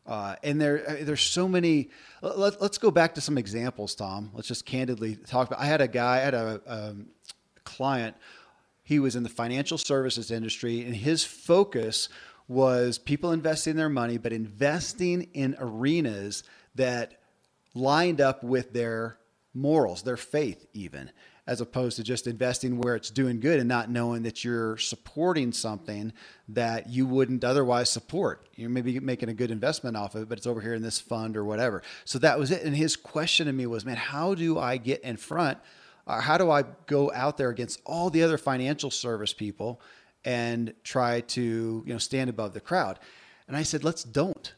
Uh, 0.06 0.36
and 0.44 0.62
there, 0.62 1.00
there's 1.02 1.22
so 1.22 1.48
many. 1.48 1.90
Let, 2.22 2.62
us 2.62 2.78
go 2.78 2.92
back 2.92 3.16
to 3.16 3.22
some 3.22 3.40
examples, 3.40 3.96
Tom. 3.96 4.30
Let's 4.36 4.48
just 4.48 4.64
candidly 4.64 5.16
talk 5.16 5.48
about. 5.48 5.60
I 5.60 5.66
had 5.66 5.82
a 5.82 5.88
guy, 5.88 6.18
I 6.18 6.20
had 6.20 6.34
a, 6.36 6.62
a 6.68 6.90
um, 6.90 7.08
client 7.64 8.16
he 8.86 9.00
was 9.00 9.16
in 9.16 9.24
the 9.24 9.30
financial 9.30 9.80
services 9.80 10.32
industry, 10.32 10.82
and 10.84 10.96
his 10.96 11.26
focus 11.26 12.08
was 12.48 13.00
people 13.00 13.32
investing 13.32 13.76
their 13.76 13.90
money, 13.90 14.20
but 14.20 14.32
investing 14.32 15.24
in 15.34 15.56
arenas 15.60 16.44
that 16.76 17.20
lined 17.74 18.22
up 18.22 18.44
with 18.44 18.74
their 18.74 19.18
morals, 19.56 20.04
their 20.04 20.18
faith, 20.18 20.68
even, 20.74 21.10
as 21.48 21.62
opposed 21.62 21.98
to 21.98 22.04
just 22.04 22.28
investing 22.28 22.78
where 22.78 22.96
it's 22.96 23.10
doing 23.10 23.40
good 23.40 23.60
and 23.60 23.68
not 23.68 23.90
knowing 23.90 24.22
that 24.22 24.44
you're 24.44 24.78
supporting 24.78 25.52
something 25.52 26.14
that 26.48 26.88
you 26.88 27.08
wouldn't 27.08 27.44
otherwise 27.44 27.90
support. 27.90 28.48
You're 28.54 28.70
maybe 28.70 29.00
making 29.00 29.30
a 29.30 29.34
good 29.34 29.50
investment 29.50 29.98
off 29.98 30.14
of 30.14 30.22
it, 30.22 30.30
but 30.30 30.38
it's 30.38 30.48
over 30.48 30.62
here 30.62 30.76
in 30.76 30.84
this 30.84 31.00
fund 31.00 31.36
or 31.36 31.44
whatever. 31.44 31.82
So 32.04 32.20
that 32.20 32.38
was 32.38 32.52
it. 32.52 32.62
And 32.62 32.76
his 32.76 32.96
question 32.96 33.48
to 33.48 33.54
me 33.54 33.66
was, 33.66 33.84
man, 33.84 33.98
how 33.98 34.36
do 34.36 34.60
I 34.60 34.78
get 34.78 35.02
in 35.02 35.18
front? 35.18 35.58
Uh, 36.08 36.22
how 36.22 36.38
do 36.38 36.52
I 36.52 36.64
go 36.86 37.12
out 37.14 37.38
there 37.38 37.50
against 37.50 37.82
all 37.86 38.10
the 38.10 38.24
other 38.24 38.38
financial 38.38 38.92
service 38.92 39.34
people 39.34 39.82
and 40.24 40.74
try 40.84 41.22
to 41.22 41.84
you 41.86 41.94
know 41.94 41.98
stand 41.98 42.30
above 42.30 42.54
the 42.54 42.62
crowd? 42.62 43.00
And 43.48 43.56
I 43.56 43.64
said, 43.64 43.84
let's 43.84 44.04
don't. 44.04 44.54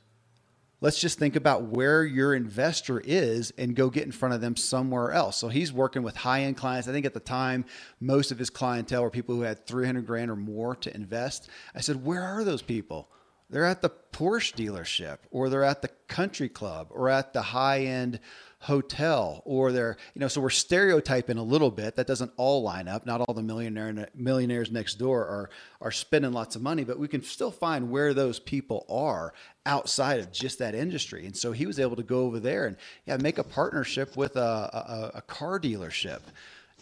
Let's 0.80 1.00
just 1.00 1.18
think 1.18 1.36
about 1.36 1.64
where 1.64 2.06
your 2.06 2.36
investor 2.36 3.00
is 3.04 3.52
and 3.58 3.76
go 3.76 3.90
get 3.90 4.06
in 4.06 4.12
front 4.12 4.36
of 4.36 4.42
them 4.42 4.56
somewhere 4.56 5.12
else. 5.12 5.36
So 5.36 5.48
he's 5.48 5.74
working 5.74 6.04
with 6.04 6.16
high 6.16 6.44
end 6.44 6.56
clients. 6.56 6.88
I 6.88 6.92
think 6.92 7.06
at 7.06 7.16
the 7.16 7.20
time, 7.20 7.66
most 8.00 8.32
of 8.32 8.38
his 8.38 8.52
clientele 8.52 9.02
were 9.02 9.10
people 9.10 9.36
who 9.36 9.42
had 9.42 9.66
300 9.66 10.06
grand 10.06 10.30
or 10.30 10.36
more 10.36 10.76
to 10.76 10.94
invest. 10.94 11.50
I 11.74 11.82
said, 11.82 12.06
where 12.06 12.22
are 12.22 12.44
those 12.44 12.62
people? 12.62 13.10
They're 13.50 13.66
at 13.66 13.82
the 13.82 13.90
Porsche 13.90 14.54
dealership 14.54 15.18
or 15.32 15.50
they're 15.50 15.64
at 15.64 15.82
the 15.82 15.90
country 16.08 16.50
club 16.50 16.90
or 16.92 17.10
at 17.10 17.34
the 17.34 17.42
high 17.42 17.86
end 17.86 18.20
hotel 18.60 19.44
or 19.46 19.72
they're 19.72 19.98
you 20.16 20.20
know 20.20 20.28
so 20.28 20.42
we're 20.42 20.50
stereotyping 20.50 21.38
a 21.38 21.44
little 21.44 21.72
bit. 21.72 21.96
That 21.96 22.08
doesn't 22.08 22.32
all 22.38 22.64
line 22.64 22.88
up. 22.88 23.06
Not 23.06 23.22
all 23.22 23.34
the 23.34 23.44
millionaire 23.44 24.10
millionaires 24.16 24.72
next 24.72 24.96
door 24.96 25.22
are 25.26 25.50
are 25.82 25.92
spending 25.92 26.32
lots 26.32 26.56
of 26.56 26.62
money 26.62 26.84
but 26.84 26.98
we 26.98 27.08
can 27.08 27.22
still 27.22 27.52
find 27.52 27.90
where 27.92 28.14
those 28.14 28.40
people 28.40 28.86
are 28.90 29.34
outside 29.66 30.20
of 30.20 30.32
just 30.32 30.60
that 30.60 30.74
industry. 30.74 31.26
And 31.26 31.36
so 31.36 31.52
he 31.52 31.66
was 31.66 31.80
able 31.80 31.96
to 31.98 32.04
go 32.04 32.22
over 32.22 32.40
there 32.40 32.66
and 32.66 32.78
yeah 33.06 33.18
make 33.18 33.38
a 33.38 33.44
partnership 33.44 34.18
with 34.18 34.36
a, 34.36 35.12
a, 35.14 35.18
a 35.20 35.22
car 35.22 35.60
dealership 35.60 36.22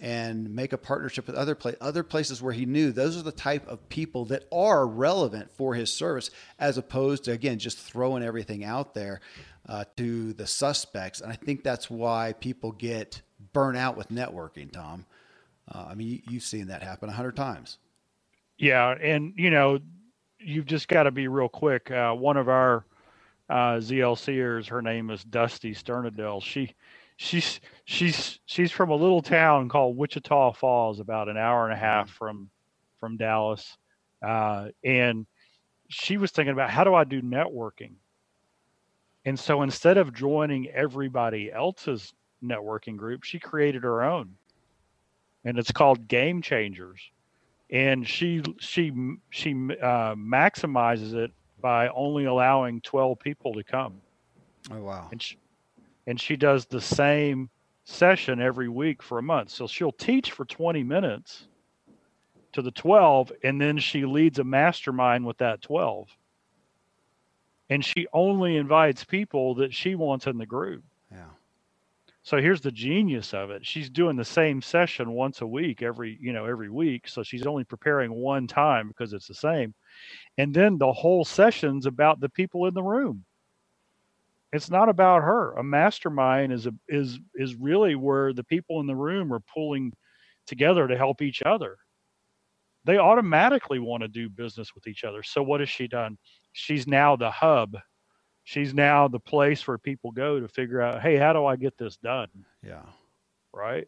and 0.01 0.53
make 0.53 0.73
a 0.73 0.78
partnership 0.78 1.26
with 1.26 1.36
other 1.36 1.55
pla- 1.55 1.71
other 1.80 2.03
places 2.03 2.41
where 2.41 2.53
he 2.53 2.65
knew 2.65 2.91
those 2.91 3.17
are 3.17 3.21
the 3.21 3.32
type 3.32 3.65
of 3.67 3.88
people 3.89 4.26
that 4.26 4.43
are 4.51 4.86
relevant 4.86 5.49
for 5.51 5.73
his 5.73 5.91
service 5.91 6.30
as 6.59 6.78
opposed 6.78 7.23
to 7.23 7.32
again 7.32 7.59
just 7.59 7.80
throwing 7.80 8.23
everything 8.23 8.63
out 8.63 8.93
there 8.93 9.21
uh, 9.68 9.86
to 9.97 10.34
the 10.34 10.47
suspects. 10.47 11.22
And 11.22 11.32
I 11.32 11.36
think 11.36 11.63
that's 11.63 11.89
why 11.89 12.34
people 12.34 12.72
get 12.72 13.22
burnt 13.53 13.78
out 13.78 13.97
with 13.97 14.09
networking, 14.09 14.72
Tom. 14.72 15.05
Uh, 15.74 15.86
I 15.89 15.95
mean, 15.95 16.22
you, 16.28 16.36
have 16.36 16.43
seen 16.43 16.68
that 16.68 16.84
happen 16.84 17.09
a 17.09 17.11
hundred 17.11 17.36
times. 17.36 17.80
Yeah. 18.57 18.91
And, 18.91 19.34
you 19.36 19.49
know, 19.49 19.80
you've 20.39 20.66
just 20.66 20.88
got 20.88 21.03
to 21.03 21.11
be 21.11 21.28
real 21.28 21.49
quick. 21.49 21.89
Uh, 21.89 22.13
one 22.13 22.38
of 22.38 22.47
our 22.47 22.86
uh, 23.49 23.78
ZLCers, 23.78 24.68
her 24.68 24.82
name 24.82 25.09
is 25.09 25.24
Dusty 25.24 25.74
Sternadell. 25.74 26.43
She, 26.43 26.74
she's, 27.18 27.59
she's, 27.86 28.39
she's 28.45 28.72
from 28.72 28.91
a 28.91 28.95
little 28.95 29.22
town 29.22 29.70
called 29.70 29.97
Wichita 29.97 30.53
Falls, 30.53 30.99
about 30.99 31.30
an 31.30 31.38
hour 31.38 31.66
and 31.66 31.74
a 31.74 31.78
half 31.78 32.11
from, 32.11 32.49
from 32.99 33.18
Dallas. 33.18 33.78
Uh, 34.22 34.70
and 34.84 35.26
she 35.89 36.18
was 36.18 36.32
thinking 36.32 36.53
about 36.53 36.70
how 36.70 36.84
do 36.84 36.93
I 36.93 37.03
do 37.03 37.22
networking? 37.22 37.93
And 39.26 39.39
so 39.39 39.63
instead 39.63 39.97
of 39.97 40.13
joining 40.13 40.69
everybody 40.69 41.51
else's 41.51 42.13
networking 42.43 42.95
group, 42.95 43.23
she 43.23 43.39
created 43.39 43.84
her 43.84 44.03
own. 44.03 44.36
And 45.43 45.57
it's 45.57 45.71
called 45.71 46.07
Game 46.07 46.41
Changers. 46.41 47.01
And 47.71 48.07
she 48.07 48.43
she 48.59 48.91
she 49.32 49.51
uh, 49.51 50.13
maximizes 50.15 51.13
it 51.13 51.32
by 51.59 51.88
only 51.89 52.26
allowing 52.26 52.82
12 52.82 53.19
people 53.19 53.53
to 53.53 53.63
come. 53.63 53.99
Oh 54.69 54.82
wow. 54.82 55.07
And 55.11 55.21
she, 55.21 55.38
and 56.05 56.21
she 56.21 56.36
does 56.36 56.65
the 56.67 56.82
same 56.82 57.49
session 57.86 58.39
every 58.39 58.69
week 58.69 59.01
for 59.01 59.17
a 59.17 59.23
month. 59.23 59.49
So 59.49 59.65
she'll 59.65 59.91
teach 59.91 60.32
for 60.32 60.45
20 60.45 60.84
minutes 60.84 61.47
to 62.53 62.61
the 62.61 62.71
12 62.71 63.32
and 63.43 63.59
then 63.59 63.78
she 63.80 64.05
leads 64.05 64.39
a 64.39 64.43
mastermind 64.43 65.26
with 65.26 65.38
that 65.39 65.61
12 65.61 66.07
and 67.70 67.84
she 67.84 68.07
only 68.13 68.57
invites 68.57 69.03
people 69.03 69.55
that 69.55 69.74
she 69.74 69.95
wants 69.95 70.28
in 70.28 70.38
the 70.38 70.45
group. 70.45 70.84
Yeah. 71.11 71.26
So 72.24 72.38
here's 72.38 72.61
the 72.61 72.72
genius 72.72 73.36
of 73.36 73.51
it. 73.51 73.66
She's 73.66 73.89
doing 73.89 74.16
the 74.16 74.26
same 74.26 74.61
session 74.61 75.11
once 75.11 75.41
a 75.41 75.47
week, 75.47 75.84
every, 75.84 76.18
you 76.20 76.34
know, 76.34 76.45
every 76.45 76.72
week. 76.72 77.07
So 77.07 77.22
she's 77.22 77.45
only 77.45 77.63
preparing 77.63 78.11
one 78.11 78.47
time 78.47 78.88
because 78.88 79.13
it's 79.13 79.28
the 79.28 79.36
same. 79.36 79.76
And 80.39 80.51
then 80.51 80.80
the 80.80 80.91
whole 80.91 81.24
session's 81.24 81.86
about 81.86 82.20
the 82.20 82.30
people 82.30 82.66
in 82.66 82.74
the 82.74 82.82
room. 82.82 83.26
It's 84.51 84.72
not 84.72 84.89
about 84.89 85.22
her. 85.22 85.53
A 85.53 85.63
mastermind 85.63 86.51
is 86.53 86.66
a 86.66 86.74
is 86.88 87.20
is 87.36 87.55
really 87.55 87.95
where 87.95 88.34
the 88.34 88.43
people 88.43 88.80
in 88.80 88.88
the 88.88 88.95
room 88.95 89.34
are 89.34 89.41
pulling 89.53 89.91
together 90.47 90.88
to 90.88 90.97
help 90.97 91.22
each 91.22 91.43
other. 91.43 91.78
They 92.86 92.97
automatically 92.97 93.80
want 93.80 94.01
to 94.01 94.07
do 94.07 94.30
business 94.30 94.74
with 94.74 94.88
each 94.88 95.03
other. 95.03 95.24
So 95.24 95.43
what 95.43 95.59
has 95.59 95.70
she 95.70 95.88
done? 95.88 96.18
She's 96.55 96.87
now 96.87 97.17
the 97.17 97.29
hub. 97.29 97.77
She's 98.45 98.73
now 98.73 99.07
the 99.07 99.19
place 99.19 99.67
where 99.67 99.77
people 99.77 100.11
go 100.11 100.39
to 100.39 100.47
figure 100.47 100.81
out, 100.81 101.01
hey, 101.01 101.17
how 101.17 101.33
do 101.33 101.45
I 101.45 101.57
get 101.57 101.77
this 101.77 101.97
done? 101.97 102.29
Yeah. 102.63 102.85
Right. 103.53 103.87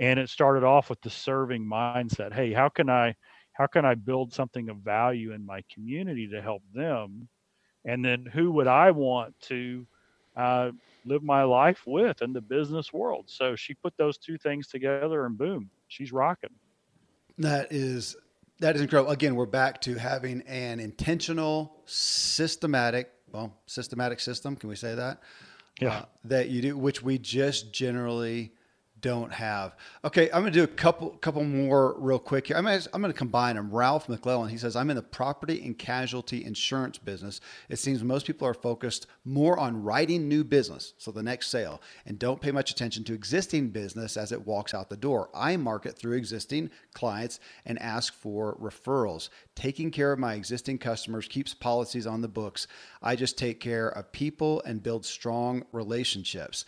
And 0.00 0.18
it 0.18 0.30
started 0.30 0.64
off 0.64 0.90
with 0.90 1.00
the 1.02 1.10
serving 1.10 1.64
mindset. 1.64 2.32
Hey, 2.32 2.52
how 2.52 2.68
can 2.68 2.88
I 2.88 3.14
how 3.52 3.66
can 3.66 3.84
I 3.84 3.94
build 3.94 4.32
something 4.32 4.68
of 4.68 4.78
value 4.78 5.32
in 5.32 5.46
my 5.46 5.62
community 5.72 6.28
to 6.28 6.42
help 6.42 6.62
them? 6.72 7.28
And 7.84 8.04
then 8.04 8.26
who 8.26 8.50
would 8.52 8.66
I 8.66 8.90
want 8.90 9.38
to 9.42 9.86
uh, 10.36 10.70
live 11.04 11.22
my 11.22 11.44
life 11.44 11.82
with 11.86 12.22
in 12.22 12.32
the 12.32 12.40
business 12.40 12.92
world? 12.92 13.26
So 13.28 13.54
she 13.54 13.74
put 13.74 13.96
those 13.96 14.18
two 14.18 14.38
things 14.38 14.66
together 14.66 15.26
and 15.26 15.38
boom, 15.38 15.70
she's 15.86 16.12
rocking. 16.12 16.50
That 17.38 17.72
is 17.72 18.16
that 18.60 18.76
is 18.76 18.82
incredible. 18.82 19.10
Again, 19.12 19.34
we're 19.34 19.46
back 19.46 19.80
to 19.82 19.94
having 19.94 20.42
an 20.42 20.80
intentional, 20.80 21.76
systematic, 21.86 23.10
well, 23.32 23.56
systematic 23.66 24.20
system. 24.20 24.56
Can 24.56 24.68
we 24.68 24.76
say 24.76 24.94
that? 24.94 25.20
Yeah. 25.80 25.92
Uh, 25.92 26.04
that 26.24 26.50
you 26.50 26.62
do, 26.62 26.78
which 26.78 27.02
we 27.02 27.18
just 27.18 27.72
generally 27.72 28.52
don't 29.04 29.34
have. 29.34 29.76
Okay, 30.02 30.30
I'm 30.32 30.40
going 30.40 30.52
to 30.54 30.58
do 30.58 30.64
a 30.64 30.66
couple 30.66 31.10
couple 31.10 31.44
more 31.44 31.94
real 31.98 32.18
quick 32.18 32.46
here. 32.46 32.56
I'm 32.56 32.64
going, 32.64 32.80
to, 32.80 32.88
I'm 32.94 33.02
going 33.02 33.12
to 33.12 33.18
combine 33.18 33.54
them. 33.54 33.70
Ralph 33.70 34.08
McClellan, 34.08 34.48
he 34.48 34.56
says, 34.56 34.76
I'm 34.76 34.88
in 34.88 34.96
the 34.96 35.02
property 35.02 35.62
and 35.62 35.78
casualty 35.78 36.42
insurance 36.42 36.96
business. 36.96 37.42
It 37.68 37.78
seems 37.78 38.02
most 38.02 38.26
people 38.26 38.48
are 38.48 38.54
focused 38.54 39.06
more 39.26 39.58
on 39.58 39.82
writing 39.82 40.26
new 40.26 40.42
business, 40.42 40.94
so 40.96 41.10
the 41.10 41.22
next 41.22 41.48
sale, 41.48 41.82
and 42.06 42.18
don't 42.18 42.40
pay 42.40 42.50
much 42.50 42.70
attention 42.70 43.04
to 43.04 43.12
existing 43.12 43.68
business 43.68 44.16
as 44.16 44.32
it 44.32 44.46
walks 44.46 44.72
out 44.72 44.88
the 44.88 44.96
door. 44.96 45.28
I 45.34 45.58
market 45.58 45.98
through 45.98 46.16
existing 46.16 46.70
clients 46.94 47.40
and 47.66 47.78
ask 47.80 48.14
for 48.14 48.56
referrals. 48.56 49.28
Taking 49.54 49.90
care 49.90 50.12
of 50.12 50.18
my 50.18 50.32
existing 50.32 50.78
customers 50.78 51.28
keeps 51.28 51.52
policies 51.52 52.06
on 52.06 52.22
the 52.22 52.28
books. 52.28 52.66
I 53.02 53.16
just 53.16 53.36
take 53.36 53.60
care 53.60 53.90
of 53.90 54.12
people 54.12 54.62
and 54.64 54.82
build 54.82 55.04
strong 55.04 55.66
relationships 55.72 56.64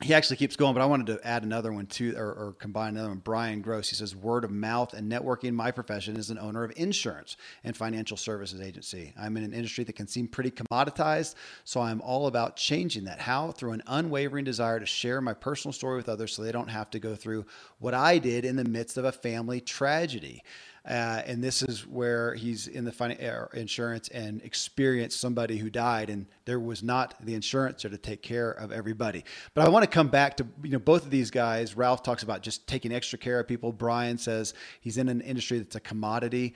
he 0.00 0.14
actually 0.14 0.36
keeps 0.36 0.54
going, 0.54 0.74
but 0.74 0.80
I 0.80 0.86
wanted 0.86 1.08
to 1.08 1.26
add 1.26 1.42
another 1.42 1.72
one 1.72 1.86
too, 1.86 2.14
or, 2.16 2.32
or, 2.32 2.54
combine 2.60 2.90
another 2.90 3.08
one. 3.08 3.18
Brian 3.18 3.60
Gross, 3.60 3.88
he 3.88 3.96
says, 3.96 4.14
word 4.14 4.44
of 4.44 4.50
mouth 4.52 4.94
and 4.94 5.10
networking. 5.10 5.48
in 5.48 5.54
My 5.56 5.72
profession 5.72 6.16
is 6.16 6.30
an 6.30 6.38
owner 6.38 6.62
of 6.62 6.72
insurance 6.76 7.36
and 7.64 7.76
financial 7.76 8.16
services 8.16 8.60
agency. 8.60 9.12
I'm 9.18 9.36
in 9.36 9.42
an 9.42 9.52
industry 9.52 9.82
that 9.84 9.96
can 9.96 10.06
seem 10.06 10.28
pretty 10.28 10.52
commoditized, 10.52 11.34
so 11.64 11.80
I'm 11.80 12.00
all 12.00 12.28
about 12.28 12.54
changing 12.54 13.04
that. 13.04 13.18
How? 13.18 13.50
Through 13.50 13.72
an 13.72 13.82
unwavering 13.88 14.44
desire 14.44 14.78
to 14.78 14.86
share 14.86 15.20
my 15.20 15.34
personal 15.34 15.72
story 15.72 15.96
with 15.96 16.08
others 16.08 16.32
so 16.32 16.42
they 16.42 16.52
don't 16.52 16.68
have 16.68 16.90
to 16.90 17.00
go 17.00 17.16
through 17.16 17.44
what 17.80 17.94
I 17.94 18.18
did 18.18 18.44
in 18.44 18.54
the 18.54 18.64
midst 18.64 18.98
of 18.98 19.04
a 19.04 19.12
family 19.12 19.60
tragedy. 19.60 20.44
Uh, 20.88 21.20
and 21.26 21.44
this 21.44 21.60
is 21.60 21.86
where 21.86 22.34
he's 22.34 22.66
in 22.66 22.82
the 22.82 22.92
fin- 22.92 23.12
uh, 23.12 23.46
insurance 23.52 24.08
and 24.08 24.40
experienced 24.40 25.20
somebody 25.20 25.58
who 25.58 25.68
died, 25.68 26.08
and 26.08 26.24
there 26.46 26.58
was 26.58 26.82
not 26.82 27.14
the 27.20 27.34
insurancer 27.34 27.90
to 27.90 27.98
take 27.98 28.22
care 28.22 28.52
of 28.52 28.72
everybody. 28.72 29.22
But 29.52 29.66
I 29.66 29.68
want 29.68 29.82
to 29.82 29.90
come 29.90 30.08
back 30.08 30.38
to 30.38 30.46
you 30.62 30.70
know 30.70 30.78
both 30.78 31.04
of 31.04 31.10
these 31.10 31.30
guys. 31.30 31.76
Ralph 31.76 32.02
talks 32.02 32.22
about 32.22 32.40
just 32.40 32.66
taking 32.66 32.90
extra 32.90 33.18
care 33.18 33.38
of 33.38 33.46
people. 33.46 33.70
Brian 33.70 34.16
says 34.16 34.54
he's 34.80 34.96
in 34.96 35.10
an 35.10 35.20
industry 35.20 35.58
that's 35.58 35.76
a 35.76 35.80
commodity. 35.80 36.54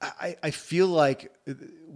I, 0.00 0.34
I 0.42 0.50
feel 0.50 0.88
like 0.88 1.32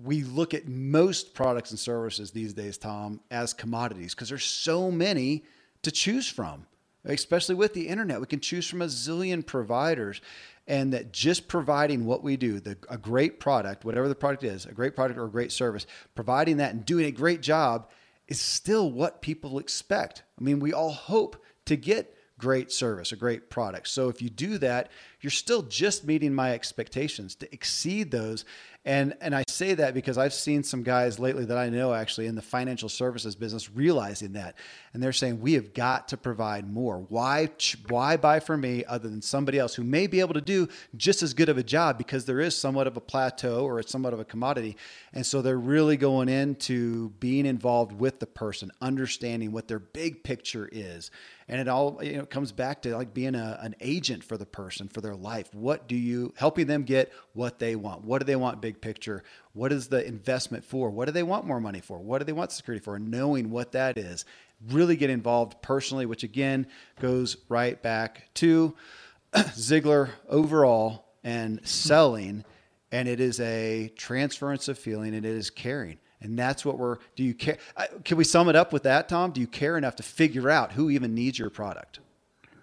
we 0.05 0.23
look 0.23 0.55
at 0.55 0.69
most 0.69 1.35
products 1.35 1.73
and 1.73 1.81
services 1.81 2.31
these 2.31 2.53
days, 2.53 2.79
Tom, 2.79 3.21
as 3.33 3.53
commodities 3.53 4.15
because 4.15 4.29
there's 4.29 4.45
so 4.45 4.93
many 4.93 5.43
to 5.83 5.91
choose 5.91 6.29
from 6.29 6.67
especially 7.09 7.55
with 7.55 7.73
the 7.75 7.87
internet. 7.89 8.21
We 8.21 8.27
can 8.27 8.41
choose 8.41 8.67
from 8.67 8.83
a 8.83 8.87
zillion 8.87 9.45
providers 9.45 10.21
and 10.67 10.93
that 10.93 11.13
just 11.13 11.49
providing 11.49 12.05
what 12.07 12.23
we 12.23 12.37
do, 12.37 12.61
the, 12.61 12.77
a 12.91 12.99
great 12.99 13.39
product, 13.39 13.85
whatever 13.85 14.09
the 14.09 14.15
product 14.15 14.43
is, 14.43 14.67
a 14.67 14.73
great 14.73 14.97
product 14.97 15.19
or 15.19 15.25
a 15.25 15.31
great 15.31 15.53
service, 15.53 15.87
providing 16.15 16.57
that 16.57 16.73
and 16.73 16.85
doing 16.85 17.07
a 17.07 17.13
great 17.13 17.41
job 17.41 17.89
is 18.29 18.41
still 18.41 18.91
what 18.91 19.23
people 19.23 19.59
expect. 19.59 20.25
I 20.39 20.43
mean, 20.43 20.59
we 20.59 20.73
all 20.73 20.91
hope 20.91 21.43
to 21.67 21.77
get 21.77 22.17
great 22.39 22.71
service, 22.71 23.13
a 23.13 23.17
great 23.17 23.49
product. 23.49 23.89
So 23.89 24.09
if 24.09 24.21
you 24.21 24.29
do 24.29 24.59
that, 24.59 24.91
you're 25.21 25.31
still 25.31 25.63
just 25.63 26.05
meeting 26.05 26.35
my 26.35 26.53
expectations 26.53 27.35
to 27.37 27.53
exceed 27.53 28.11
those. 28.11 28.45
And 28.87 29.15
and 29.21 29.35
I 29.35 29.43
say 29.49 29.75
that 29.75 29.95
because 29.95 30.17
I've 30.17 30.33
seen 30.33 30.63
some 30.63 30.85
guys 30.85 31.19
lately 31.19 31.45
that 31.47 31.59
I 31.59 31.71
know 31.71 31.93
actually 31.93 32.29
in 32.29 32.37
the 32.37 32.41
financial 32.41 32.89
services 32.89 33.35
business 33.35 33.69
realizing 33.69 34.35
that, 34.35 34.55
and 34.95 35.03
they're 35.03 35.13
saying 35.13 35.41
we 35.41 35.55
have 35.55 35.75
got 35.75 36.07
to 36.09 36.17
provide 36.17 36.73
more. 36.73 36.99
Why 36.99 37.49
why 37.89 38.17
buy 38.17 38.39
from 38.39 38.61
me 38.61 38.85
other 38.85 39.09
than 39.09 39.23
somebody 39.23 39.59
else 39.59 39.75
who 39.75 39.83
may 39.83 40.07
be 40.07 40.21
able 40.21 40.35
to 40.35 40.41
do 40.41 40.69
just 40.97 41.25
as 41.25 41.35
good 41.35 41.49
of 41.49 41.59
a 41.59 41.65
job 41.65 41.99
because 41.99 42.27
there 42.27 42.41
is 42.41 42.57
somewhat 42.57 42.87
of 42.87 42.97
a 42.97 43.01
plateau 43.01 43.65
or 43.65 43.81
it's 43.81 43.91
somewhat 43.91 44.15
of 44.15 44.21
a 44.21 44.25
commodity, 44.25 44.77
and 45.13 45.27
so 45.27 45.43
they're 45.43 45.59
really 45.59 45.97
going 45.97 46.29
into 46.29 47.11
being 47.19 47.45
involved 47.45 47.91
with 47.91 48.21
the 48.21 48.27
person, 48.27 48.71
understanding 48.81 49.51
what 49.51 49.67
their 49.67 49.81
big 49.81 50.23
picture 50.23 50.69
is, 50.71 51.11
and 51.49 51.61
it 51.61 51.67
all 51.67 51.99
you 52.05 52.19
know 52.19 52.27
comes 52.27 52.53
back 52.53 52.83
to 52.83 52.97
like 52.97 53.13
being 53.13 53.35
a, 53.35 53.59
an 53.63 53.75
agent 53.81 54.23
for 54.23 54.37
the 54.37 54.47
person 54.47 54.87
for 54.87 55.01
their 55.01 55.17
life. 55.17 55.53
What 55.53 55.89
do 55.89 55.97
you 55.97 56.33
helping 56.37 56.69
them 56.69 56.85
get 56.85 57.13
what 57.33 57.59
they 57.59 57.75
want? 57.75 58.05
What 58.05 58.21
do 58.21 58.27
they 58.27 58.37
want 58.37 58.63
big 58.63 58.76
picture? 58.81 59.23
What 59.53 59.73
is 59.73 59.89
the 59.89 60.07
investment 60.07 60.65
for? 60.65 60.91
What 60.91 61.07
do 61.07 61.13
they 61.13 61.23
want 61.23 61.47
more 61.47 61.61
money 61.61 61.81
for? 61.81 61.99
What 61.99 62.19
do 62.19 62.25
they 62.25 62.33
want 62.33 62.53
security 62.53 62.83
for? 62.83 62.97
And 62.97 63.11
knowing 63.11 63.51
what 63.51 63.73
that 63.73 63.99
is, 63.99 64.25
really 64.71 64.97
get 64.97 65.11
involved 65.11 65.61
personally, 65.63 66.07
which 66.07 66.23
again 66.23 66.67
goes 67.01 67.37
right 67.49 67.81
back 67.83 68.29
to 68.35 68.75
Ziglar 69.35 70.11
overall 70.29 71.07
and 71.25 71.67
selling. 71.67 72.45
And 72.93 73.09
it 73.09 73.21
is 73.21 73.41
a 73.41 73.93
transference 73.97 74.69
of 74.69 74.79
feeling 74.79 75.15
and 75.15 75.27
it 75.27 75.33
is 75.33 75.51
caring. 75.51 75.99
And 76.21 76.39
that's 76.39 76.65
what 76.65 76.79
we're, 76.79 76.97
do 77.15 77.23
you 77.23 77.35
care? 77.35 77.59
Can 78.05 78.17
we 78.17 78.25
sum 78.25 78.49
it 78.49 78.57
up 78.57 78.73
with 78.73 78.85
that, 78.85 79.09
Tom? 79.09 79.33
Do 79.33 79.41
you 79.41 79.47
care 79.47 79.77
enough 79.77 79.97
to 79.97 80.03
figure 80.03 80.49
out 80.49 80.73
who 80.73 80.89
even 80.91 81.15
needs 81.15 81.39
your 81.39 81.51
product? 81.51 82.01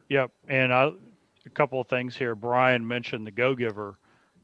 Yep. 0.10 0.32
And 0.48 0.74
I, 0.74 0.92
a 1.46 1.50
couple 1.50 1.80
of 1.80 1.88
things 1.88 2.16
here. 2.16 2.36
Brian 2.36 2.88
mentioned 2.88 3.28
the 3.28 3.32
Go 3.32 3.56
Giver. 3.56 3.98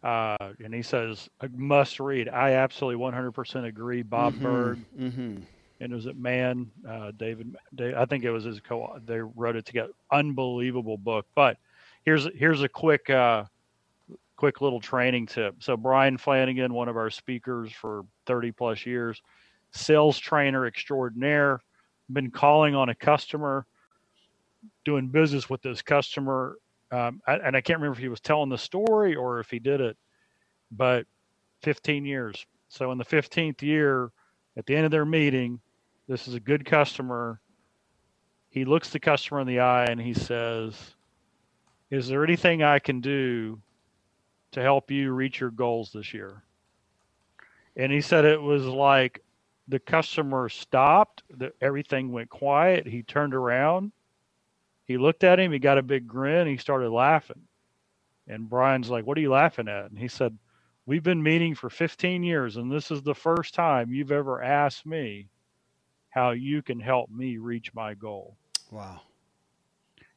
Uh, 0.03 0.53
and 0.63 0.73
he 0.73 0.81
says 0.81 1.29
a 1.41 1.49
must 1.49 1.99
read. 1.99 2.29
I 2.29 2.53
absolutely 2.53 3.03
100% 3.03 3.65
agree. 3.65 4.01
Bob 4.01 4.33
mm-hmm, 4.33 4.43
Burg 4.43 4.79
mm-hmm. 4.97 5.35
and 5.81 5.93
was 5.93 6.05
it 6.05 6.17
Man 6.17 6.71
uh, 6.87 7.11
David, 7.17 7.55
David? 7.75 7.95
I 7.95 8.05
think 8.05 8.23
it 8.23 8.31
was 8.31 8.45
his 8.45 8.61
co. 8.61 8.97
They 9.05 9.19
wrote 9.19 9.57
it 9.57 9.65
together. 9.65 9.91
Unbelievable 10.11 10.97
book. 10.97 11.25
But 11.35 11.57
here's 12.05 12.27
here's 12.33 12.61
a 12.61 12.69
quick 12.69 13.09
uh, 13.09 13.43
quick 14.37 14.61
little 14.61 14.79
training 14.79 15.25
tip. 15.25 15.55
So 15.59 15.75
Brian 15.75 16.17
Flanagan, 16.17 16.73
one 16.73 16.87
of 16.87 16.95
our 16.95 17.09
speakers 17.09 17.71
for 17.73 18.05
30 18.25 18.53
plus 18.53 18.85
years, 18.85 19.21
sales 19.71 20.17
trainer 20.17 20.65
extraordinaire, 20.65 21.59
been 22.09 22.31
calling 22.31 22.73
on 22.73 22.87
a 22.87 22.95
customer, 22.95 23.65
doing 24.85 25.09
business 25.09 25.49
with 25.49 25.61
this 25.61 25.81
customer 25.81 26.55
um, 26.91 27.21
and 27.27 27.55
I 27.55 27.61
can't 27.61 27.79
remember 27.79 27.97
if 27.97 28.01
he 28.01 28.09
was 28.09 28.19
telling 28.19 28.49
the 28.49 28.57
story 28.57 29.15
or 29.15 29.39
if 29.39 29.49
he 29.49 29.59
did 29.59 29.81
it, 29.81 29.97
but 30.71 31.05
15 31.61 32.05
years. 32.05 32.45
So 32.69 32.91
in 32.91 32.97
the 32.97 33.05
15th 33.05 33.61
year, 33.61 34.11
at 34.57 34.65
the 34.65 34.75
end 34.75 34.85
of 34.85 34.91
their 34.91 35.05
meeting, 35.05 35.59
this 36.07 36.27
is 36.27 36.33
a 36.33 36.39
good 36.39 36.65
customer. 36.65 37.39
He 38.49 38.65
looks 38.65 38.89
the 38.89 38.99
customer 38.99 39.41
in 39.41 39.47
the 39.47 39.59
eye 39.59 39.85
and 39.85 40.01
he 40.01 40.13
says, 40.13 40.75
Is 41.91 42.07
there 42.07 42.23
anything 42.23 42.63
I 42.63 42.79
can 42.79 43.01
do 43.01 43.61
to 44.51 44.61
help 44.61 44.89
you 44.89 45.11
reach 45.11 45.39
your 45.39 45.51
goals 45.51 45.91
this 45.91 46.13
year? 46.13 46.43
And 47.75 47.91
he 47.91 48.01
said 48.01 48.25
it 48.25 48.41
was 48.41 48.65
like 48.65 49.23
the 49.67 49.79
customer 49.79 50.49
stopped, 50.49 51.21
the, 51.29 51.53
everything 51.61 52.11
went 52.11 52.29
quiet. 52.29 52.87
He 52.87 53.03
turned 53.03 53.35
around 53.35 53.91
he 54.89 54.97
looked 54.97 55.23
at 55.23 55.39
him, 55.39 55.51
he 55.51 55.59
got 55.59 55.77
a 55.77 55.83
big 55.83 56.07
grin, 56.07 56.47
he 56.47 56.57
started 56.57 56.89
laughing. 56.89 57.43
And 58.27 58.49
Brian's 58.49 58.89
like, 58.89 59.05
What 59.05 59.19
are 59.19 59.21
you 59.21 59.29
laughing 59.29 59.67
at? 59.67 59.91
And 59.91 59.99
he 59.99 60.07
said, 60.07 60.35
We've 60.87 61.03
been 61.03 61.21
meeting 61.21 61.53
for 61.53 61.69
15 61.69 62.23
years, 62.23 62.57
and 62.57 62.71
this 62.71 62.89
is 62.89 63.03
the 63.03 63.13
first 63.13 63.53
time 63.53 63.93
you've 63.93 64.11
ever 64.11 64.41
asked 64.41 64.87
me 64.87 65.29
how 66.09 66.31
you 66.31 66.63
can 66.63 66.79
help 66.79 67.11
me 67.11 67.37
reach 67.37 67.71
my 67.75 67.93
goal. 67.93 68.35
Wow. 68.71 69.01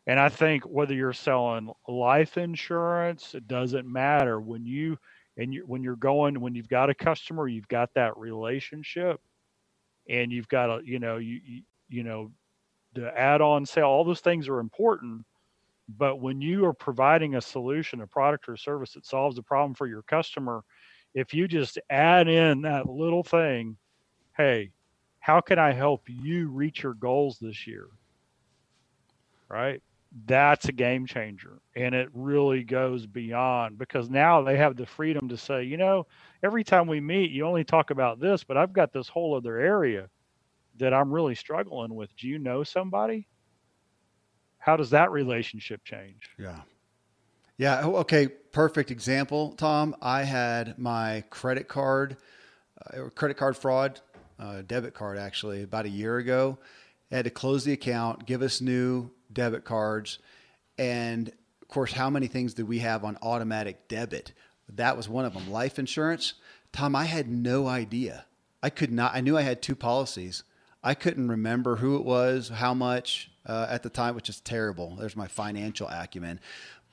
And 0.07 0.19
I 0.19 0.31
think 0.31 0.65
whether 0.65 0.95
you're 0.95 1.13
selling 1.13 1.71
life 1.87 2.39
insurance, 2.39 3.35
it 3.35 3.47
doesn't 3.47 3.87
matter 3.87 4.41
when 4.41 4.65
you 4.65 4.99
and 5.37 5.53
you, 5.53 5.65
when 5.67 5.83
you're 5.83 5.97
going 5.97 6.41
when 6.41 6.55
you've 6.55 6.69
got 6.69 6.89
a 6.89 6.95
customer, 6.95 7.47
you've 7.47 7.69
got 7.69 7.93
that 7.93 8.17
relationship, 8.17 9.21
and 10.09 10.33
you've 10.33 10.49
got 10.49 10.71
a 10.71 10.81
you 10.83 10.99
know 10.99 11.19
you 11.19 11.41
you, 11.45 11.63
you 11.91 12.03
know 12.05 12.31
the 12.95 13.17
add-on 13.19 13.67
sale, 13.67 13.87
all 13.87 14.05
those 14.05 14.21
things 14.21 14.49
are 14.49 14.61
important. 14.61 15.25
But 15.99 16.21
when 16.21 16.41
you 16.41 16.65
are 16.67 16.73
providing 16.73 17.35
a 17.35 17.41
solution, 17.41 18.01
a 18.01 18.07
product 18.07 18.49
or 18.49 18.55
a 18.55 18.59
service 18.59 18.93
that 18.95 19.07
solves 19.07 19.39
a 19.39 19.43
problem 19.43 19.75
for 19.75 19.87
your 19.87 20.03
customer, 20.03 20.65
if 21.15 21.35
you 21.35 21.49
just 21.49 21.79
add 21.91 22.29
in 22.29 22.63
that 22.63 22.89
little 22.89 23.23
thing, 23.23 23.77
hey, 24.37 24.71
how 25.21 25.41
can 25.41 25.59
I 25.59 25.73
help 25.73 26.03
you 26.09 26.49
reach 26.49 26.83
your 26.83 26.95
goals 26.95 27.39
this 27.39 27.67
year? 27.67 27.89
Right? 29.49 29.83
That's 30.27 30.69
a 30.69 30.73
game 30.73 31.07
changer. 31.07 31.61
And 31.77 31.95
it 31.95 32.09
really 32.13 32.65
goes 32.65 33.07
beyond 33.07 33.79
because 33.79 34.09
now 34.09 34.43
they 34.43 34.57
have 34.57 34.77
the 34.77 34.87
freedom 34.87 35.29
to 35.29 35.37
say, 35.37 35.65
you 35.65 35.77
know, 35.77 36.07
every 36.43 36.65
time 36.65 36.87
we 36.87 37.01
meet, 37.01 37.31
you 37.31 37.45
only 37.45 37.65
talk 37.65 37.91
about 37.91 38.21
this, 38.21 38.45
but 38.45 38.57
I've 38.57 38.73
got 38.73 38.93
this 38.93 39.09
whole 39.09 39.35
other 39.35 39.59
area 39.59 40.09
that 40.79 40.95
I'm 40.95 41.13
really 41.13 41.35
struggling 41.35 41.95
with. 41.95 42.15
Do 42.17 42.29
you 42.29 42.39
know 42.39 42.65
somebody? 42.65 43.27
How 44.59 44.77
does 44.77 44.91
that 44.91 45.11
relationship 45.11 45.85
change? 45.85 46.31
Yeah. 46.39 46.61
Yeah. 47.57 47.83
Oh, 47.85 47.97
okay. 47.97 48.29
Perfect 48.29 48.91
example, 48.91 49.53
Tom. 49.53 49.97
I 50.01 50.23
had 50.23 50.79
my 50.79 51.25
credit 51.31 51.69
card, 51.69 52.17
uh, 52.87 53.09
credit 53.15 53.37
card 53.37 53.57
fraud, 53.57 54.01
uh, 54.39 54.63
debit 54.63 54.95
card 54.95 55.19
actually 55.19 55.63
about 55.63 55.87
a 55.87 55.91
year 55.91 56.19
ago. 56.19 56.59
I 57.11 57.17
had 57.17 57.25
to 57.25 57.31
close 57.31 57.65
the 57.65 57.73
account, 57.73 58.27
give 58.27 58.43
us 58.43 58.61
new 58.61 59.11
debit 59.33 59.65
cards. 59.65 60.19
And 60.79 61.29
of 61.61 61.69
course, 61.69 61.93
how 61.93 62.11
many 62.11 62.27
things 62.27 62.55
did 62.55 62.69
we 62.69 62.79
have 62.81 63.05
on 63.05 63.19
automatic 63.23 63.89
debit? 63.89 64.33
That 64.69 64.97
was 64.97 65.09
one 65.09 65.25
of 65.25 65.35
them. 65.35 65.51
Life 65.51 65.79
insurance. 65.79 66.35
Tom, 66.73 66.97
I 66.97 67.05
had 67.05 67.29
no 67.29 67.67
idea. 67.67 68.27
I 68.63 68.71
could 68.71 68.93
not, 68.93 69.15
I 69.15 69.21
knew 69.21 69.37
I 69.37 69.43
had 69.43 69.61
two 69.61 69.75
policies 69.75 70.45
I 70.83 70.95
couldn't 70.95 71.29
remember 71.29 71.77
who 71.77 71.97
it 71.97 72.05
was, 72.05 72.49
how 72.49 72.75
much, 72.75 73.31
uh, 73.47 73.67
at 73.69 73.83
the 73.83 73.91
time, 73.91 74.15
which 74.15 74.29
is 74.29 74.41
terrible. 74.41 74.97
There's 74.97 75.17
my 75.17 75.29
financial 75.29 75.89
acumen. 75.89 76.41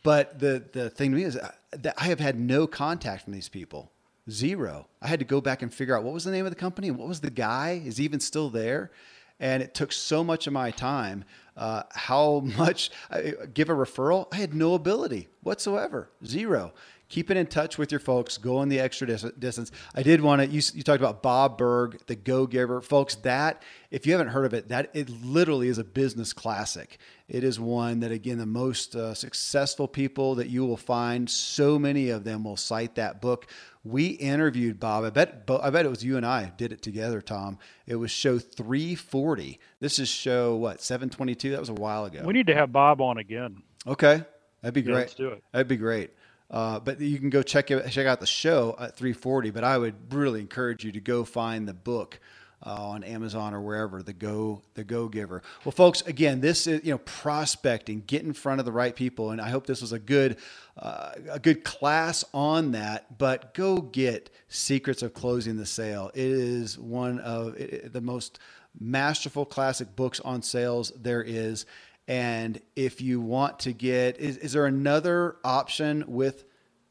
But 0.04 0.40
the 0.40 0.64
the 0.72 0.90
thing 0.90 1.12
to 1.12 1.18
me 1.18 1.24
is 1.24 1.36
uh, 1.38 1.52
that 1.72 1.96
I 1.98 2.06
have 2.06 2.20
had 2.20 2.40
no 2.40 2.68
contact 2.68 3.24
from 3.24 3.34
these 3.34 3.50
people. 3.50 3.92
Zero. 4.30 4.88
I 5.02 5.08
had 5.08 5.20
to 5.20 5.26
go 5.26 5.42
back 5.42 5.62
and 5.62 5.74
figure 5.74 5.98
out 5.98 6.04
what 6.04 6.14
was 6.14 6.24
the 6.24 6.32
name 6.32 6.46
of 6.46 6.52
the 6.52 6.60
company, 6.60 6.92
what 6.92 7.08
was 7.08 7.20
the 7.20 7.32
guy, 7.32 7.82
is 7.84 7.98
he 7.98 8.06
even 8.06 8.20
still 8.20 8.50
there? 8.50 8.92
And 9.40 9.64
it 9.64 9.74
took 9.74 9.92
so 9.92 10.24
much 10.24 10.48
of 10.48 10.54
my 10.54 10.72
time. 10.72 11.24
Uh, 11.58 11.84
how 11.92 12.40
much 12.58 12.92
I, 13.10 13.34
give 13.54 13.70
a 13.70 13.74
referral? 13.74 14.28
I 14.32 14.36
had 14.38 14.54
no 14.54 14.76
ability 14.76 15.30
whatsoever. 15.42 16.10
Zero 16.26 16.74
keeping 17.10 17.38
in 17.38 17.48
touch 17.48 17.78
with 17.78 17.92
your 17.92 18.00
folks, 18.00 18.38
going 18.38 18.70
the 18.70 18.80
extra 18.80 19.08
dis- 19.08 19.26
distance. 19.38 19.72
I 19.96 20.04
did 20.04 20.22
want 20.22 20.42
to, 20.42 20.48
you, 20.48 20.62
you 20.74 20.84
talked 20.84 21.02
about 21.02 21.24
Bob 21.24 21.58
Burg, 21.58 22.00
the 22.06 22.16
Go 22.16 22.46
Giver. 22.46 22.82
Folks, 22.82 23.16
that, 23.16 23.64
if 23.90 24.06
you 24.06 24.14
haven't 24.14 24.30
heard 24.30 24.46
of 24.46 24.54
it, 24.54 24.70
that 24.70 24.92
it 24.94 25.10
literally 25.10 25.68
is 25.68 25.80
a 25.80 25.84
business 25.84 26.32
classic. 26.34 27.00
It 27.28 27.44
is 27.44 27.60
one 27.60 28.00
that, 28.02 28.12
again, 28.12 28.38
the 28.38 28.46
most 28.46 28.96
uh, 28.96 29.16
successful 29.16 29.88
people 29.88 30.36
that 30.36 30.50
you 30.50 30.66
will 30.66 30.78
find, 30.78 31.30
so 31.30 31.80
many 31.80 32.10
of 32.10 32.24
them 32.24 32.44
will 32.44 32.58
cite 32.58 32.96
that 32.96 33.22
book. 33.22 33.48
We 33.84 34.08
interviewed 34.08 34.80
Bob. 34.80 35.04
I 35.04 35.10
bet, 35.10 35.50
I 35.62 35.72
bet 35.72 35.86
it 35.86 35.90
was 35.90 36.04
you 36.04 36.16
and 36.18 36.26
I 36.26 36.52
did 36.58 36.72
it 36.72 36.84
together, 36.84 37.22
Tom. 37.22 37.58
It 37.88 37.96
was 37.96 38.12
show 38.12 38.38
340. 38.38 39.60
This 39.80 39.98
is 39.98 40.10
show, 40.10 40.56
what, 40.56 40.82
722? 40.82 41.52
That 41.52 41.60
was 41.60 41.70
a 41.70 41.74
while 41.74 42.06
ago. 42.06 42.22
We 42.24 42.34
need 42.34 42.48
to 42.48 42.56
have 42.56 42.72
Bob 42.72 43.02
on 43.02 43.18
again. 43.18 43.64
Okay. 43.88 44.24
That'd 44.62 44.74
be 44.74 44.82
great. 44.82 44.94
Yeah, 44.94 45.00
let's 45.00 45.14
do 45.16 45.30
it. 45.30 45.44
That'd 45.52 45.68
be 45.68 45.78
great. 45.78 46.12
Uh, 46.52 46.80
but 46.80 47.00
you 47.00 47.20
can 47.20 47.30
go 47.30 47.44
check 47.44 47.70
it, 47.70 47.90
check 47.92 48.08
out 48.08 48.20
the 48.20 48.28
show 48.28 48.76
at 48.80 48.96
340. 48.98 49.52
But 49.52 49.64
I 49.64 49.78
would 49.78 50.14
really 50.14 50.40
encourage 50.40 50.84
you 50.84 50.92
to 50.92 51.00
go 51.00 51.24
find 51.24 51.68
the 51.68 51.74
book 51.74 52.20
uh, 52.66 52.74
on 52.74 53.04
Amazon 53.04 53.54
or 53.54 53.62
wherever 53.62 54.04
the 54.04 54.14
go 54.14 54.62
the 54.74 54.84
Go 54.84 55.08
Giver. 55.08 55.42
Well, 55.64 55.72
folks, 55.72 56.02
again, 56.02 56.42
this 56.42 56.68
is 56.68 56.84
you 56.84 56.92
know 56.92 56.98
prospecting, 57.00 58.04
get 58.06 58.24
in 58.24 58.34
front 58.34 58.60
of 58.60 58.66
the 58.66 58.72
right 58.72 58.96
people, 58.96 59.32
and 59.32 59.40
I 59.40 59.50
hope 59.50 59.66
this 59.66 59.82
was 59.82 59.94
a 59.94 60.00
good 60.00 60.38
uh, 60.78 61.12
a 61.30 61.40
good 61.40 61.64
class 61.64 62.26
on 62.34 62.72
that. 62.72 63.18
But 63.18 63.54
go 63.54 63.82
get 63.82 64.30
Secrets 64.48 65.02
of 65.02 65.14
Closing 65.14 65.58
the 65.58 65.66
Sale. 65.66 66.12
It 66.14 66.26
is 66.26 66.78
one 66.78 67.20
of 67.20 67.56
the 67.56 68.02
most 68.02 68.40
masterful 68.80 69.46
classic 69.46 69.96
books 69.96 70.20
on 70.20 70.42
sales 70.42 70.92
there 70.96 71.24
is. 71.24 71.66
And 72.10 72.60
if 72.76 73.02
you 73.02 73.22
want 73.22 73.60
to 73.60 73.72
get, 73.72 74.20
is, 74.20 74.38
is 74.38 74.54
there 74.54 74.66
another 74.66 75.36
option 75.44 76.04
with 76.08 76.44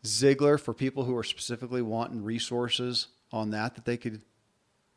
Ziglar 0.05 0.61
for 0.61 0.73
people 0.73 1.03
who 1.03 1.17
are 1.17 1.25
specifically 1.25 1.83
wanting 1.83 2.23
resources 2.23 3.09
on 3.33 3.51
that 3.51 3.75
that 3.75 3.85
they 3.85 3.97
could 3.97 4.23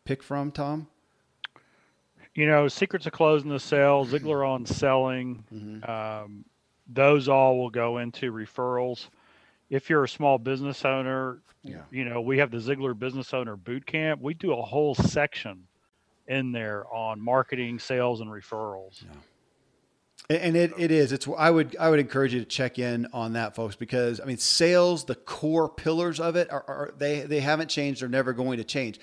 pick 0.05 0.21
from, 0.21 0.51
Tom? 0.51 0.87
You 2.35 2.45
know, 2.45 2.67
Secrets 2.67 3.07
of 3.07 3.13
Closing 3.13 3.49
the 3.49 3.59
Sale, 3.59 4.05
Ziglar 4.05 4.47
on 4.47 4.67
Selling, 4.67 5.43
mm-hmm. 5.51 5.89
um, 5.89 6.45
those 6.87 7.27
all 7.27 7.57
will 7.57 7.71
go 7.71 7.97
into 7.97 8.31
referrals. 8.31 9.07
If 9.71 9.89
you're 9.89 10.03
a 10.03 10.09
small 10.09 10.37
business 10.37 10.85
owner, 10.85 11.39
yeah. 11.63 11.81
you 11.89 12.05
know, 12.05 12.21
we 12.21 12.37
have 12.37 12.51
the 12.51 12.57
Ziglar 12.57 12.97
Business 12.97 13.33
Owner 13.33 13.55
Boot 13.55 13.87
Camp. 13.87 14.21
We 14.21 14.35
do 14.35 14.53
a 14.53 14.61
whole 14.61 14.93
section 14.93 15.63
in 16.27 16.51
there 16.51 16.85
on 16.93 17.19
marketing, 17.19 17.79
sales, 17.79 18.21
and 18.21 18.29
referrals. 18.29 19.01
Yeah. 19.01 19.17
And 20.29 20.55
it, 20.55 20.71
it 20.77 20.91
is. 20.91 21.11
It's 21.11 21.27
I 21.37 21.49
would 21.49 21.75
I 21.77 21.89
would 21.89 21.99
encourage 21.99 22.33
you 22.33 22.39
to 22.39 22.45
check 22.45 22.79
in 22.79 23.07
on 23.11 23.33
that, 23.33 23.55
folks, 23.55 23.75
because 23.75 24.21
I 24.21 24.25
mean, 24.25 24.37
sales, 24.37 25.03
the 25.03 25.15
core 25.15 25.67
pillars 25.67 26.21
of 26.21 26.37
it 26.37 26.49
are, 26.51 26.63
are 26.67 26.93
they 26.97 27.21
they 27.21 27.41
haven't 27.41 27.69
changed. 27.69 28.01
They're 28.01 28.09
never 28.09 28.31
going 28.31 28.57
to 28.57 28.63
change. 28.63 28.99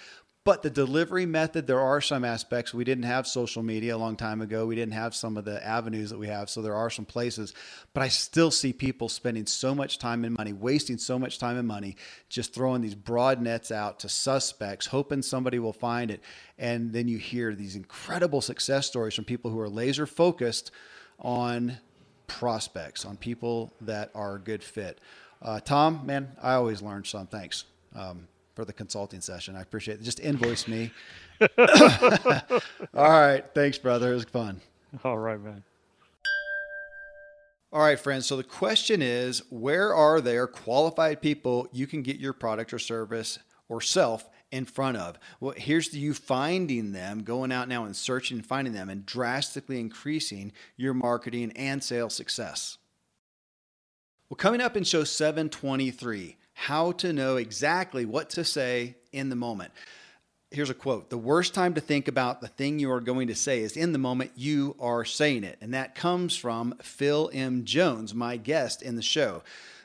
But 0.49 0.63
the 0.63 0.71
delivery 0.71 1.27
method, 1.27 1.67
there 1.67 1.81
are 1.81 2.01
some 2.01 2.25
aspects. 2.25 2.73
We 2.73 2.85
didn't 2.85 3.05
have 3.05 3.27
social 3.27 3.63
media 3.63 3.95
a 3.95 3.99
long 3.99 4.17
time 4.17 4.41
ago. 4.41 4.65
We 4.65 4.77
didn't 4.77 4.95
have 4.95 5.15
some 5.15 5.37
of 5.37 5.45
the 5.45 5.63
avenues 5.63 6.09
that 6.09 6.19
we 6.19 6.29
have. 6.29 6.49
So 6.49 6.63
there 6.63 6.75
are 6.75 6.89
some 6.89 7.05
places. 7.05 7.53
But 7.93 8.03
I 8.03 8.09
still 8.09 8.51
see 8.51 8.73
people 8.73 9.11
spending 9.11 9.45
so 9.45 9.75
much 9.75 9.99
time 9.99 10.25
and 10.25 10.35
money, 10.39 10.55
wasting 10.55 10.97
so 10.97 11.19
much 11.19 11.39
time 11.39 11.59
and 11.59 11.69
money, 11.69 11.97
just 12.31 12.55
throwing 12.55 12.81
these 12.81 12.95
broad 12.95 13.43
nets 13.43 13.71
out 13.71 13.99
to 13.99 14.09
suspects, 14.09 14.87
hoping 14.87 15.21
somebody 15.21 15.59
will 15.59 15.75
find 15.75 16.11
it. 16.11 16.23
And 16.57 16.95
then 16.95 17.09
you 17.09 17.19
hear 17.19 17.55
these 17.55 17.77
incredible 17.77 18.41
success 18.41 18.87
stories 18.87 19.15
from 19.15 19.27
people 19.27 19.51
who 19.51 19.61
are 19.61 19.69
laser 19.69 20.07
focused 20.07 20.71
on 21.19 21.79
prospects, 22.27 23.05
on 23.05 23.17
people 23.17 23.73
that 23.81 24.11
are 24.15 24.37
a 24.37 24.39
good 24.39 24.63
fit. 24.63 25.01
Uh, 25.41 25.61
Tom, 25.61 26.03
man, 26.05 26.33
I 26.43 26.55
always 26.55 26.83
learn 26.83 27.05
some. 27.05 27.27
Thanks 27.27 27.65
um, 27.95 28.29
for 28.55 28.65
the 28.65 28.73
consulting 28.73 29.21
session. 29.21 29.57
I 29.57 29.63
appreciate 29.63 30.01
it. 30.01 30.03
Just 30.03 30.21
invoice 30.21 30.67
me. 30.69 30.91
All 31.59 32.59
right. 32.95 33.45
Thanks, 33.55 33.79
brother. 33.79 34.13
It 34.13 34.17
was 34.17 34.25
fun. 34.25 34.61
All 35.05 35.19
right, 35.19 35.41
man. 35.41 35.63
All 37.71 37.81
right, 37.83 38.01
friends. 38.01 38.27
So 38.27 38.37
the 38.37 38.45
question 38.45 39.03
is 39.03 39.43
where 39.51 39.95
are 39.95 40.21
there 40.21 40.47
qualified 40.47 41.21
people 41.21 41.69
you 41.71 41.87
can 41.87 42.03
get 42.03 42.17
your 42.17 42.33
product 42.33 42.73
or 42.73 42.79
service 42.79 43.39
or 43.69 43.81
self 43.81 44.29
in 44.51 44.65
front 44.65 44.97
of. 44.97 45.19
Well, 45.41 45.55
here's 45.57 45.93
you 45.95 46.15
finding 46.15 46.93
them, 46.93 47.23
going 47.23 47.53
out 47.53 47.69
now 47.69 47.85
and 47.85 47.95
searching 47.95 48.39
and 48.39 48.47
finding 48.47 48.73
them, 48.73 48.89
and 48.89 49.05
drastically 49.05 49.81
increasing 49.81 50.53
your 50.77 50.95
marketing 50.95 51.53
and 51.57 51.83
sales 51.83 52.15
success. 52.15 52.79
Well, 54.29 54.37
coming 54.37 54.61
up 54.61 54.77
in 54.77 54.85
show 54.85 55.05
723, 55.05 56.37
how 56.53 56.93
to 56.93 57.13
know 57.13 57.37
exactly 57.37 58.05
what 58.05 58.31
to 58.31 58.45
say 58.45 58.97
in 59.13 59.29
the 59.29 59.37
moment. 59.37 59.73
Here's 60.51 60.71
a 60.71 60.75
quote 60.75 61.11
The 61.11 61.19
worst 61.19 61.55
time 61.55 61.75
to 61.75 61.81
think 61.81 62.09
about 62.09 62.41
the 62.41 62.49
thing 62.49 62.79
you 62.79 62.91
are 62.91 63.01
going 63.01 63.29
to 63.29 63.35
say 63.35 63.61
is 63.61 63.77
in 63.77 63.93
the 63.93 63.99
moment 63.99 64.33
you 64.35 64.77
are 64.81 65.05
saying 65.05 65.45
it. 65.45 65.59
And 65.61 65.75
that 65.75 65.95
comes 65.95 66.37
from 66.37 66.75
Phil 66.83 67.31
M. 67.33 67.65
Jones, 67.65 68.15
my 68.15 68.37
guest 68.37 68.83
in 68.83 68.97
the 68.97 69.03
show. 69.03 69.43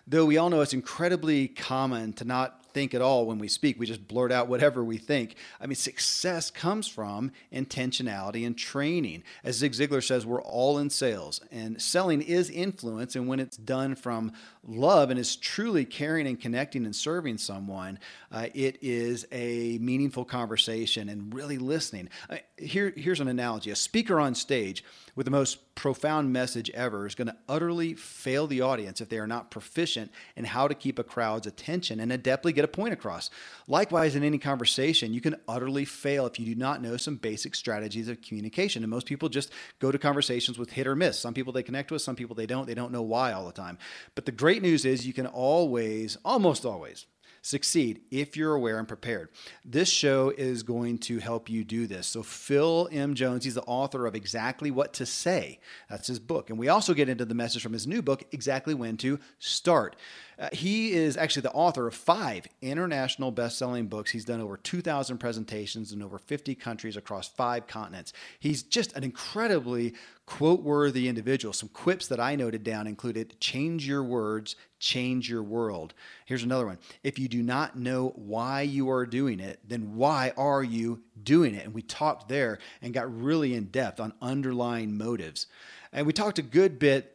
Though 0.07 0.25
we 0.25 0.37
all 0.37 0.49
know 0.49 0.61
it's 0.61 0.73
incredibly 0.73 1.47
common 1.47 2.13
to 2.13 2.25
not 2.25 2.62
think 2.73 2.93
at 2.93 3.01
all 3.01 3.25
when 3.25 3.39
we 3.39 3.47
speak. 3.47 3.79
We 3.79 3.85
just 3.85 4.07
blurt 4.07 4.31
out 4.31 4.47
whatever 4.47 4.83
we 4.83 4.97
think. 4.97 5.35
I 5.59 5.67
mean, 5.67 5.75
success 5.75 6.51
comes 6.51 6.87
from 6.87 7.31
intentionality 7.51 8.45
and 8.45 8.57
training. 8.57 9.23
As 9.43 9.57
Zig 9.57 9.73
Ziglar 9.73 10.03
says, 10.03 10.25
we're 10.25 10.41
all 10.41 10.77
in 10.79 10.89
sales, 10.89 11.41
and 11.51 11.81
selling 11.81 12.21
is 12.21 12.49
influence. 12.49 13.15
And 13.15 13.27
when 13.27 13.39
it's 13.39 13.57
done 13.57 13.95
from 13.95 14.33
love 14.65 15.09
and 15.09 15.19
is 15.19 15.35
truly 15.35 15.85
caring 15.85 16.27
and 16.27 16.39
connecting 16.39 16.85
and 16.85 16.95
serving 16.95 17.37
someone, 17.37 17.99
uh, 18.31 18.47
it 18.53 18.77
is 18.81 19.25
a 19.31 19.77
meaningful 19.79 20.25
conversation 20.25 21.09
and 21.09 21.33
really 21.33 21.57
listening. 21.57 22.09
Uh, 22.29 22.37
here, 22.57 22.93
here's 22.95 23.19
an 23.19 23.27
analogy 23.27 23.71
a 23.71 23.75
speaker 23.75 24.19
on 24.19 24.35
stage 24.35 24.83
with 25.15 25.25
the 25.25 25.31
most 25.31 25.75
profound 25.75 26.31
message 26.31 26.69
ever 26.71 27.05
is 27.05 27.15
going 27.15 27.27
to 27.27 27.35
utterly 27.47 27.93
fail 27.93 28.47
the 28.47 28.61
audience 28.61 29.01
if 29.01 29.09
they 29.09 29.17
are 29.17 29.27
not 29.27 29.51
proficient 29.51 30.11
in 30.35 30.45
how 30.45 30.67
to 30.67 30.73
keep 30.73 30.99
a 30.99 31.03
crowd's 31.03 31.47
attention 31.47 31.99
and 31.99 32.11
adeptly 32.11 32.53
get 32.53 32.62
a 32.63 32.67
point 32.67 32.93
across. 32.93 33.29
Likewise, 33.67 34.15
in 34.15 34.23
any 34.23 34.37
conversation, 34.37 35.13
you 35.13 35.21
can 35.21 35.35
utterly 35.47 35.85
fail 35.85 36.25
if 36.25 36.39
you 36.39 36.45
do 36.45 36.55
not 36.55 36.81
know 36.81 36.97
some 36.97 37.15
basic 37.15 37.55
strategies 37.55 38.07
of 38.07 38.21
communication. 38.21 38.83
And 38.83 38.89
most 38.89 39.05
people 39.05 39.29
just 39.29 39.51
go 39.79 39.91
to 39.91 39.97
conversations 39.97 40.57
with 40.57 40.71
hit 40.71 40.87
or 40.87 40.95
miss. 40.95 41.19
Some 41.19 41.33
people 41.33 41.53
they 41.53 41.63
connect 41.63 41.91
with, 41.91 42.01
some 42.01 42.15
people 42.15 42.35
they 42.35 42.45
don't. 42.45 42.67
They 42.67 42.73
don't 42.73 42.91
know 42.91 43.01
why 43.01 43.31
all 43.33 43.45
the 43.45 43.51
time. 43.51 43.77
But 44.15 44.25
the 44.25 44.31
great 44.31 44.61
news 44.61 44.85
is 44.85 45.07
you 45.07 45.13
can 45.13 45.27
always, 45.27 46.17
almost 46.23 46.65
always, 46.65 47.05
succeed 47.43 48.01
if 48.09 48.35
you're 48.35 48.55
aware 48.55 48.79
and 48.79 48.87
prepared. 48.87 49.29
This 49.63 49.89
show 49.89 50.29
is 50.35 50.63
going 50.63 50.97
to 50.99 51.19
help 51.19 51.49
you 51.49 51.63
do 51.63 51.85
this. 51.85 52.07
So, 52.07 52.23
Phil 52.23 52.89
M. 52.91 53.13
Jones, 53.13 53.43
he's 53.43 53.53
the 53.53 53.63
author 53.63 54.07
of 54.07 54.15
Exactly 54.15 54.71
What 54.71 54.93
to 54.93 55.05
Say. 55.05 55.59
That's 55.89 56.07
his 56.07 56.19
book. 56.19 56.49
And 56.49 56.57
we 56.57 56.69
also 56.69 56.93
get 56.93 57.09
into 57.09 57.25
the 57.25 57.35
message 57.35 57.61
from 57.61 57.73
his 57.73 57.85
new 57.85 58.01
book, 58.01 58.23
Exactly 58.31 58.73
When 58.73 58.97
to 58.97 59.19
Start. 59.37 59.95
Uh, 60.43 60.49
he 60.51 60.91
is 60.91 61.15
actually 61.15 61.41
the 61.41 61.51
author 61.53 61.87
of 61.87 61.95
five 61.95 62.45
international 62.61 63.31
best 63.31 63.57
selling 63.57 63.87
books. 63.87 64.11
He's 64.11 64.25
done 64.25 64.41
over 64.41 64.57
2,000 64.57 65.17
presentations 65.17 65.93
in 65.93 66.01
over 66.01 66.17
50 66.17 66.53
countries 66.55 66.97
across 66.97 67.29
five 67.29 67.65
continents. 67.65 68.11
He's 68.41 68.61
just 68.61 68.91
an 68.97 69.05
incredibly 69.05 69.93
quote 70.25 70.61
worthy 70.61 71.07
individual. 71.07 71.53
Some 71.53 71.69
quips 71.69 72.07
that 72.07 72.19
I 72.19 72.35
noted 72.35 72.65
down 72.65 72.87
included 72.87 73.39
change 73.39 73.87
your 73.87 74.03
words, 74.03 74.57
change 74.79 75.29
your 75.29 75.43
world. 75.43 75.93
Here's 76.25 76.43
another 76.43 76.65
one. 76.65 76.79
If 77.03 77.19
you 77.19 77.29
do 77.29 77.41
not 77.41 77.77
know 77.77 78.09
why 78.17 78.63
you 78.63 78.89
are 78.89 79.05
doing 79.05 79.39
it, 79.39 79.61
then 79.65 79.95
why 79.95 80.33
are 80.35 80.63
you 80.63 81.03
doing 81.23 81.55
it? 81.55 81.63
And 81.63 81.73
we 81.73 81.83
talked 81.83 82.27
there 82.27 82.59
and 82.81 82.93
got 82.93 83.17
really 83.17 83.53
in 83.53 83.67
depth 83.67 84.01
on 84.01 84.11
underlying 84.21 84.97
motives. 84.97 85.47
And 85.93 86.05
we 86.05 86.11
talked 86.11 86.37
a 86.37 86.41
good 86.43 86.79
bit 86.79 87.12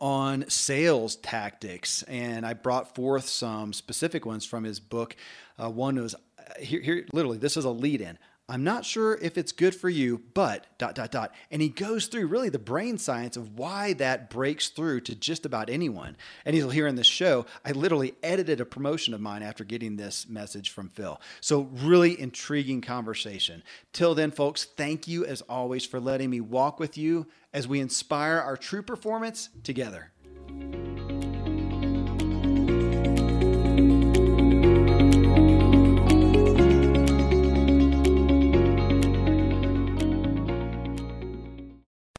on 0.00 0.48
sales 0.48 1.16
tactics, 1.16 2.02
and 2.04 2.44
I 2.44 2.54
brought 2.54 2.94
forth 2.94 3.26
some 3.26 3.72
specific 3.72 4.26
ones 4.26 4.44
from 4.44 4.64
his 4.64 4.80
book. 4.80 5.16
Uh, 5.62 5.70
one 5.70 5.96
was 6.00 6.14
uh, 6.14 6.60
here, 6.60 6.80
here, 6.80 7.06
literally, 7.12 7.38
this 7.38 7.56
is 7.56 7.64
a 7.64 7.70
lead 7.70 8.00
in. 8.00 8.18
I'm 8.46 8.62
not 8.62 8.84
sure 8.84 9.18
if 9.22 9.38
it's 9.38 9.52
good 9.52 9.74
for 9.74 9.88
you, 9.88 10.20
but 10.34 10.66
dot 10.76 10.94
dot 10.94 11.10
dot. 11.10 11.32
And 11.50 11.62
he 11.62 11.70
goes 11.70 12.06
through 12.06 12.26
really 12.26 12.50
the 12.50 12.58
brain 12.58 12.98
science 12.98 13.38
of 13.38 13.58
why 13.58 13.94
that 13.94 14.28
breaks 14.28 14.68
through 14.68 15.00
to 15.02 15.14
just 15.14 15.46
about 15.46 15.70
anyone. 15.70 16.16
And 16.44 16.54
you'll 16.54 16.68
hear 16.68 16.86
in 16.86 16.96
this 16.96 17.06
show, 17.06 17.46
I 17.64 17.72
literally 17.72 18.14
edited 18.22 18.60
a 18.60 18.66
promotion 18.66 19.14
of 19.14 19.20
mine 19.20 19.42
after 19.42 19.64
getting 19.64 19.96
this 19.96 20.28
message 20.28 20.70
from 20.70 20.90
Phil. 20.90 21.18
So, 21.40 21.70
really 21.72 22.20
intriguing 22.20 22.82
conversation. 22.82 23.62
Till 23.94 24.14
then, 24.14 24.30
folks, 24.30 24.64
thank 24.64 25.08
you 25.08 25.24
as 25.24 25.40
always 25.42 25.86
for 25.86 25.98
letting 25.98 26.28
me 26.28 26.42
walk 26.42 26.78
with 26.78 26.98
you 26.98 27.26
as 27.54 27.66
we 27.66 27.80
inspire 27.80 28.38
our 28.38 28.58
true 28.58 28.82
performance 28.82 29.48
together. 29.62 30.12